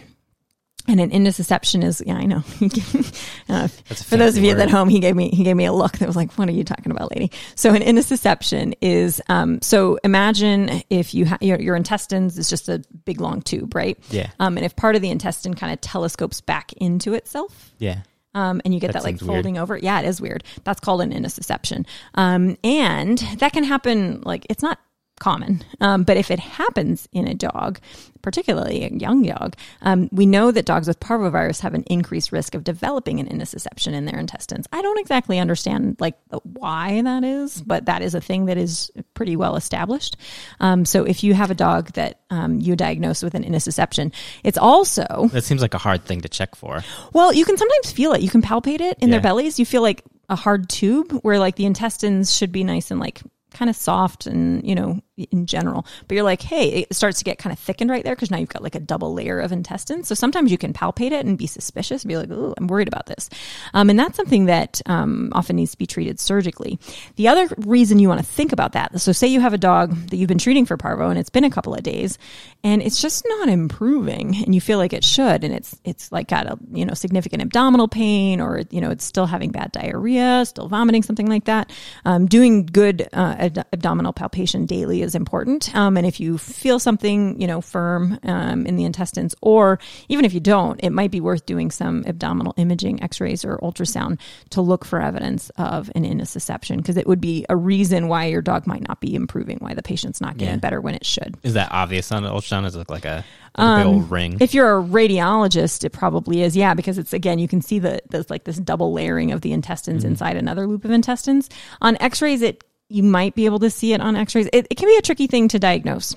and 0.87 1.01
an 1.01 1.11
intussusception 1.11 1.83
is, 1.83 2.03
yeah, 2.07 2.16
I 2.16 2.25
know. 2.25 2.42
uh, 3.49 3.68
for 3.68 4.16
those 4.16 4.37
of 4.37 4.44
you 4.44 4.51
word. 4.53 4.61
at 4.61 4.70
home, 4.70 4.88
he 4.88 5.01
gave 5.01 5.16
me 5.16 5.31
he 5.31 5.42
gave 5.44 5.57
me 5.57 5.64
a 5.64 5.73
look 5.73 5.99
that 5.99 6.07
was 6.07 6.16
like, 6.16 6.33
"What 6.35 6.49
are 6.49 6.53
you 6.53 6.64
talking 6.64 6.92
about, 6.92 7.11
lady?" 7.16 7.31
So 7.55 7.73
an 7.73 7.83
intussusception 7.83 8.75
is, 8.81 9.20
um, 9.29 9.61
so 9.62 9.99
imagine 10.05 10.83
if 10.90 11.14
you 11.14 11.27
ha- 11.27 11.38
your, 11.40 11.61
your 11.61 11.77
intestines 11.77 12.38
is 12.38 12.49
just 12.51 12.68
a 12.68 12.83
big 13.05 13.20
long 13.20 13.40
tube, 13.42 13.75
right? 13.75 13.99
Yeah. 14.11 14.31
Um, 14.40 14.57
and 14.57 14.66
if 14.66 14.77
part 14.77 14.94
of 14.97 15.03
the 15.03 15.11
intestine 15.11 15.55
kind 15.55 15.73
of 15.73 15.81
telescopes 15.81 16.40
back 16.40 16.73
into 16.75 17.14
itself, 17.14 17.73
yeah. 17.79 18.03
um, 18.35 18.61
and 18.64 18.75
you 18.75 18.81
get 18.81 18.88
That 18.88 18.94
that, 18.94 19.05
like 19.05 19.12
seems 19.18 19.23
weird. 19.23 19.37
folding 19.37 19.59
over. 19.59 19.77
Yeah, 19.79 20.01
it 20.01 20.07
is 20.07 20.20
weird. 20.20 20.44
That's 20.64 20.81
called 20.81 21.01
an 21.01 21.12
intussusception. 21.12 21.87
Um, 22.14 22.57
and 22.62 23.18
that 23.38 23.53
can 23.53 23.64
happen, 23.64 24.20
like, 24.25 24.47
it's 24.51 24.62
not 24.62 24.79
common. 25.24 25.64
Um, 25.80 26.04
but 26.04 26.16
if 26.18 26.30
it 26.30 26.38
happens 26.38 27.08
in 27.12 27.26
a 27.26 27.34
dog, 27.34 27.78
particularly 28.20 28.84
a 28.84 28.90
young 28.90 29.22
dog, 29.22 29.56
um, 29.80 30.08
we 30.12 30.26
know 30.26 30.50
that 30.50 30.66
dogs 30.66 30.87
with 30.87 31.00
parvovirus 31.00 31.60
have 31.60 31.72
an 31.72 31.82
increased 31.84 32.30
risk 32.30 32.54
of 32.54 32.62
developing 32.62 33.20
an 33.20 33.26
intussusception 33.28 33.94
in 33.94 34.04
their 34.04 34.18
intestines. 34.18 34.66
I 34.70 34.82
don't 34.82 34.98
exactly 34.98 35.38
understand 35.38 35.96
like 35.98 36.16
why 36.42 37.00
that 37.02 37.24
is, 37.24 37.62
but 37.62 37.87
that 37.87 38.02
is 38.02 38.14
a 38.14 38.20
thing 38.20 38.44
that 38.46 38.58
is 38.58 38.90
pretty 39.14 39.34
well 39.37 39.56
established. 39.56 40.16
Um, 40.60 40.84
so 40.84 41.04
if 41.04 41.24
you 41.24 41.32
have 41.32 41.50
a 41.50 41.54
dog 41.54 41.92
that 41.92 42.20
um, 42.30 42.60
you 42.60 42.76
diagnose 42.76 43.22
with 43.22 43.34
an 43.34 43.44
intussusception, 43.44 44.12
it's 44.42 44.58
also 44.58 45.28
That 45.32 45.44
seems 45.44 45.62
like 45.62 45.74
a 45.74 45.78
hard 45.78 46.04
thing 46.04 46.20
to 46.20 46.28
check 46.28 46.54
for. 46.54 46.82
well, 47.14 47.32
you 47.32 47.46
can 47.46 47.56
sometimes 47.56 47.92
feel 47.92 48.12
it. 48.12 48.20
You 48.20 48.28
can 48.28 48.42
palpate 48.42 48.80
it 48.82 48.98
in 49.00 49.08
Yeah. 49.08 49.12
their 49.14 49.22
bellies. 49.22 49.58
You 49.58 49.64
feel 49.64 49.80
like 49.82 50.02
a 50.28 50.37
hard 50.37 50.68
tube 50.68 51.12
where 51.22 51.38
like 51.38 51.56
the 51.56 51.64
intestines 51.64 52.34
should 52.37 52.52
be 52.52 52.62
nice 52.64 52.90
and 52.90 53.00
like 53.00 53.22
kind 53.52 53.68
of 53.70 53.76
soft 53.76 54.26
and, 54.26 54.66
you 54.68 54.74
know, 54.74 55.00
in 55.16 55.46
general. 55.46 55.87
But 56.09 56.14
you're 56.14 56.24
like, 56.24 56.42
hey, 56.42 56.87
it 56.90 56.94
starts 56.94 57.18
to 57.18 57.24
get 57.24 57.38
kind 57.38 57.53
of 57.53 57.59
thickened 57.59 57.90
right 57.90 58.05
there 58.05 58.14
because 58.14 58.31
now 58.31 58.38
you've 58.38 58.48
got 58.48 58.62
like 58.62 58.74
a 58.74 58.81
double 58.81 59.14
layer 59.14 59.38
of 59.38 59.53
intestines. 59.53 60.09
So 60.09 60.14
sometimes 60.14 60.50
you 60.50 60.59
can 60.59 60.72
palpate 60.72 61.12
it 61.12 61.24
and 61.24 61.38
be 61.38 61.46
suspicious 61.46 62.03
and 62.03 62.09
be 62.09 62.16
like, 62.16 62.31
oh, 62.31 62.55
I'm 62.57 62.66
worried 62.66 62.88
about 62.88 63.07
this. 63.07 63.31
Um, 63.74 63.90
and 63.90 63.98
that's 63.98 64.16
something 64.16 64.46
that 64.46 64.81
um, 64.87 65.31
often 65.33 65.57
needs 65.57 65.72
to 65.72 65.79
be 65.79 65.87
treated 65.87 66.18
surgically. 66.18 66.79
The 67.16 67.29
other 67.29 67.48
reason 67.59 67.98
you 67.98 68.09
want 68.09 68.21
to 68.21 68.27
think 68.27 68.52
about 68.52 68.73
that, 68.73 69.00
so 69.00 69.12
say 69.12 69.29
you 69.29 69.40
have 69.40 69.54
a 69.54 69.58
dog 69.58 69.94
that 70.10 70.17
you've 70.17 70.29
been 70.29 70.38
treating 70.38 70.67
for 70.67 70.77
parvo 70.77 71.08
and 71.10 71.19
it's 71.19 71.31
been 71.31 71.44
a 71.44 71.50
couple 71.50 71.75
of 71.75 71.83
days 71.83 72.19
and 72.65 72.83
it's 72.83 73.00
just 73.00 73.25
not 73.29 73.48
improving 73.48 74.37
and 74.42 74.54
you 74.54 74.60
feel 74.60 74.79
like 74.79 74.92
it 74.92 75.04
should 75.04 75.44
and 75.44 75.54
it's 75.54 75.79
it's 75.85 76.10
like 76.10 76.29
got 76.29 76.46
a 76.46 76.58
you 76.73 76.85
know 76.85 76.94
significant 76.94 77.42
abdominal 77.42 77.87
pain 77.87 78.40
or 78.40 78.62
you 78.71 78.81
know 78.81 78.90
it's 78.90 79.04
still 79.04 79.27
having 79.27 79.50
bad 79.50 79.71
diarrhea 79.71 80.44
still 80.46 80.69
vomiting 80.69 81.02
something 81.02 81.27
like 81.27 81.44
that 81.44 81.71
um, 82.04 82.27
doing 82.27 82.67
good 82.67 83.02
uh, 83.12 83.37
ad- 83.38 83.67
abdominal 83.73 84.12
palpation 84.12 84.67
daily 84.67 85.02
is 85.05 85.15
important. 85.15 85.73
Um, 85.75 85.96
and 85.96 86.05
if 86.07 86.19
you 86.19 86.38
feel 86.38 86.79
something, 86.81 87.40
you 87.40 87.46
know, 87.46 87.61
firm 87.61 88.19
um, 88.25 88.67
in 88.67 88.75
the 88.77 88.85
intestines, 88.85 89.35
or 89.40 89.79
even 90.09 90.25
if 90.25 90.35
you 90.35 90.40
don't, 90.40 90.81
it 90.83 90.90
might 90.90 91.11
be 91.13 91.21
worth 91.21 91.46
doing 91.46 91.71
some 91.71 92.02
abdominal 92.07 92.55
imaging, 92.57 93.02
X-rays, 93.02 93.44
or 93.44 93.59
ultrasound 93.59 94.19
to 94.50 94.61
look 94.61 94.85
for 94.85 95.00
evidence 95.00 95.50
of 95.59 95.90
an 95.94 96.05
intussusception, 96.05 96.79
because 96.79 96.96
it 96.96 97.07
would 97.07 97.21
be 97.21 97.44
a 97.48 97.57
reason 97.57 98.09
why 98.09 98.25
your 98.25 98.42
dog 98.42 98.67
might 98.67 98.87
not 98.88 99.00
be 99.00 99.15
improving, 99.15 99.59
why 99.61 99.75
the 99.75 99.83
patient's 99.83 100.21
not 100.21 100.37
getting 100.37 100.55
Yeah. 100.55 100.61
better 100.61 100.81
when 100.81 100.94
it 100.94 101.07
should. 101.07 101.37
Is 101.44 101.55
that 101.55 101.69
obvious 101.71 102.11
on 102.11 102.23
the 102.23 102.31
ultrasound? 102.31 102.63
Does 102.65 102.75
it 102.75 102.79
look 102.79 102.90
like 102.90 103.05
a, 103.05 103.25
like 103.57 103.85
a 103.85 103.88
old 103.88 104.11
ring? 104.11 104.33
Um, 104.33 104.38
If 104.40 104.55
you're 104.55 104.79
a 104.79 104.83
radiologist, 104.83 105.85
it 105.85 105.90
probably 105.90 106.42
is. 106.42 106.57
Yeah, 106.57 106.75
because 106.75 106.98
it's 106.98 107.13
again, 107.13 107.38
you 107.38 107.46
can 107.48 107.61
see 107.63 107.79
the 107.79 108.00
there's 108.11 108.31
like 108.31 108.44
this 108.44 108.57
double 108.57 108.92
layering 108.92 109.31
of 109.33 109.42
the 109.42 109.52
intestines 109.52 110.02
Mm-hmm. 110.02 110.13
inside 110.13 110.37
another 110.37 110.67
loop 110.67 110.85
of 110.85 110.90
intestines. 110.90 111.48
On 111.83 111.96
X-rays, 112.00 112.42
it 112.42 112.65
you 112.88 113.02
might 113.02 113.35
be 113.35 113.46
able 113.46 113.60
to 113.60 113.70
see 113.70 113.92
it 113.92 114.00
on 114.00 114.16
X-rays. 114.16 114.48
It, 114.52 114.66
it 114.70 114.76
can 114.76 114.88
be 114.88 114.96
a 114.96 115.02
tricky 115.02 115.26
thing 115.26 115.48
to 115.48 115.58
diagnose. 115.58 116.14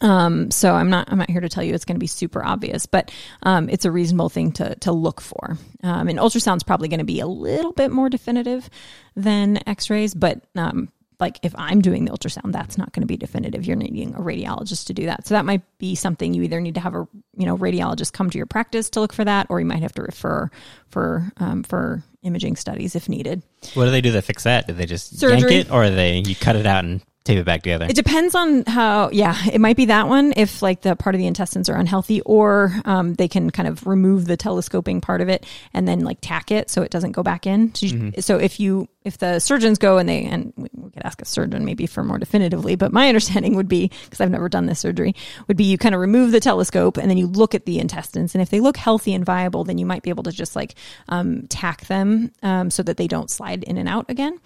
Um, 0.00 0.52
so 0.52 0.74
I'm 0.74 0.90
not 0.90 1.10
I'm 1.10 1.18
not 1.18 1.30
here 1.30 1.40
to 1.40 1.48
tell 1.48 1.64
you 1.64 1.74
it's 1.74 1.84
going 1.84 1.96
to 1.96 2.00
be 2.00 2.06
super 2.06 2.44
obvious, 2.44 2.86
but 2.86 3.10
um, 3.42 3.68
it's 3.68 3.84
a 3.84 3.90
reasonable 3.90 4.28
thing 4.28 4.52
to 4.52 4.76
to 4.76 4.92
look 4.92 5.20
for. 5.20 5.58
Um, 5.82 6.08
and 6.08 6.18
ultrasound's 6.18 6.62
probably 6.62 6.88
going 6.88 6.98
to 6.98 7.04
be 7.04 7.20
a 7.20 7.26
little 7.26 7.72
bit 7.72 7.90
more 7.90 8.08
definitive 8.08 8.70
than 9.16 9.58
X-rays, 9.66 10.14
but 10.14 10.40
um, 10.54 10.90
like 11.20 11.38
if 11.42 11.54
I'm 11.56 11.80
doing 11.80 12.04
the 12.04 12.12
ultrasound, 12.12 12.52
that's 12.52 12.78
not 12.78 12.92
going 12.92 13.00
to 13.02 13.06
be 13.06 13.16
definitive. 13.16 13.64
You're 13.66 13.76
needing 13.76 14.14
a 14.14 14.18
radiologist 14.20 14.86
to 14.86 14.94
do 14.94 15.06
that. 15.06 15.26
So 15.26 15.34
that 15.34 15.44
might 15.44 15.62
be 15.78 15.94
something 15.94 16.32
you 16.34 16.42
either 16.44 16.60
need 16.60 16.74
to 16.76 16.80
have 16.80 16.94
a 16.94 17.06
you 17.36 17.46
know 17.46 17.56
radiologist 17.58 18.12
come 18.12 18.30
to 18.30 18.38
your 18.38 18.46
practice 18.46 18.90
to 18.90 19.00
look 19.00 19.12
for 19.12 19.24
that, 19.24 19.46
or 19.50 19.58
you 19.60 19.66
might 19.66 19.82
have 19.82 19.92
to 19.94 20.02
refer 20.02 20.50
for 20.90 21.32
um, 21.38 21.62
for 21.62 22.02
imaging 22.22 22.56
studies 22.56 22.94
if 22.96 23.08
needed. 23.08 23.42
what 23.74 23.84
do 23.86 23.90
they 23.90 24.00
do 24.00 24.12
to 24.12 24.22
fix 24.22 24.44
that? 24.44 24.66
Do 24.66 24.74
they 24.74 24.86
just 24.86 25.18
Surgery. 25.18 25.38
yank 25.56 25.66
it, 25.68 25.72
or 25.72 25.88
they 25.90 26.18
you 26.18 26.34
cut 26.34 26.56
it 26.56 26.66
out 26.66 26.84
and 26.84 27.00
tape 27.24 27.38
it 27.38 27.44
back 27.44 27.62
together? 27.62 27.86
It 27.88 27.94
depends 27.94 28.34
on 28.34 28.64
how, 28.66 29.10
yeah, 29.10 29.36
it 29.52 29.60
might 29.60 29.76
be 29.76 29.84
that 29.86 30.08
one 30.08 30.32
if 30.36 30.62
like 30.62 30.80
the 30.80 30.96
part 30.96 31.14
of 31.14 31.18
the 31.20 31.26
intestines 31.26 31.68
are 31.68 31.76
unhealthy, 31.76 32.20
or 32.22 32.74
um, 32.84 33.14
they 33.14 33.28
can 33.28 33.50
kind 33.50 33.68
of 33.68 33.86
remove 33.86 34.24
the 34.26 34.36
telescoping 34.36 35.00
part 35.00 35.20
of 35.20 35.28
it 35.28 35.44
and 35.74 35.86
then 35.86 36.00
like 36.00 36.18
tack 36.20 36.50
it 36.50 36.70
so 36.70 36.82
it 36.82 36.90
doesn't 36.90 37.12
go 37.12 37.22
back 37.22 37.46
in. 37.46 37.74
So, 37.74 37.86
you- 37.86 38.12
so 38.20 38.36
if 38.38 38.58
you, 38.60 38.88
if 39.04 39.18
the 39.18 39.38
surgeons 39.38 39.78
go 39.78 39.98
and 39.98 40.08
they, 40.08 40.24
and 40.24 40.52
we 40.56 40.90
could 40.90 41.02
ask 41.04 41.22
a 41.22 41.24
surgeon 41.24 41.64
maybe 41.64 41.86
for 41.86 42.02
more 42.02 42.18
definitively, 42.18 42.76
but 42.76 42.92
my 42.92 43.08
understanding 43.08 43.54
would 43.56 43.68
be, 43.68 43.90
because 44.04 44.20
I've 44.20 44.30
never 44.30 44.48
done 44.48 44.66
this 44.66 44.80
surgery, 44.80 45.14
would 45.46 45.56
be 45.56 45.64
you 45.64 45.78
kind 45.78 45.94
of 45.94 46.00
remove 46.00 46.32
the 46.32 46.40
telescope 46.40 46.96
and 46.96 47.08
then 47.08 47.16
you 47.16 47.26
look 47.26 47.54
at 47.54 47.64
the 47.64 47.78
intestines. 47.78 48.34
And 48.34 48.42
if 48.42 48.50
they 48.50 48.60
look 48.60 48.76
healthy 48.76 49.14
and 49.14 49.24
viable, 49.24 49.64
then 49.64 49.78
you 49.78 49.86
might 49.86 50.02
be 50.02 50.10
able 50.10 50.24
to 50.24 50.32
just 50.32 50.56
like 50.56 50.74
um, 51.08 51.46
tack 51.48 51.86
them 51.86 52.32
um, 52.42 52.70
so 52.70 52.82
that 52.82 52.96
they 52.96 53.06
don't 53.06 53.30
slide 53.30 53.64
in 53.64 53.78
and 53.78 53.88
out 53.88 54.06
again. 54.08 54.38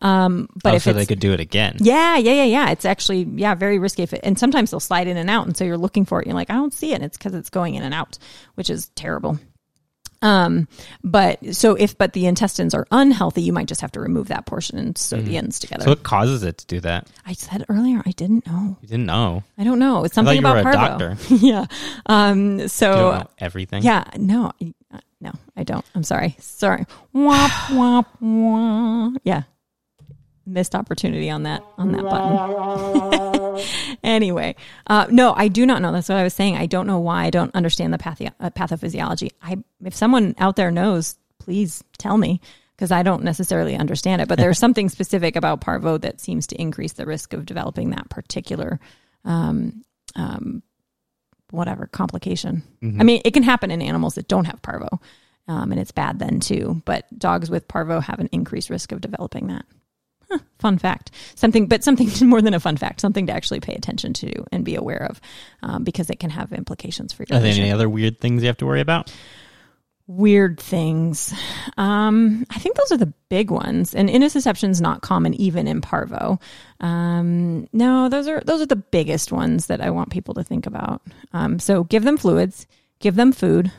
Um, 0.00 0.48
but 0.62 0.74
oh, 0.74 0.76
if 0.76 0.82
so 0.82 0.92
they 0.92 1.06
could 1.06 1.20
do 1.20 1.32
it 1.32 1.40
again. 1.40 1.76
yeah, 1.80 2.16
yeah, 2.16 2.32
yeah, 2.32 2.44
yeah. 2.44 2.70
It's 2.70 2.84
actually 2.84 3.26
yeah, 3.34 3.54
very 3.54 3.78
risky. 3.78 4.02
If 4.02 4.12
it, 4.12 4.20
and 4.22 4.38
sometimes 4.38 4.70
they'll 4.70 4.80
slide 4.80 5.08
in 5.08 5.16
and 5.16 5.30
out, 5.30 5.46
and 5.46 5.56
so 5.56 5.64
you're 5.64 5.78
looking 5.78 6.04
for 6.04 6.20
it. 6.20 6.26
You're 6.26 6.34
like, 6.34 6.50
I 6.50 6.54
don't 6.54 6.74
see 6.74 6.92
it. 6.92 6.96
And 6.96 7.04
it's 7.04 7.16
because 7.16 7.34
it's 7.34 7.50
going 7.50 7.74
in 7.74 7.82
and 7.82 7.94
out, 7.94 8.18
which 8.54 8.70
is 8.70 8.88
terrible. 8.94 9.38
Um, 10.24 10.68
but 11.04 11.54
so 11.54 11.74
if 11.74 11.98
but 11.98 12.14
the 12.14 12.24
intestines 12.26 12.72
are 12.72 12.86
unhealthy, 12.90 13.42
you 13.42 13.52
might 13.52 13.68
just 13.68 13.82
have 13.82 13.92
to 13.92 14.00
remove 14.00 14.28
that 14.28 14.46
portion 14.46 14.78
and 14.78 14.96
sew 14.96 15.20
the 15.20 15.36
ends 15.36 15.58
together. 15.58 15.84
So 15.84 15.90
what 15.90 16.02
causes 16.02 16.42
it 16.42 16.56
to 16.58 16.66
do 16.66 16.80
that? 16.80 17.06
I 17.26 17.34
said 17.34 17.66
earlier, 17.68 18.02
I 18.06 18.12
didn't 18.12 18.46
know. 18.46 18.78
You 18.80 18.88
didn't 18.88 19.04
know. 19.04 19.44
I 19.58 19.64
don't 19.64 19.78
know. 19.78 20.04
It's 20.04 20.14
something 20.14 20.42
were 20.42 20.58
about 20.58 20.58
a 20.58 20.62
parvo. 20.62 20.98
doctor. 21.10 21.16
yeah. 21.34 21.66
Um. 22.06 22.68
So 22.68 23.28
everything. 23.38 23.82
yeah. 23.82 24.04
No. 24.16 24.52
No, 25.20 25.32
I 25.56 25.62
don't. 25.64 25.84
I'm 25.94 26.04
sorry. 26.04 26.36
Sorry. 26.38 26.86
Womp 27.14 27.48
womp 27.68 28.06
womp. 28.22 29.16
Yeah. 29.24 29.42
Missed 30.46 30.74
opportunity 30.74 31.28
on 31.28 31.42
that 31.42 31.62
on 31.76 31.92
that 31.92 32.02
button. 32.02 33.30
anyway, 34.04 34.54
uh, 34.86 35.06
no, 35.10 35.34
I 35.34 35.48
do 35.48 35.66
not 35.66 35.82
know. 35.82 35.92
That's 35.92 36.08
what 36.08 36.18
I 36.18 36.22
was 36.22 36.34
saying. 36.34 36.56
I 36.56 36.66
don't 36.66 36.86
know 36.86 37.00
why. 37.00 37.24
I 37.24 37.30
don't 37.30 37.54
understand 37.54 37.92
the 37.92 37.98
patho- 37.98 38.34
uh, 38.40 38.50
pathophysiology. 38.50 39.30
I, 39.42 39.56
if 39.84 39.94
someone 39.94 40.34
out 40.38 40.56
there 40.56 40.70
knows, 40.70 41.16
please 41.38 41.82
tell 41.98 42.16
me 42.16 42.40
because 42.76 42.90
I 42.90 43.02
don't 43.02 43.22
necessarily 43.22 43.76
understand 43.76 44.22
it. 44.22 44.28
But 44.28 44.38
there's 44.38 44.58
something 44.58 44.88
specific 44.88 45.36
about 45.36 45.60
parvo 45.60 45.98
that 45.98 46.20
seems 46.20 46.46
to 46.48 46.60
increase 46.60 46.92
the 46.92 47.06
risk 47.06 47.32
of 47.32 47.46
developing 47.46 47.90
that 47.90 48.10
particular, 48.10 48.80
um, 49.24 49.84
um, 50.16 50.62
whatever 51.50 51.86
complication. 51.86 52.62
I 53.00 53.04
mean, 53.04 53.22
it 53.24 53.32
can 53.32 53.42
happen 53.44 53.70
in 53.70 53.80
animals 53.82 54.16
that 54.16 54.28
don't 54.28 54.46
have 54.46 54.60
parvo, 54.62 55.00
um, 55.46 55.70
and 55.70 55.80
it's 55.80 55.92
bad 55.92 56.18
then 56.18 56.40
too. 56.40 56.82
But 56.84 57.06
dogs 57.18 57.48
with 57.48 57.68
parvo 57.68 58.00
have 58.00 58.18
an 58.18 58.28
increased 58.32 58.70
risk 58.70 58.90
of 58.92 59.00
developing 59.00 59.48
that 59.48 59.64
fun 60.64 60.78
fact. 60.78 61.10
Something 61.34 61.66
but 61.66 61.84
something 61.84 62.08
more 62.28 62.40
than 62.40 62.54
a 62.54 62.60
fun 62.60 62.78
fact 62.78 63.02
something 63.02 63.26
to 63.26 63.32
actually 63.32 63.60
pay 63.60 63.74
attention 63.74 64.14
to 64.14 64.32
and 64.50 64.64
be 64.64 64.76
aware 64.76 65.04
of 65.10 65.20
um, 65.62 65.84
because 65.84 66.08
it 66.08 66.18
can 66.18 66.30
have 66.30 66.52
implications 66.52 67.12
for 67.12 67.24
your 67.28 67.36
Are 67.36 67.42
there 67.42 67.52
any 67.52 67.70
other 67.70 67.88
weird 67.88 68.18
things 68.18 68.42
you 68.42 68.48
have 68.48 68.56
to 68.58 68.66
worry 68.66 68.80
about? 68.80 69.12
weird 70.06 70.60
things. 70.60 71.32
Um, 71.78 72.44
i 72.50 72.58
think 72.58 72.76
those 72.76 72.92
are 72.92 72.98
the 72.98 73.12
big 73.30 73.50
ones 73.50 73.94
and 73.94 74.10
intussusception's 74.10 74.80
not 74.80 75.00
common 75.00 75.34
even 75.34 75.66
in 75.66 75.80
parvo. 75.80 76.38
Um, 76.80 77.66
no 77.72 78.08
those 78.08 78.28
are 78.28 78.40
those 78.40 78.60
are 78.60 78.66
the 78.66 78.76
biggest 78.76 79.32
ones 79.32 79.66
that 79.66 79.80
i 79.80 79.90
want 79.90 80.10
people 80.10 80.34
to 80.34 80.44
think 80.44 80.66
about. 80.66 81.02
Um, 81.32 81.58
so 81.58 81.84
give 81.84 82.04
them 82.04 82.16
fluids 82.16 82.66
give 83.00 83.16
them 83.16 83.32
food 83.32 83.72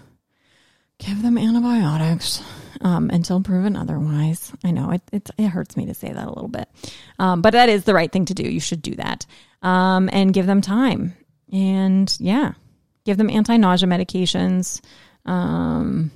give 1.00 1.22
them 1.22 1.38
antibiotics 1.38 2.42
um, 2.82 3.10
until 3.10 3.42
proven 3.42 3.76
otherwise. 3.76 4.52
I 4.64 4.72
know 4.72 4.92
it, 4.92 5.02
it, 5.12 5.30
it 5.38 5.48
hurts 5.48 5.76
me 5.78 5.86
to 5.88 5.94
say 5.94 6.12
that 6.12 6.26
a 6.26 6.30
little 6.30 6.48
bit, 6.48 6.68
um, 7.20 7.42
but 7.42 7.52
that 7.54 7.70
is 7.70 7.84
the 7.84 7.94
right 7.94 8.12
thing 8.12 8.26
to 8.26 8.34
do. 8.34 8.44
You 8.44 8.60
should 8.60 8.82
do 8.82 8.96
that 8.96 9.26
um, 9.62 10.10
and 10.12 10.34
give 10.34 10.46
them 10.48 10.62
time. 10.62 11.16
And 11.52 12.16
yeah, 12.20 12.54
give 13.06 13.18
them 13.18 13.30
anti 13.30 13.58
nausea 13.58 13.88
medications. 13.88 14.82
Um, 15.26 16.12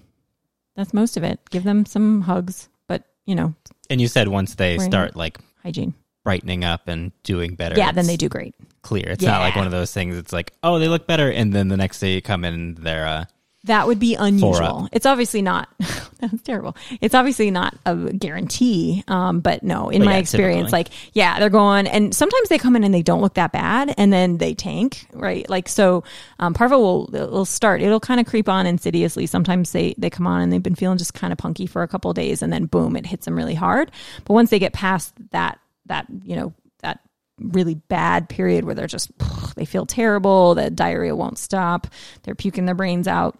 that's 0.75 0.93
most 0.93 1.17
of 1.17 1.23
it. 1.23 1.39
Give 1.49 1.63
them 1.63 1.85
some 1.85 2.21
hugs, 2.21 2.69
but 2.87 3.03
you 3.25 3.35
know, 3.35 3.53
And 3.89 3.99
you 4.01 4.07
said 4.07 4.27
once 4.27 4.55
they 4.55 4.77
start 4.79 5.15
like 5.15 5.37
hygiene. 5.61 5.93
brightening 6.23 6.63
up 6.63 6.87
and 6.87 7.11
doing 7.23 7.55
better. 7.55 7.75
Yeah, 7.77 7.91
then 7.91 8.07
they 8.07 8.17
do 8.17 8.29
great. 8.29 8.55
clear. 8.81 9.05
It's 9.09 9.23
not 9.23 9.41
like 9.41 9.55
one 9.55 9.65
of 9.65 9.71
those 9.71 9.93
things. 9.93 10.17
It's 10.17 10.33
like, 10.33 10.53
oh, 10.63 10.79
they 10.79 10.87
look 10.87 11.05
better, 11.05 11.29
and 11.31 11.53
then 11.53 11.67
the 11.67 11.77
next 11.77 11.99
day 11.99 12.13
you 12.15 12.21
come 12.21 12.43
in, 12.45 12.75
they're 12.75 13.05
uh, 13.07 13.25
That 13.65 13.87
would 13.87 13.99
be 13.99 14.15
unusual. 14.15 14.87
It's 14.93 15.05
obviously 15.05 15.41
not. 15.41 15.67
That's 16.19 16.41
terrible. 16.43 16.77
It's 17.01 17.13
obviously 17.13 17.51
not 17.51 17.75
a 17.85 17.95
guarantee. 18.13 19.03
Um, 19.07 19.41
but 19.41 19.63
no, 19.63 19.89
in 19.89 19.99
But 19.99 20.05
my 20.05 20.11
yeah, 20.13 20.19
experience, 20.19 20.71
typically. 20.71 20.91
like, 20.93 21.13
yeah, 21.13 21.39
they're 21.39 21.49
going, 21.49 21.85
and 21.87 22.15
sometimes 22.15 22.47
they 22.49 22.57
come 22.57 22.77
in 22.77 22.85
and 22.85 22.93
they 22.93 23.01
don't 23.01 23.21
look 23.21 23.33
that 23.33 23.51
bad, 23.51 23.93
and 23.97 24.13
then 24.13 24.37
they 24.37 24.53
tank, 24.53 25.05
right? 25.13 25.49
Like, 25.49 25.67
so 25.67 26.03
um, 26.39 26.53
parvo 26.53 26.79
will 26.79 27.09
will 27.11 27.45
start. 27.45 27.81
It'll 27.81 27.99
kind 27.99 28.19
of 28.21 28.25
creep 28.27 28.47
on 28.47 28.65
insidiously. 28.65 29.25
Sometimes 29.25 29.71
they 29.73 29.93
they 29.97 30.09
come 30.09 30.25
on 30.25 30.41
and 30.41 30.53
they've 30.53 30.63
been 30.63 30.75
feeling 30.75 30.97
just 30.97 31.13
kind 31.13 31.33
of 31.33 31.37
punky 31.37 31.65
for 31.65 31.83
a 31.83 31.87
couple 31.87 32.09
of 32.09 32.15
days, 32.15 32.41
and 32.41 32.51
then 32.53 32.65
boom, 32.65 32.95
it 32.95 33.05
hits 33.05 33.25
them 33.25 33.35
really 33.35 33.55
hard. 33.55 33.91
But 34.23 34.33
once 34.33 34.49
they 34.51 34.59
get 34.59 34.71
past 34.73 35.13
that 35.31 35.59
that 35.87 36.05
you 36.23 36.37
know 36.37 36.53
that 36.81 37.01
really 37.39 37.75
bad 37.75 38.29
period 38.29 38.63
where 38.63 38.75
they're 38.75 38.87
just 38.87 39.11
they 39.55 39.65
feel 39.65 39.85
terrible, 39.85 40.55
the 40.55 40.69
diarrhea 40.69 41.13
won't 41.15 41.37
stop, 41.37 41.87
they're 42.23 42.35
puking 42.35 42.65
their 42.65 42.75
brains 42.75 43.07
out 43.07 43.35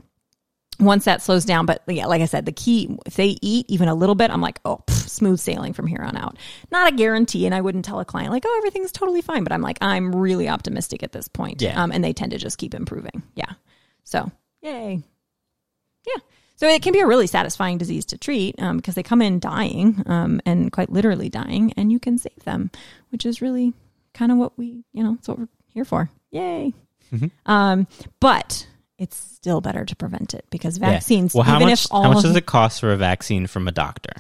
once 0.80 1.06
that 1.06 1.22
slows 1.22 1.46
down, 1.46 1.66
but 1.66 1.84
yeah, 1.88 2.06
like 2.06 2.22
I 2.22 2.26
said, 2.26 2.46
the 2.46 2.52
key, 2.52 2.98
if 3.06 3.16
they 3.16 3.38
eat 3.42 3.66
even 3.70 3.88
a 3.88 3.96
little 3.96 4.16
bit, 4.16 4.32
I'm 4.32 4.42
like, 4.42 4.60
oh, 4.66 4.82
pff, 4.88 5.10
smooth 5.10 5.40
sailing 5.40 5.74
from 5.74 5.88
here 5.88 6.02
on 6.02 6.16
out. 6.16 6.38
Not 6.72 6.92
a 6.92 6.96
guarantee. 6.96 7.46
And 7.46 7.54
I 7.54 7.62
wouldn't 7.62 7.86
tell 7.86 8.00
a 8.00 8.06
client 8.06 8.32
like, 8.32 8.44
oh, 8.46 8.56
everything's 8.58 8.92
totally 8.92 9.22
fine. 9.22 9.44
But 9.44 9.52
I'm 9.52 9.62
like, 9.62 9.78
I'm 9.82 10.16
really 10.16 10.48
optimistic 10.48 11.04
at 11.04 11.12
this 11.12 11.28
point. 11.28 11.62
Yeah. 11.62 11.82
Um, 11.82 11.92
and 11.92 12.04
they 12.04 12.14
tend 12.14 12.32
to 12.32 12.38
just 12.38 12.58
keep 12.58 12.74
improving. 12.74 13.24
Yeah. 13.36 13.54
So 14.04 14.32
yay. 14.62 15.04
Yeah. 16.08 16.22
So 16.56 16.68
it 16.68 16.82
can 16.82 16.92
be 16.92 17.00
a 17.00 17.08
really 17.08 17.28
satisfying 17.28 17.78
disease 17.78 18.06
to 18.08 18.18
treat 18.18 18.62
um, 18.62 18.78
because 18.78 18.96
they 18.96 19.04
come 19.04 19.22
in 19.22 19.40
dying 19.40 20.04
um, 20.08 20.42
and 20.46 20.72
quite 20.72 20.90
literally 20.90 21.30
dying, 21.30 21.74
and 21.78 21.90
you 21.90 22.00
can 22.00 22.18
save 22.18 22.44
them, 22.44 22.70
which 23.12 23.26
is 23.26 23.42
really 23.42 23.74
kind 24.14 24.32
of 24.32 24.38
what 24.38 24.58
we, 24.58 24.84
you 24.92 25.04
know, 25.04 25.16
that's 25.16 25.30
what 25.30 25.40
we're 25.40 25.48
here 25.74 25.86
for. 25.86 26.10
Yay. 26.32 26.74
Um, 27.46 27.88
but 28.20 28.68
it's 29.00 29.18
still 29.18 29.62
better 29.62 29.86
to 29.86 29.95
prevent 29.95 30.34
it 30.34 30.45
because 30.50 30.78
yeah. 30.78 30.91
vaccines, 30.91 31.34
Well, 31.34 31.43
how 31.43 31.56
even 31.56 31.70
much? 31.70 31.86
if 31.86 31.91
all 31.91 32.04
how 32.04 32.14
much 32.14 32.24
does 32.24 32.36
it 32.36 32.45
cost 32.45 32.82
for 32.82 32.91
a 32.91 32.97
vaccine 32.97 33.47
from 33.47 33.68
a 33.68 33.72
doctor? 33.72 34.12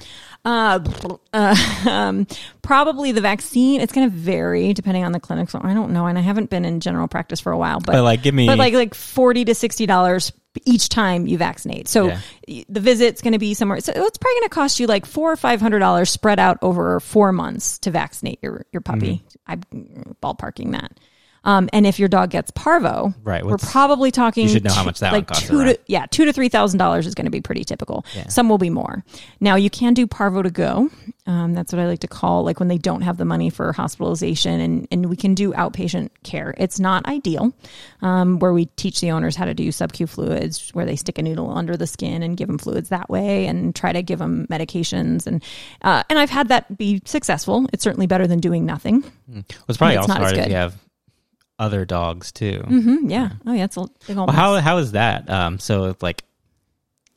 uh, 0.45 0.79
uh, 1.33 1.55
um, 1.89 2.25
probably 2.61 3.11
the 3.11 3.21
vaccine. 3.21 3.81
It's 3.81 3.91
going 3.91 4.09
to 4.09 4.15
vary 4.15 4.73
depending 4.73 5.03
on 5.03 5.11
the 5.11 5.19
clinic. 5.19 5.49
So 5.49 5.59
I 5.61 5.73
don't 5.73 5.91
know, 5.91 6.05
and 6.07 6.17
I 6.17 6.21
haven't 6.21 6.49
been 6.49 6.63
in 6.65 6.79
general 6.79 7.07
practice 7.07 7.39
for 7.41 7.51
a 7.51 7.57
while. 7.57 7.79
But 7.81 7.91
But, 7.93 8.03
like, 8.03 8.23
give 8.23 8.33
me- 8.33 8.47
but 8.47 8.57
like 8.57 8.73
like 8.73 8.93
forty 8.95 9.45
to 9.45 9.53
sixty 9.53 9.85
dollars 9.85 10.31
each 10.65 10.89
time 10.89 11.27
you 11.27 11.37
vaccinate. 11.37 11.87
So 11.87 12.07
Yeah. 12.47 12.63
the 12.69 12.79
visit's 12.79 13.21
going 13.21 13.33
to 13.33 13.39
be 13.39 13.53
somewhere. 13.53 13.79
So 13.81 13.91
it's 13.93 14.17
probably 14.17 14.39
going 14.39 14.49
to 14.49 14.55
cost 14.55 14.79
you 14.79 14.87
like 14.87 15.05
four 15.05 15.31
or 15.31 15.35
five 15.37 15.59
hundred 15.61 15.79
dollars 15.79 16.09
spread 16.09 16.39
out 16.39 16.57
over 16.61 16.99
four 17.01 17.31
months 17.31 17.77
to 17.79 17.91
vaccinate 17.91 18.39
your 18.41 18.65
your 18.71 18.81
puppy. 18.81 19.21
Mm-hmm. 19.47 19.51
I'm 19.51 20.15
ballparking 20.23 20.71
that. 20.71 20.93
Um, 21.49 21.67
and 21.73 21.87
if 21.87 21.97
your 21.97 22.09
dog 22.09 22.29
gets 22.29 22.51
parvo, 22.51 23.11
Right, 23.23 23.43
we're 23.43 23.57
probably 23.57 24.11
talking. 24.11 24.43
You 24.43 24.49
should 24.49 24.63
know 24.63 24.71
how 24.71 24.83
much 24.83 24.99
that 24.99 25.13
like 25.13 25.31
two 25.31 25.65
to 25.65 25.79
yeah 25.87 26.05
two 26.05 26.25
to 26.25 26.33
three 26.33 26.47
thousand 26.47 26.77
dollars 26.77 27.07
is 27.07 27.15
going 27.15 27.25
to 27.25 27.31
be 27.31 27.41
pretty 27.41 27.63
typical. 27.63 28.05
Yeah. 28.15 28.27
Some 28.27 28.49
will 28.49 28.59
be 28.59 28.69
more. 28.69 29.03
Now 29.39 29.55
you 29.55 29.71
can 29.71 29.95
do 29.95 30.05
parvo 30.05 30.43
to 30.43 30.51
go. 30.51 30.91
Um, 31.25 31.55
that's 31.55 31.73
what 31.73 31.79
I 31.79 31.87
like 31.87 31.99
to 31.99 32.07
call 32.07 32.43
like 32.43 32.59
when 32.59 32.67
they 32.69 32.77
don't 32.77 33.01
have 33.01 33.17
the 33.17 33.25
money 33.25 33.49
for 33.49 33.73
hospitalization, 33.73 34.59
and 34.59 34.87
and 34.91 35.07
we 35.07 35.15
can 35.15 35.33
do 35.33 35.51
outpatient 35.53 36.11
care. 36.23 36.53
It's 36.55 36.79
not 36.79 37.07
ideal, 37.07 37.51
um, 38.03 38.37
where 38.37 38.53
we 38.53 38.65
teach 38.65 39.01
the 39.01 39.09
owners 39.09 39.35
how 39.35 39.45
to 39.45 39.55
do 39.55 39.71
sub 39.71 39.91
Q 39.91 40.05
fluids, 40.05 40.69
where 40.73 40.85
they 40.85 40.95
stick 40.95 41.17
a 41.17 41.23
needle 41.23 41.49
under 41.49 41.75
the 41.75 41.87
skin 41.87 42.21
and 42.21 42.37
give 42.37 42.47
them 42.47 42.59
fluids 42.59 42.89
that 42.89 43.09
way, 43.09 43.47
and 43.47 43.75
try 43.75 43.91
to 43.91 44.03
give 44.03 44.19
them 44.19 44.45
medications, 44.51 45.25
and 45.25 45.43
uh, 45.81 46.03
and 46.11 46.19
I've 46.19 46.29
had 46.29 46.49
that 46.49 46.77
be 46.77 47.01
successful. 47.05 47.65
It's 47.73 47.83
certainly 47.83 48.05
better 48.05 48.27
than 48.27 48.39
doing 48.39 48.67
nothing. 48.67 49.01
Well, 49.27 49.43
it's 49.67 49.77
probably 49.79 49.95
It's 49.95 50.01
also 50.01 50.13
not 50.13 50.21
as 50.21 50.31
hard 50.33 50.37
if 50.37 50.47
you 50.49 50.55
have 50.55 50.75
other 51.59 51.85
dogs 51.85 52.31
too. 52.31 52.61
hmm 52.65 53.09
yeah. 53.09 53.31
Oh 53.45 53.53
yeah. 53.53 53.65
It's 53.65 53.77
a 53.77 53.85
big 54.07 54.17
old 54.17 54.27
Well, 54.27 54.35
how 54.35 54.55
how 54.61 54.77
is 54.77 54.93
that? 54.93 55.29
Um, 55.29 55.59
so 55.59 55.95
like 56.01 56.23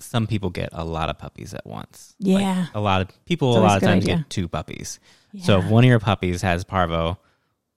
some 0.01 0.27
people 0.27 0.51
get 0.51 0.71
a 0.73 0.85
lot 0.85 1.09
of 1.09 1.19
puppies 1.19 1.55
at 1.55 1.65
once. 1.65 2.15
Like, 2.21 2.43
Yeah. 2.43 2.67
a 2.75 2.81
lot 2.81 3.03
of 3.03 3.25
people 3.25 3.57
a 3.57 3.61
lot 3.61 3.77
of 3.77 3.83
times 3.83 4.05
idea. 4.05 4.17
get 4.17 4.31
two 4.31 4.49
puppies. 4.49 4.99
So 5.41 5.61
if 5.61 5.65
one 5.67 5.85
of 5.85 5.89
your 5.89 6.01
puppies 6.01 6.43
has 6.43 6.63
parvo, 6.65 7.19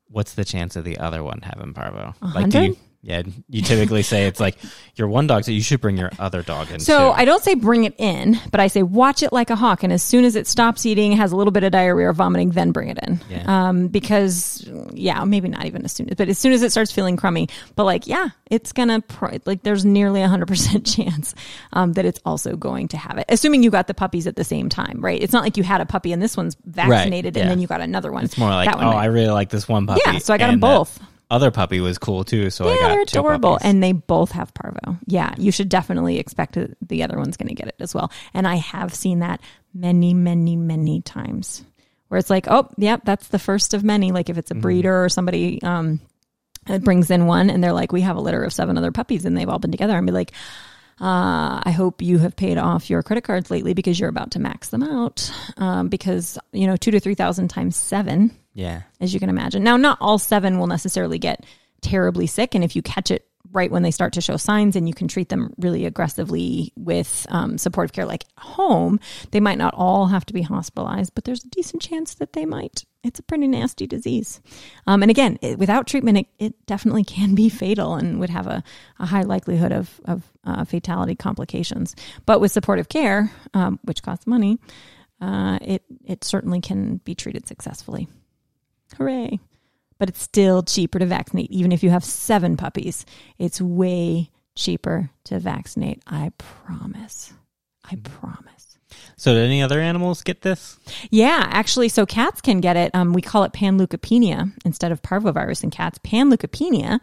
what's 0.09 0.34
the 0.34 0.43
chance 0.43 0.76
of 0.76 0.84
the 0.84 0.97
other 0.97 1.24
one 1.24 1.39
having 1.43 1.74
parvo? 1.74 2.13
A 2.22 2.28
Like 2.28 2.49
do 2.49 2.63
you? 2.63 2.78
Yeah, 3.06 3.22
you 3.49 3.62
typically 3.62 4.01
say 4.01 4.26
it's 4.26 4.39
like 4.39 4.58
your 4.95 5.08
one 5.08 5.28
dog, 5.28 5.43
so 5.43 5.51
you 5.51 5.62
should 5.62 5.80
bring 5.80 5.95
your 5.95 6.10
other 6.18 6.41
dog 6.41 6.72
in. 6.72 6.80
So 6.80 6.97
too. 6.97 7.14
I 7.16 7.24
don't 7.24 7.43
say 7.43 7.53
bring 7.53 7.84
it 7.84 7.93
in, 7.99 8.39
but 8.49 8.60
I 8.60 8.66
say 8.66 8.82
watch 8.82 9.22
it 9.22 9.32
like 9.32 9.51
a 9.51 9.56
hawk, 9.56 9.84
and 9.84 9.93
as 9.93 10.01
soon 10.01 10.26
as 10.26 10.36
it 10.36 10.47
stops 10.47 10.88
eating, 10.88 11.12
has 11.12 11.32
a 11.32 11.36
little 11.36 11.51
bit 11.51 11.64
of 11.64 11.72
diarrhea 11.72 12.10
or 12.10 12.14
vomiting, 12.14 12.49
then 12.49 12.72
bring 12.72 12.89
it 12.89 12.97
in. 13.03 13.22
Yeah. 13.30 13.43
Um, 13.45 13.89
because 13.89 14.68
yeah, 14.91 15.24
maybe 15.24 15.49
not 15.49 15.66
even 15.66 15.86
as 15.86 15.91
soon, 15.91 16.10
as, 16.10 16.16
but 16.16 16.30
as 16.30 16.39
soon 16.39 16.51
as 16.51 16.64
it 16.64 16.72
starts 16.72 16.91
feeling 16.91 17.16
crummy, 17.16 17.47
but 17.76 17.84
like 17.84 18.08
yeah, 18.08 18.30
it's 18.49 18.72
gonna 18.72 19.01
pr- 19.01 19.36
like 19.45 19.62
there's 19.62 19.86
nearly 19.86 20.24
a 20.24 20.28
hundred 20.28 20.47
percent 20.56 20.88
chance 20.88 21.36
um, 21.74 21.93
that 21.93 22.06
it's 22.06 22.20
also 22.26 22.56
going 22.56 22.88
to 22.88 22.97
have 22.97 23.20
it, 23.20 23.26
assuming 23.30 23.62
you 23.62 23.70
got 23.70 23.86
the 23.86 23.93
puppies 23.93 24.26
at 24.26 24.36
the 24.36 24.43
same 24.43 24.68
time, 24.68 24.99
right? 24.99 25.22
It's 25.22 25.32
not 25.32 25.43
like 25.43 25.58
you 25.58 25.64
had 25.64 25.80
a 25.80 25.86
puppy 25.86 26.12
and 26.12 26.24
this 26.24 26.36
one's 26.36 26.58
vaccinated 26.66 27.36
yeah. 27.36 27.43
and 27.43 27.51
then 27.51 27.60
you 27.60 27.68
got 27.68 27.82
another 27.82 28.12
one. 28.12 28.26
it's 28.26 28.36
more 28.38 28.49
like, 28.49 28.68
That 28.68 28.78
one 28.78 28.86
oh, 28.86 28.91
might- 28.93 29.03
I 29.03 29.06
really 29.06 29.30
like 29.30 29.49
this 29.49 29.68
one 29.70 29.86
puppy. 29.86 30.01
Yeah, 30.08 30.18
so 30.18 30.34
I 30.34 30.39
got 30.39 30.45
'em 30.45 30.56
and 30.56 30.64
that 30.64 30.78
both. 30.78 30.99
Other 31.30 31.49
puppy 31.49 31.80
was 31.80 31.97
cool 31.97 32.23
too, 32.23 32.51
so 32.51 32.67
I 32.67 32.73
yeah, 32.73 32.80
got 32.82 32.89
they're 32.89 33.01
adorable, 33.01 33.57
and 33.59 33.82
they 33.82 33.93
both 33.93 34.32
have 34.32 34.53
parvo. 34.53 34.97
Yeah, 35.07 35.34
you 35.38 35.51
should 35.51 35.69
definitely 35.69 36.19
expect 36.19 36.55
the 36.88 37.03
other 37.03 37.17
one's 37.17 37.36
going 37.36 37.47
to 37.47 37.55
get 37.55 37.67
it 37.67 37.76
as 37.80 37.95
well. 37.95 38.11
And 38.36 38.47
I 38.47 38.55
have 38.55 38.93
seen 38.93 39.19
that 39.19 39.41
many, 39.73 40.13
many, 40.13 40.55
many 40.55 41.01
times, 41.01 41.65
where 42.09 42.19
it's 42.19 42.30
like, 42.30 42.47
oh, 42.47 42.69
yep, 42.78 43.01
that's 43.05 43.30
the 43.30 43.39
first 43.39 43.73
of 43.73 43.84
many. 43.84 44.11
Like 44.11 44.30
if 44.30 44.38
it's 44.38 44.51
a 44.51 44.55
breeder 44.55 45.03
or 45.03 45.09
somebody 45.09 45.59
um, 45.63 45.99
it 46.67 46.84
brings 46.84 47.09
in 47.09 47.26
one, 47.26 47.49
and 47.49 47.63
they're 47.63 47.73
like, 47.73 47.91
we 47.91 48.01
have 48.01 48.17
a 48.17 48.21
litter 48.21 48.43
of 48.43 48.53
seven 48.53 48.78
other 48.78 48.91
puppies, 48.91 49.26
and 49.26 49.36
they've 49.36 49.49
all 49.49 49.59
been 49.59 49.71
together, 49.71 49.97
and 49.97 50.05
be 50.05 50.13
like. 50.13 50.32
Uh, 50.97 51.59
I 51.61 51.71
hope 51.71 52.01
you 52.01 52.19
have 52.19 52.38
paid 52.38 52.57
off 52.57 52.89
your 52.89 53.03
credit 53.03 53.26
cards 53.26 53.51
lately 53.51 53.73
because 53.73 53.99
you're 53.99 54.07
about 54.07 54.32
to 54.32 54.39
max 54.39 54.69
them 54.69 54.82
out. 54.82 55.30
Um, 55.57 55.89
because 55.89 56.39
you 56.53 56.67
know, 56.67 56.78
two 56.78 56.91
to 56.91 57.01
three 57.01 57.15
thousand 57.15 57.49
times 57.49 57.76
seven 57.76 58.32
yeah. 58.56 58.84
as 58.99 59.14
you 59.14 59.20
can 59.20 59.30
imagine. 59.30 59.64
Now, 59.64 59.78
not 59.78 59.99
all 60.01 60.18
seven 60.18 60.58
will 60.58 60.68
necessarily 60.68 61.20
get 61.20 61.45
terribly 61.82 62.26
sick, 62.26 62.56
and 62.56 62.64
if 62.64 62.76
you 62.76 62.82
catch 62.82 63.12
it 63.12 63.28
right 63.51 63.70
when 63.70 63.84
they 63.84 63.91
start 63.91 64.14
to 64.14 64.22
show 64.22 64.38
signs, 64.38 64.76
and 64.76 64.88
you 64.88 64.93
can 64.93 65.08
treat 65.08 65.30
them 65.30 65.53
really 65.58 65.86
aggressively 65.86 66.74
with 66.76 67.28
um, 67.30 67.58
supportive 67.58 67.93
care, 67.93 68.06
like 68.06 68.26
home, 68.38 68.99
they 69.32 69.39
might 69.39 69.58
not 69.58 69.74
all 69.76 70.08
have 70.08 70.26
to 70.26 70.34
be 70.34 70.41
hospitalized, 70.41 71.14
but 71.14 71.26
there's 71.26 71.43
a 71.43 71.49
decent 71.49 71.82
chance 71.82 72.16
that 72.16 72.34
they 72.34 72.45
might. 72.45 72.86
It's 73.03 73.20
a 73.20 73.24
pretty 73.24 73.47
nasty 73.47 73.86
disease, 73.86 74.41
um, 74.88 75.03
and 75.03 75.12
again, 75.12 75.38
it, 75.41 75.60
without 75.60 75.86
treatment, 75.86 76.18
it, 76.20 76.28
it 76.39 76.66
definitely 76.66 77.03
can 77.03 77.36
be 77.36 77.49
fatal 77.49 77.95
and 77.95 78.20
would 78.20 78.30
have 78.30 78.47
a, 78.47 78.64
a 78.99 79.06
high 79.06 79.24
likelihood 79.24 79.74
of 79.74 79.99
of 80.06 80.24
uh, 80.45 80.64
fatality 80.64 81.16
complications. 81.16 81.93
But 82.26 82.39
with 82.39 82.53
supportive 82.53 82.88
care, 82.88 83.32
um, 83.53 83.80
which 83.84 84.01
costs 84.01 84.26
money, 84.26 84.60
uh, 85.20 85.60
it 85.62 85.84
it 86.06 86.24
certainly 86.24 86.62
can 86.62 86.97
be 86.97 87.16
treated 87.16 87.47
successfully. 87.47 88.08
Hooray. 88.93 89.39
But 89.97 90.09
it's 90.09 90.21
still 90.21 90.61
cheaper 90.61 90.99
to 90.99 91.05
vaccinate. 91.05 91.51
Even 91.51 91.71
if 91.71 91.81
you 91.81 91.89
have 91.89 92.03
seven 92.03 92.57
puppies, 92.57 93.05
it's 93.39 93.61
way 93.61 94.29
cheaper 94.55 95.09
to 95.25 95.39
vaccinate. 95.39 96.01
I 96.05 96.31
promise. 96.38 97.33
I 97.83 97.95
promise. 97.97 98.77
So 99.17 99.33
did 99.33 99.45
any 99.45 99.61
other 99.61 99.79
animals 99.79 100.21
get 100.21 100.41
this? 100.41 100.79
Yeah, 101.09 101.47
actually, 101.49 101.89
so 101.89 102.05
cats 102.05 102.41
can 102.41 102.59
get 102.59 102.77
it. 102.77 102.93
Um, 102.93 103.13
we 103.13 103.21
call 103.21 103.43
it 103.43 103.53
panleukopenia 103.53 104.51
instead 104.65 104.91
of 104.91 105.01
parvovirus 105.01 105.63
in 105.63 105.71
cats. 105.71 105.97
Panleukopenia 105.99 106.99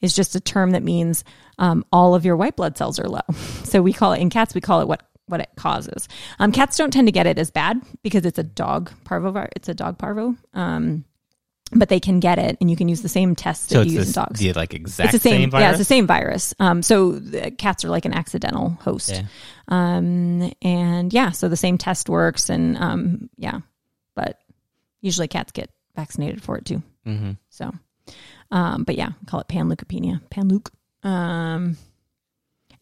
is 0.00 0.14
just 0.14 0.34
a 0.34 0.40
term 0.40 0.70
that 0.70 0.82
means 0.82 1.24
um, 1.58 1.84
all 1.92 2.14
of 2.14 2.24
your 2.24 2.36
white 2.36 2.56
blood 2.56 2.76
cells 2.76 2.98
are 2.98 3.08
low. 3.08 3.20
So 3.66 3.82
we 3.82 3.92
call 3.92 4.12
it 4.12 4.20
in 4.20 4.30
cats. 4.30 4.54
We 4.54 4.60
call 4.60 4.80
it 4.80 4.86
what 4.88 5.02
what 5.26 5.40
it 5.40 5.50
causes. 5.56 6.08
Um, 6.38 6.52
cats 6.52 6.76
don't 6.76 6.92
tend 6.92 7.08
to 7.08 7.12
get 7.12 7.26
it 7.26 7.36
as 7.36 7.50
bad 7.50 7.82
because 8.04 8.24
it's 8.24 8.38
a 8.38 8.44
dog 8.44 8.92
parvovirus. 9.04 9.48
It's 9.56 9.68
a 9.68 9.74
dog 9.74 9.98
parvo. 9.98 10.36
Um, 10.54 11.04
but 11.72 11.88
they 11.88 11.98
can 12.00 12.20
get 12.20 12.38
it, 12.38 12.56
and 12.60 12.70
you 12.70 12.76
can 12.76 12.88
use 12.88 13.02
the 13.02 13.08
same 13.08 13.34
tests 13.34 13.66
that 13.66 13.74
So 13.74 13.80
you 13.82 13.92
use 13.92 14.06
this, 14.06 14.16
in 14.16 14.22
dogs. 14.22 14.40
the 14.40 14.52
like 14.52 14.72
exact 14.74 15.14
it's 15.14 15.22
the 15.24 15.30
same, 15.30 15.50
virus. 15.50 15.62
yeah, 15.62 15.70
it's 15.70 15.78
the 15.78 15.84
same 15.84 16.06
virus. 16.06 16.54
Um, 16.60 16.82
so 16.82 17.12
the 17.12 17.50
cats 17.50 17.84
are 17.84 17.88
like 17.88 18.04
an 18.04 18.14
accidental 18.14 18.70
host. 18.82 19.10
Yeah. 19.10 19.22
Um, 19.68 20.52
and 20.62 21.12
yeah, 21.12 21.32
so 21.32 21.48
the 21.48 21.56
same 21.56 21.76
test 21.76 22.08
works, 22.08 22.48
and 22.50 22.76
um, 22.78 23.30
yeah, 23.36 23.60
but 24.14 24.38
usually 25.00 25.28
cats 25.28 25.50
get 25.52 25.70
vaccinated 25.96 26.42
for 26.42 26.56
it 26.56 26.64
too. 26.66 26.82
Mm-hmm. 27.06 27.32
So, 27.50 27.72
um, 28.52 28.84
but 28.84 28.94
yeah, 28.96 29.10
call 29.26 29.40
it 29.40 29.48
panleukopenia, 29.48 30.20
panleuk. 30.30 30.68
Um, 31.02 31.76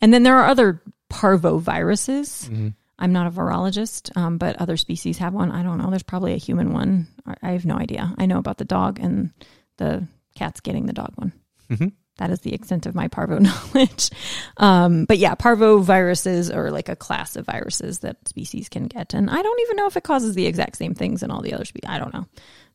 and 0.00 0.12
then 0.12 0.22
there 0.24 0.36
are 0.36 0.46
other 0.46 0.82
parvoviruses. 1.10 2.48
Mm-hmm. 2.50 2.68
I'm 2.98 3.12
not 3.12 3.26
a 3.26 3.30
virologist, 3.30 4.16
um, 4.16 4.38
but 4.38 4.56
other 4.60 4.76
species 4.76 5.18
have 5.18 5.34
one. 5.34 5.50
I 5.50 5.62
don't 5.62 5.78
know. 5.78 5.90
There's 5.90 6.02
probably 6.04 6.32
a 6.34 6.38
human 6.38 6.72
one. 6.72 7.08
I- 7.42 7.50
have 7.52 7.66
no 7.66 7.76
idea. 7.76 8.14
I 8.18 8.26
know 8.26 8.38
about 8.38 8.58
the 8.58 8.64
dog 8.64 9.00
and 9.00 9.30
the 9.78 10.06
cats 10.36 10.60
getting 10.60 10.86
the 10.86 10.92
dog 10.92 11.12
one. 11.16 11.32
Mhm. 11.70 11.92
That 12.18 12.30
is 12.30 12.40
the 12.40 12.54
extent 12.54 12.86
of 12.86 12.94
my 12.94 13.08
parvo 13.08 13.38
knowledge. 13.74 14.10
Um, 14.56 15.04
but 15.06 15.18
yeah, 15.18 15.34
parvo 15.34 15.78
viruses 15.80 16.48
are 16.50 16.70
like 16.70 16.88
a 16.88 16.94
class 16.94 17.34
of 17.34 17.46
viruses 17.46 18.00
that 18.00 18.28
species 18.28 18.68
can 18.68 18.84
get, 18.84 19.14
and 19.14 19.28
I 19.28 19.42
don't 19.42 19.60
even 19.62 19.76
know 19.76 19.86
if 19.86 19.96
it 19.96 20.04
causes 20.04 20.34
the 20.36 20.46
exact 20.46 20.76
same 20.76 20.94
things 20.94 21.24
in 21.24 21.32
all 21.32 21.42
the 21.42 21.54
other 21.54 21.64
species. 21.64 21.88
I 21.90 21.98
don't 21.98 22.14
know. 22.14 22.26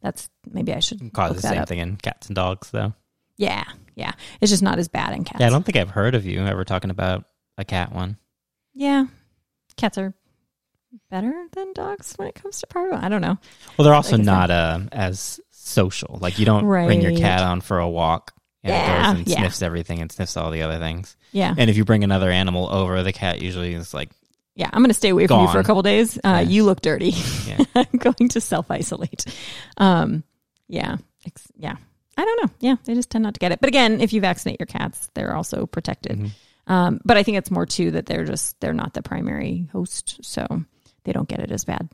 That's 0.02 0.30
maybe 0.52 0.74
I 0.74 0.80
should 0.80 1.14
Cause 1.14 1.36
the 1.38 1.42
same 1.48 1.62
up. 1.62 1.70
thing 1.70 1.80
in 1.80 1.96
cats 1.96 2.28
and 2.28 2.36
dogs, 2.36 2.70
though. 2.72 2.94
Yeah, 3.38 3.64
yeah. 3.96 4.12
It's 4.42 4.52
just 4.52 4.64
not 4.64 4.80
as 4.80 4.90
bad 4.90 5.14
in 5.14 5.24
cats. 5.24 5.40
Yeah, 5.40 5.48
I 5.48 5.50
don't 5.50 5.64
think 5.66 5.78
I've 5.78 5.90
heard 5.90 6.16
of 6.16 6.26
you 6.26 6.42
ever 6.42 6.66
talking 6.66 6.90
about 6.90 7.24
a 7.58 7.64
cat 7.64 7.94
one. 7.94 8.18
Yeah, 8.74 9.06
cats 9.80 9.98
are 9.98 10.14
better 11.10 11.34
than 11.54 11.74
dogs 11.74 12.14
when 12.18 12.28
it 12.28 12.36
comes 12.36 12.60
to 12.62 12.68
parvo. 12.68 12.96
I 12.96 13.10
don't 13.10 13.22
know. 13.22 13.38
Well, 13.78 13.86
they're 13.86 13.94
also 13.94 14.18
Like 14.18 14.26
not 14.26 14.52
uh, 14.52 14.80
as 14.92 15.40
social. 15.52 16.18
Like 16.22 16.40
you 16.40 16.46
don't 16.46 16.64
bring 16.66 17.02
your 17.02 17.16
cat 17.16 17.42
on 17.42 17.62
for 17.62 17.80
a 17.80 17.88
walk 17.90 18.34
and 18.64 18.74
it 18.74 18.78
Yeah, 18.78 19.08
goes 19.12 19.20
and 19.20 19.28
yeah. 19.28 19.38
sniffs 19.40 19.62
everything 19.62 20.00
and 20.02 20.12
sniffs 20.12 20.36
all 20.38 20.52
the 20.52 20.62
other 20.64 20.80
things. 20.80 21.16
Yeah, 21.32 21.54
And 21.58 21.70
if 21.70 21.78
you 21.78 21.86
bring 21.86 22.04
another 22.04 22.32
animal 22.32 22.68
over, 22.74 23.04
the 23.04 23.14
cat 23.14 23.40
usually 23.42 23.74
is 23.74 23.94
like, 23.94 24.10
yeah. 24.56 24.70
I'm 24.74 24.82
going 24.82 24.90
to 24.90 24.94
stay 24.96 25.10
away 25.10 25.28
from 25.28 25.42
you 25.42 25.52
for 25.52 25.60
a 25.60 25.64
couple 25.64 25.84
days. 25.84 26.18
Uh, 26.18 26.22
Yeah. 26.24 26.40
You 26.42 26.64
look 26.66 26.82
dirty. 26.82 27.14
Yeah. 27.48 27.60
I'm 27.76 28.00
going 28.00 28.28
to 28.30 28.42
self 28.42 28.70
isolate. 28.72 29.26
Um, 29.78 30.24
yeah, 30.68 30.98
yeah. 31.58 31.76
I 32.18 32.26
don't 32.26 32.44
know. 32.44 32.52
Yeah, 32.60 32.76
they 32.84 32.96
just 32.96 33.10
tend 33.10 33.24
not 33.24 33.36
to 33.36 33.40
get 33.40 33.52
it. 33.54 33.60
But 33.62 33.70
again, 33.70 34.02
if 34.02 34.12
you 34.12 34.20
vaccinate 34.22 34.60
your 34.60 34.66
cats, 34.68 35.10
they're 35.14 35.34
also 35.36 35.66
protected. 35.68 36.18
Mhm. 36.20 36.32
Um, 36.70 37.02
but 37.04 37.18
I 37.18 37.24
think 37.24 37.38
it's 37.38 37.52
more 37.52 37.66
too 37.66 37.92
that 37.92 38.06
they're 38.06 38.26
just 38.26 38.60
they're 38.62 38.74
not 38.74 38.94
the 38.94 39.02
primary 39.02 39.68
host, 39.74 40.20
so 40.24 40.46
they 41.04 41.12
don't 41.12 41.28
get 41.28 41.40
it 41.40 41.52
as 41.52 41.66
bad. 41.66 41.90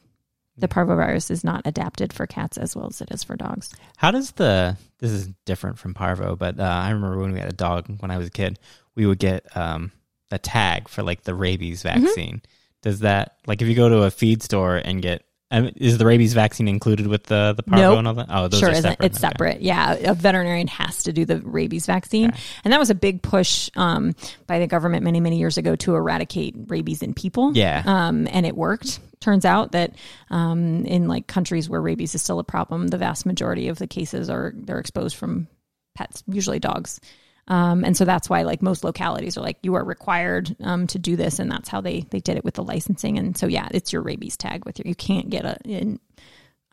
The 0.58 0.68
parvovirus 0.68 1.32
is 1.32 1.44
not 1.44 1.64
adapted 1.66 2.14
for 2.14 2.28
cats 2.28 2.58
as 2.58 2.76
well 2.76 2.88
as 2.88 3.02
it 3.02 3.10
is 3.12 3.24
for 3.24 3.36
dogs. 3.36 3.74
how 3.98 4.12
does 4.12 4.32
the, 4.32 4.78
this 5.00 5.12
is 5.12 5.28
different 5.46 5.78
from 5.80 5.94
parvo, 5.94 6.36
but 6.38 6.60
uh, 6.60 6.64
I 6.64 6.92
remember 6.92 7.18
when 7.20 7.34
we 7.34 7.40
had 7.40 7.50
a 7.50 7.56
dog 7.56 7.88
when 8.00 8.10
I 8.12 8.18
was 8.18 8.28
a 8.28 8.32
kid, 8.32 8.58
we 8.96 9.06
would 9.06 9.20
get 9.20 9.46
um, 9.58 9.92
a 10.32 10.38
tag 10.40 10.88
for 10.88 11.04
like 11.04 11.24
the 11.24 11.36
rabies 11.36 11.84
Mm-hmm. 11.84 12.04
vaccine. 12.06 12.42
Does 12.82 13.00
that, 13.00 13.36
like 13.48 13.62
if 13.62 13.68
you 13.68 13.76
go 13.76 13.90
to 13.90 14.04
a 14.04 14.12
feed 14.12 14.44
store 14.44 14.78
and 14.78 15.02
get, 15.02 15.24
um, 15.58 15.72
is 15.76 15.98
the 15.98 16.06
rabies 16.06 16.34
vaccine 16.34 16.68
included 16.68 17.08
with 17.08 17.24
the, 17.24 17.54
the 17.56 17.64
parvo 17.64 17.82
Nope. 17.90 17.98
and 18.00 18.08
all 18.08 18.14
that? 18.16 18.28
Oh, 18.30 18.48
those 18.48 18.60
sure 18.60 18.70
are 18.70 18.72
isn't. 18.74 18.84
separate. 18.84 19.06
It's 19.06 19.18
Okay. 19.18 19.28
separate. 19.28 19.62
Yeah, 19.62 19.94
a 19.94 20.14
veterinarian 20.14 20.68
has 20.68 21.04
to 21.04 21.14
do 21.14 21.26
the 21.26 21.40
rabies 21.42 21.86
vaccine, 21.86 22.30
Okay. 22.30 22.40
and 22.64 22.74
that 22.74 22.80
was 22.80 22.90
a 22.90 22.96
big 22.96 23.22
push 23.22 23.70
um, 23.76 24.14
by 24.48 24.60
the 24.60 24.68
government 24.68 25.04
many 25.04 25.20
many 25.20 25.38
years 25.40 25.58
ago 25.58 25.76
to 25.78 25.96
eradicate 25.96 26.56
rabies 26.68 27.02
in 27.02 27.14
people. 27.14 27.52
Yeah. 27.56 27.84
um, 27.86 28.28
and 28.32 28.46
it 28.46 28.56
worked. 28.56 29.00
Turns 29.22 29.46
out 29.46 29.72
that 29.72 29.96
um, 30.30 30.86
in 30.86 31.08
like 31.08 31.26
countries 31.28 31.68
where 31.70 31.82
rabies 31.82 32.14
is 32.14 32.22
still 32.22 32.38
a 32.40 32.44
problem, 32.44 32.88
the 32.90 32.98
vast 32.98 33.26
majority 33.26 33.70
of 33.70 33.80
the 33.80 33.88
cases 33.88 34.30
are 34.30 34.54
they're 34.56 34.80
exposed 34.80 35.16
from 35.16 35.48
pets, 35.96 36.24
usually 36.28 36.60
dogs. 36.60 37.00
Um, 37.48 37.84
and 37.84 37.96
so 37.96 38.06
that's 38.06 38.30
why 38.30 38.42
like 38.42 38.62
most 38.62 38.84
localities 38.84 39.38
are 39.38 39.42
like 39.42 39.58
you 39.62 39.76
are 39.76 39.84
required 39.84 40.56
um, 40.64 40.88
to 40.88 41.00
do 41.00 41.16
this, 41.16 41.40
and 41.40 41.50
that's 41.52 41.70
how 41.70 41.82
they 41.82 42.02
they 42.10 42.20
did 42.20 42.38
it 42.38 42.44
with 42.44 42.56
the 42.56 42.64
licensing. 42.64 43.18
And 43.20 43.38
so 43.38 43.48
yeah, 43.48 43.68
it's 43.72 43.94
your 43.94 44.02
rabies 44.02 44.36
tag 44.38 44.66
with 44.66 44.80
your 44.80 44.88
you 44.88 44.96
can't 44.96 45.30
get 45.30 45.46
a 45.46 45.58
in 45.66 46.00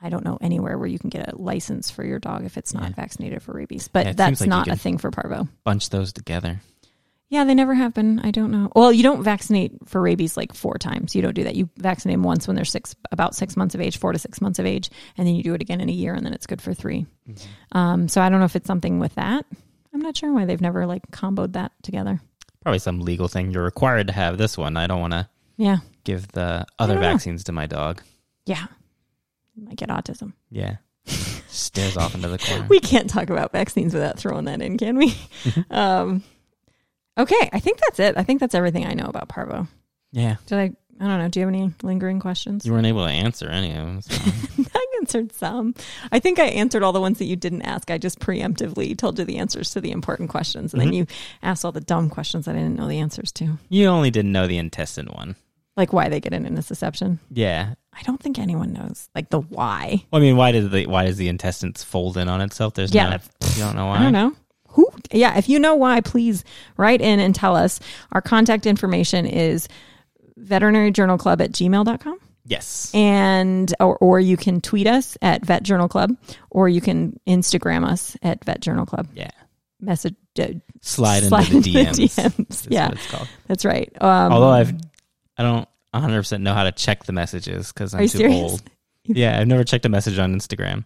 I 0.02 0.08
don't 0.08 0.24
know 0.24 0.38
anywhere 0.40 0.78
where 0.78 0.88
you 0.88 0.98
can 0.98 1.10
get 1.10 1.32
a 1.32 1.36
license 1.36 1.90
for 1.90 2.04
your 2.04 2.18
dog 2.18 2.44
if 2.44 2.56
it's 2.56 2.74
not 2.74 2.84
Yeah. 2.84 2.94
vaccinated 2.96 3.42
for 3.42 3.52
rabies. 3.52 3.88
But 3.88 4.06
Yeah, 4.06 4.12
that's 4.14 4.40
like 4.40 4.48
not 4.48 4.68
a 4.68 4.76
thing 4.76 4.98
for 4.98 5.10
parvo. 5.10 5.46
Bunch 5.62 5.90
those 5.90 6.12
together. 6.12 6.60
Yeah, 7.28 7.44
they 7.44 7.54
never 7.54 7.72
have 7.72 7.94
been. 7.94 8.18
I 8.18 8.30
don't 8.30 8.50
know. 8.50 8.70
Well, 8.76 8.92
you 8.92 9.02
don't 9.02 9.22
vaccinate 9.22 9.72
for 9.88 10.02
rabies 10.02 10.36
like 10.36 10.52
four 10.54 10.76
times. 10.76 11.14
You 11.14 11.22
don't 11.22 11.32
do 11.34 11.44
that. 11.44 11.54
You 11.54 11.70
vaccinate 11.78 12.14
them 12.14 12.24
once 12.24 12.46
when 12.46 12.56
they're 12.56 12.64
six, 12.66 12.94
about 13.10 13.34
six 13.34 13.56
months 13.56 13.74
of 13.74 13.80
age, 13.80 13.96
four 13.96 14.12
to 14.12 14.18
six 14.18 14.42
months 14.42 14.58
of 14.58 14.66
age, 14.66 14.90
and 15.16 15.26
then 15.26 15.34
you 15.34 15.42
do 15.42 15.54
it 15.54 15.62
again 15.62 15.80
in 15.80 15.88
a 15.88 15.92
year, 15.92 16.12
and 16.12 16.26
then 16.26 16.34
it's 16.34 16.46
good 16.46 16.60
for 16.60 16.74
3 16.74 17.06
Um, 17.72 18.08
so 18.08 18.20
I 18.20 18.28
don't 18.28 18.38
know 18.40 18.44
if 18.44 18.54
it's 18.56 18.66
something 18.66 18.98
with 18.98 19.14
that. 19.14 19.46
Not 20.02 20.16
sure 20.16 20.32
why 20.32 20.44
they've 20.44 20.60
never 20.60 20.84
like 20.86 21.10
comboed 21.10 21.52
that 21.54 21.72
together. 21.82 22.20
Probably 22.62 22.78
some 22.78 23.00
legal 23.00 23.28
thing. 23.28 23.50
You're 23.50 23.64
required 23.64 24.06
to 24.08 24.12
have 24.12 24.36
this 24.38 24.58
one. 24.58 24.76
I 24.76 24.86
don't 24.86 25.00
want 25.00 25.12
to 25.14 25.28
Yeah, 25.56 25.78
give 26.04 26.28
the 26.32 26.66
other 26.78 26.94
don't 26.94 27.02
know. 27.02 27.08
vaccines 27.12 27.44
to 27.44 27.52
my 27.52 27.66
dog. 27.66 28.02
yeah. 28.46 28.66
You 29.54 29.64
might 29.66 29.76
get 29.76 29.90
autism. 29.90 30.32
Yeah. 30.50 30.76
Stares 31.06 31.96
off 31.98 32.14
into 32.14 32.28
the 32.28 32.38
corner. 32.38 32.66
We 32.70 32.80
can't 32.80 33.10
talk 33.10 33.28
about 33.30 33.52
vaccines 33.52 33.92
without 33.92 34.18
throwing 34.18 34.46
that 34.46 34.62
in, 34.62 34.78
can 34.78 34.96
we? 34.96 35.14
Um, 35.70 36.22
okay, 37.18 37.50
I 37.52 37.60
think 37.60 37.78
that's 37.80 38.00
it. 38.00 38.16
I 38.16 38.22
think 38.22 38.40
that's 38.40 38.54
everything 38.54 38.86
I 38.86 38.94
know 38.94 39.04
about 39.06 39.28
parvo. 39.28 39.66
yeah. 40.12 40.36
Did 40.46 40.58
I? 40.58 40.72
I 41.00 41.06
don't 41.08 41.18
know. 41.18 41.28
Do 41.28 41.40
you 41.40 41.46
have 41.46 41.54
any 41.54 41.70
lingering 41.82 42.20
questions? 42.20 42.64
You 42.64 42.72
weren't 42.72 42.86
able 42.86 43.04
to 43.04 43.10
answer 43.12 43.48
any 43.48 43.70
of 43.76 43.84
them. 43.84 44.00
so. 44.02 44.61
I 45.14 45.18
answered 45.18 45.32
some. 45.32 45.74
I 46.10 46.18
think 46.18 46.38
I 46.38 46.44
answered 46.46 46.82
all 46.82 46.92
the 46.92 47.00
ones 47.00 47.18
that 47.18 47.26
you 47.26 47.36
didn't 47.36 47.62
ask. 47.62 47.90
I 47.90 47.98
just 47.98 48.18
preemptively 48.18 48.96
told 48.96 49.18
you 49.18 49.24
the 49.24 49.38
answers 49.38 49.70
to 49.72 49.80
the 49.80 49.90
important 49.90 50.30
questions, 50.30 50.72
and 50.72 50.80
then 50.80 50.90
Mhm. 50.90 50.94
you 50.96 51.06
asked 51.42 51.64
all 51.64 51.72
the 51.72 51.80
dumb 51.80 52.08
questions 52.08 52.46
that 52.46 52.54
I 52.54 52.58
didn't 52.58 52.76
know 52.76 52.88
the 52.88 52.98
answers 52.98 53.30
to, 53.32 53.58
you 53.68 53.86
only 53.86 54.10
didn't 54.10 54.32
know 54.32 54.46
the 54.46 54.58
intestine 54.58 55.06
one. 55.06 55.36
like 55.74 55.90
why 55.90 56.10
they 56.10 56.20
get 56.20 56.34
an 56.34 56.44
intussusception. 56.46 57.18
Yeah. 57.30 57.72
I 57.94 58.02
don't 58.02 58.20
think 58.20 58.38
anyone 58.38 58.74
knows, 58.74 59.08
like 59.14 59.30
the 59.30 59.40
why. 59.40 60.04
Well, 60.10 60.20
I 60.20 60.24
mean, 60.24 60.36
why 60.36 60.52
did 60.52 60.70
the 60.70 60.86
why 60.86 61.06
does 61.06 61.16
the 61.16 61.28
intestines 61.28 61.82
fold 61.82 62.18
in 62.18 62.28
on 62.28 62.42
itself? 62.42 62.74
There's 62.74 62.92
Yeah, 62.94 63.08
no, 63.08 63.16
you 63.56 63.62
don't 63.62 63.74
know 63.76 63.86
why. 63.86 63.96
I 63.96 64.02
don't 64.02 64.12
know. 64.12 64.32
Who? 64.68 64.90
Yeah, 65.10 65.38
if 65.38 65.48
you 65.48 65.58
know 65.58 65.74
why, 65.74 66.02
please 66.02 66.44
write 66.76 67.00
in 67.00 67.20
and 67.20 67.34
tell 67.34 67.56
us. 67.56 67.80
Our 68.12 68.20
contact 68.20 68.66
information 68.66 69.24
is 69.24 69.66
veterinaryjournalclub 70.38 71.40
at 71.40 71.52
gmail.com. 71.52 72.18
Yes. 72.44 72.90
And 72.94 73.72
or, 73.80 73.96
or 73.98 74.20
you 74.20 74.36
can 74.36 74.60
tweet 74.60 74.86
us 74.86 75.16
at 75.22 75.44
Vet 75.44 75.62
Journal 75.62 75.88
Club, 75.88 76.16
or 76.50 76.68
you 76.68 76.80
can 76.80 77.18
Instagram 77.26 77.86
us 77.86 78.16
at 78.22 78.44
Vet 78.44 78.60
Journal 78.60 78.86
Club. 78.86 79.08
yeah. 79.14 79.30
Message 79.80 80.14
uh, 80.38 80.46
Slide, 80.80 81.24
Slide 81.24 81.52
into 81.52 81.70
the 81.72 81.80
into 81.80 81.92
the 81.92 82.06
DMs. 82.06 82.46
DMs, 82.46 82.66
yeah. 82.70 82.90
it's 82.92 83.10
called. 83.10 83.28
That's 83.48 83.64
right. 83.64 83.92
Um, 84.00 84.32
Although 84.32 84.50
I've, 84.50 84.72
I 85.36 85.42
don't 85.42 85.68
100 85.90 86.18
percent 86.18 86.44
know 86.44 86.54
how 86.54 86.62
to 86.62 86.70
check 86.72 87.04
the 87.04 87.12
messages 87.12 87.72
because 87.72 87.92
I'm 87.92 88.02
too 88.02 88.08
serious? 88.08 88.36
old. 88.52 88.62
Yeah, 89.04 89.40
I've 89.40 89.48
never 89.48 89.64
checked 89.64 89.84
a 89.84 89.88
message 89.88 90.16
on 90.20 90.32
Instagram. 90.32 90.84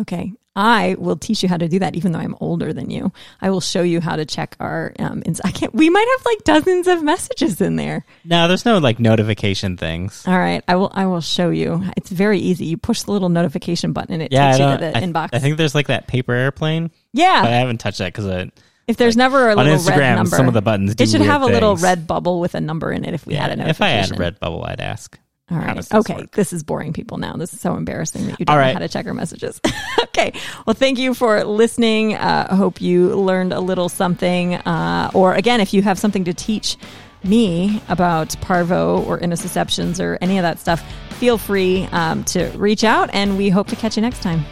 Okay, 0.00 0.32
I 0.54 0.96
will 0.98 1.16
teach 1.16 1.42
you 1.42 1.48
how 1.48 1.56
to 1.56 1.66
do 1.68 1.78
that. 1.78 1.94
Even 1.96 2.12
though 2.12 2.18
I'm 2.18 2.36
older 2.40 2.72
than 2.72 2.90
you, 2.90 3.10
I 3.40 3.50
will 3.50 3.60
show 3.60 3.82
you 3.82 4.00
how 4.00 4.16
to 4.16 4.24
check 4.26 4.54
our. 4.60 4.92
Um, 4.98 5.22
ins- 5.24 5.40
I 5.42 5.50
can't. 5.50 5.74
We 5.74 5.88
might 5.90 6.06
have 6.18 6.26
like 6.26 6.44
dozens 6.44 6.86
of 6.88 7.02
messages 7.02 7.60
in 7.60 7.76
there. 7.76 8.04
No, 8.24 8.48
there's 8.48 8.64
no 8.64 8.78
like 8.78 8.98
notification 9.00 9.76
things. 9.76 10.26
All 10.26 10.38
right, 10.38 10.62
I 10.68 10.76
will. 10.76 10.90
I 10.94 11.06
will 11.06 11.20
show 11.22 11.50
you. 11.50 11.82
It's 11.96 12.10
very 12.10 12.38
easy. 12.38 12.66
You 12.66 12.76
push 12.76 13.02
the 13.02 13.12
little 13.12 13.28
notification 13.30 13.92
button, 13.92 14.14
and 14.14 14.22
it 14.22 14.32
Yeah, 14.32 14.50
takes 14.52 14.58
you 14.60 14.70
to 14.72 14.76
the 14.92 14.98
I, 14.98 15.00
inbox. 15.02 15.30
I 15.32 15.38
think 15.38 15.56
there's 15.56 15.74
like 15.74 15.86
that 15.86 16.06
paper 16.06 16.32
airplane, 16.32 16.90
Yeah, 17.12 17.42
but 17.42 17.50
I 17.52 17.56
haven't 17.56 17.78
touched 17.78 17.98
that 17.98 18.12
because 18.12 18.26
I 18.26 18.50
if 18.88 18.96
there's 18.96 19.16
never 19.16 19.48
a 19.48 19.52
on 19.56 19.64
little 19.64 19.72
red 19.84 19.98
Instagram 19.98 20.16
number, 20.16 20.36
some 20.36 20.48
of 20.48 20.54
the 20.54 20.60
buttons. 20.62 20.94
Do 20.96 21.04
it 21.04 21.08
should 21.08 21.20
have 21.22 21.42
a 21.42 21.46
little 21.46 21.76
red 21.76 22.06
bubble 22.06 22.40
with 22.40 22.54
a 22.54 22.60
number 22.60 22.92
in 22.92 23.04
it. 23.04 23.14
If 23.14 23.26
we 23.26 23.34
Yeah, 23.34 23.48
had 23.48 23.58
a 23.58 23.68
if 23.68 23.80
I 23.80 23.88
had 23.90 24.10
a 24.12 24.16
red 24.16 24.38
bubble, 24.40 24.64
I'd 24.64 24.80
ask. 24.80 25.18
All 25.50 25.74
this 25.74 25.92
Okay. 25.92 26.14
work? 26.14 26.32
This 26.32 26.52
is 26.52 26.62
boring 26.62 26.92
people 26.92 27.18
now. 27.18 27.34
This 27.36 27.52
is 27.52 27.60
so 27.60 27.74
embarrassing 27.76 28.26
that 28.26 28.38
you 28.40 28.46
don't 28.46 28.56
All 28.56 28.64
know 28.64 28.72
how 28.72 28.78
to 28.78 28.88
check 28.88 29.06
our 29.06 29.14
messages. 29.14 29.60
okay. 30.04 30.32
Well, 30.66 30.74
thank 30.74 30.98
you 30.98 31.14
for 31.14 31.44
listening. 31.44 32.14
Uh, 32.14 32.46
I 32.50 32.54
hope 32.54 32.80
you 32.80 33.14
learned 33.14 33.52
a 33.52 33.60
little 33.60 33.88
something. 33.88 34.54
Uh, 34.54 35.10
or 35.14 35.34
again, 35.34 35.60
if 35.60 35.74
you 35.74 35.82
have 35.82 35.98
something 35.98 36.24
to 36.24 36.32
teach 36.34 36.76
me 37.24 37.82
about 37.88 38.34
parvo 38.40 39.02
or 39.04 39.18
intussusceptions 39.20 40.00
or 40.02 40.18
any 40.20 40.38
of 40.38 40.42
that 40.42 40.58
stuff, 40.58 40.82
feel 41.18 41.38
free 41.38 41.84
um, 41.92 42.24
to 42.24 42.48
reach 42.56 42.82
out 42.84 43.10
and 43.12 43.36
we 43.36 43.48
hope 43.48 43.66
to 43.68 43.76
catch 43.76 43.96
you 43.96 44.02
next 44.02 44.22
time. 44.22 44.44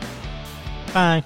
Bye. 0.92 1.24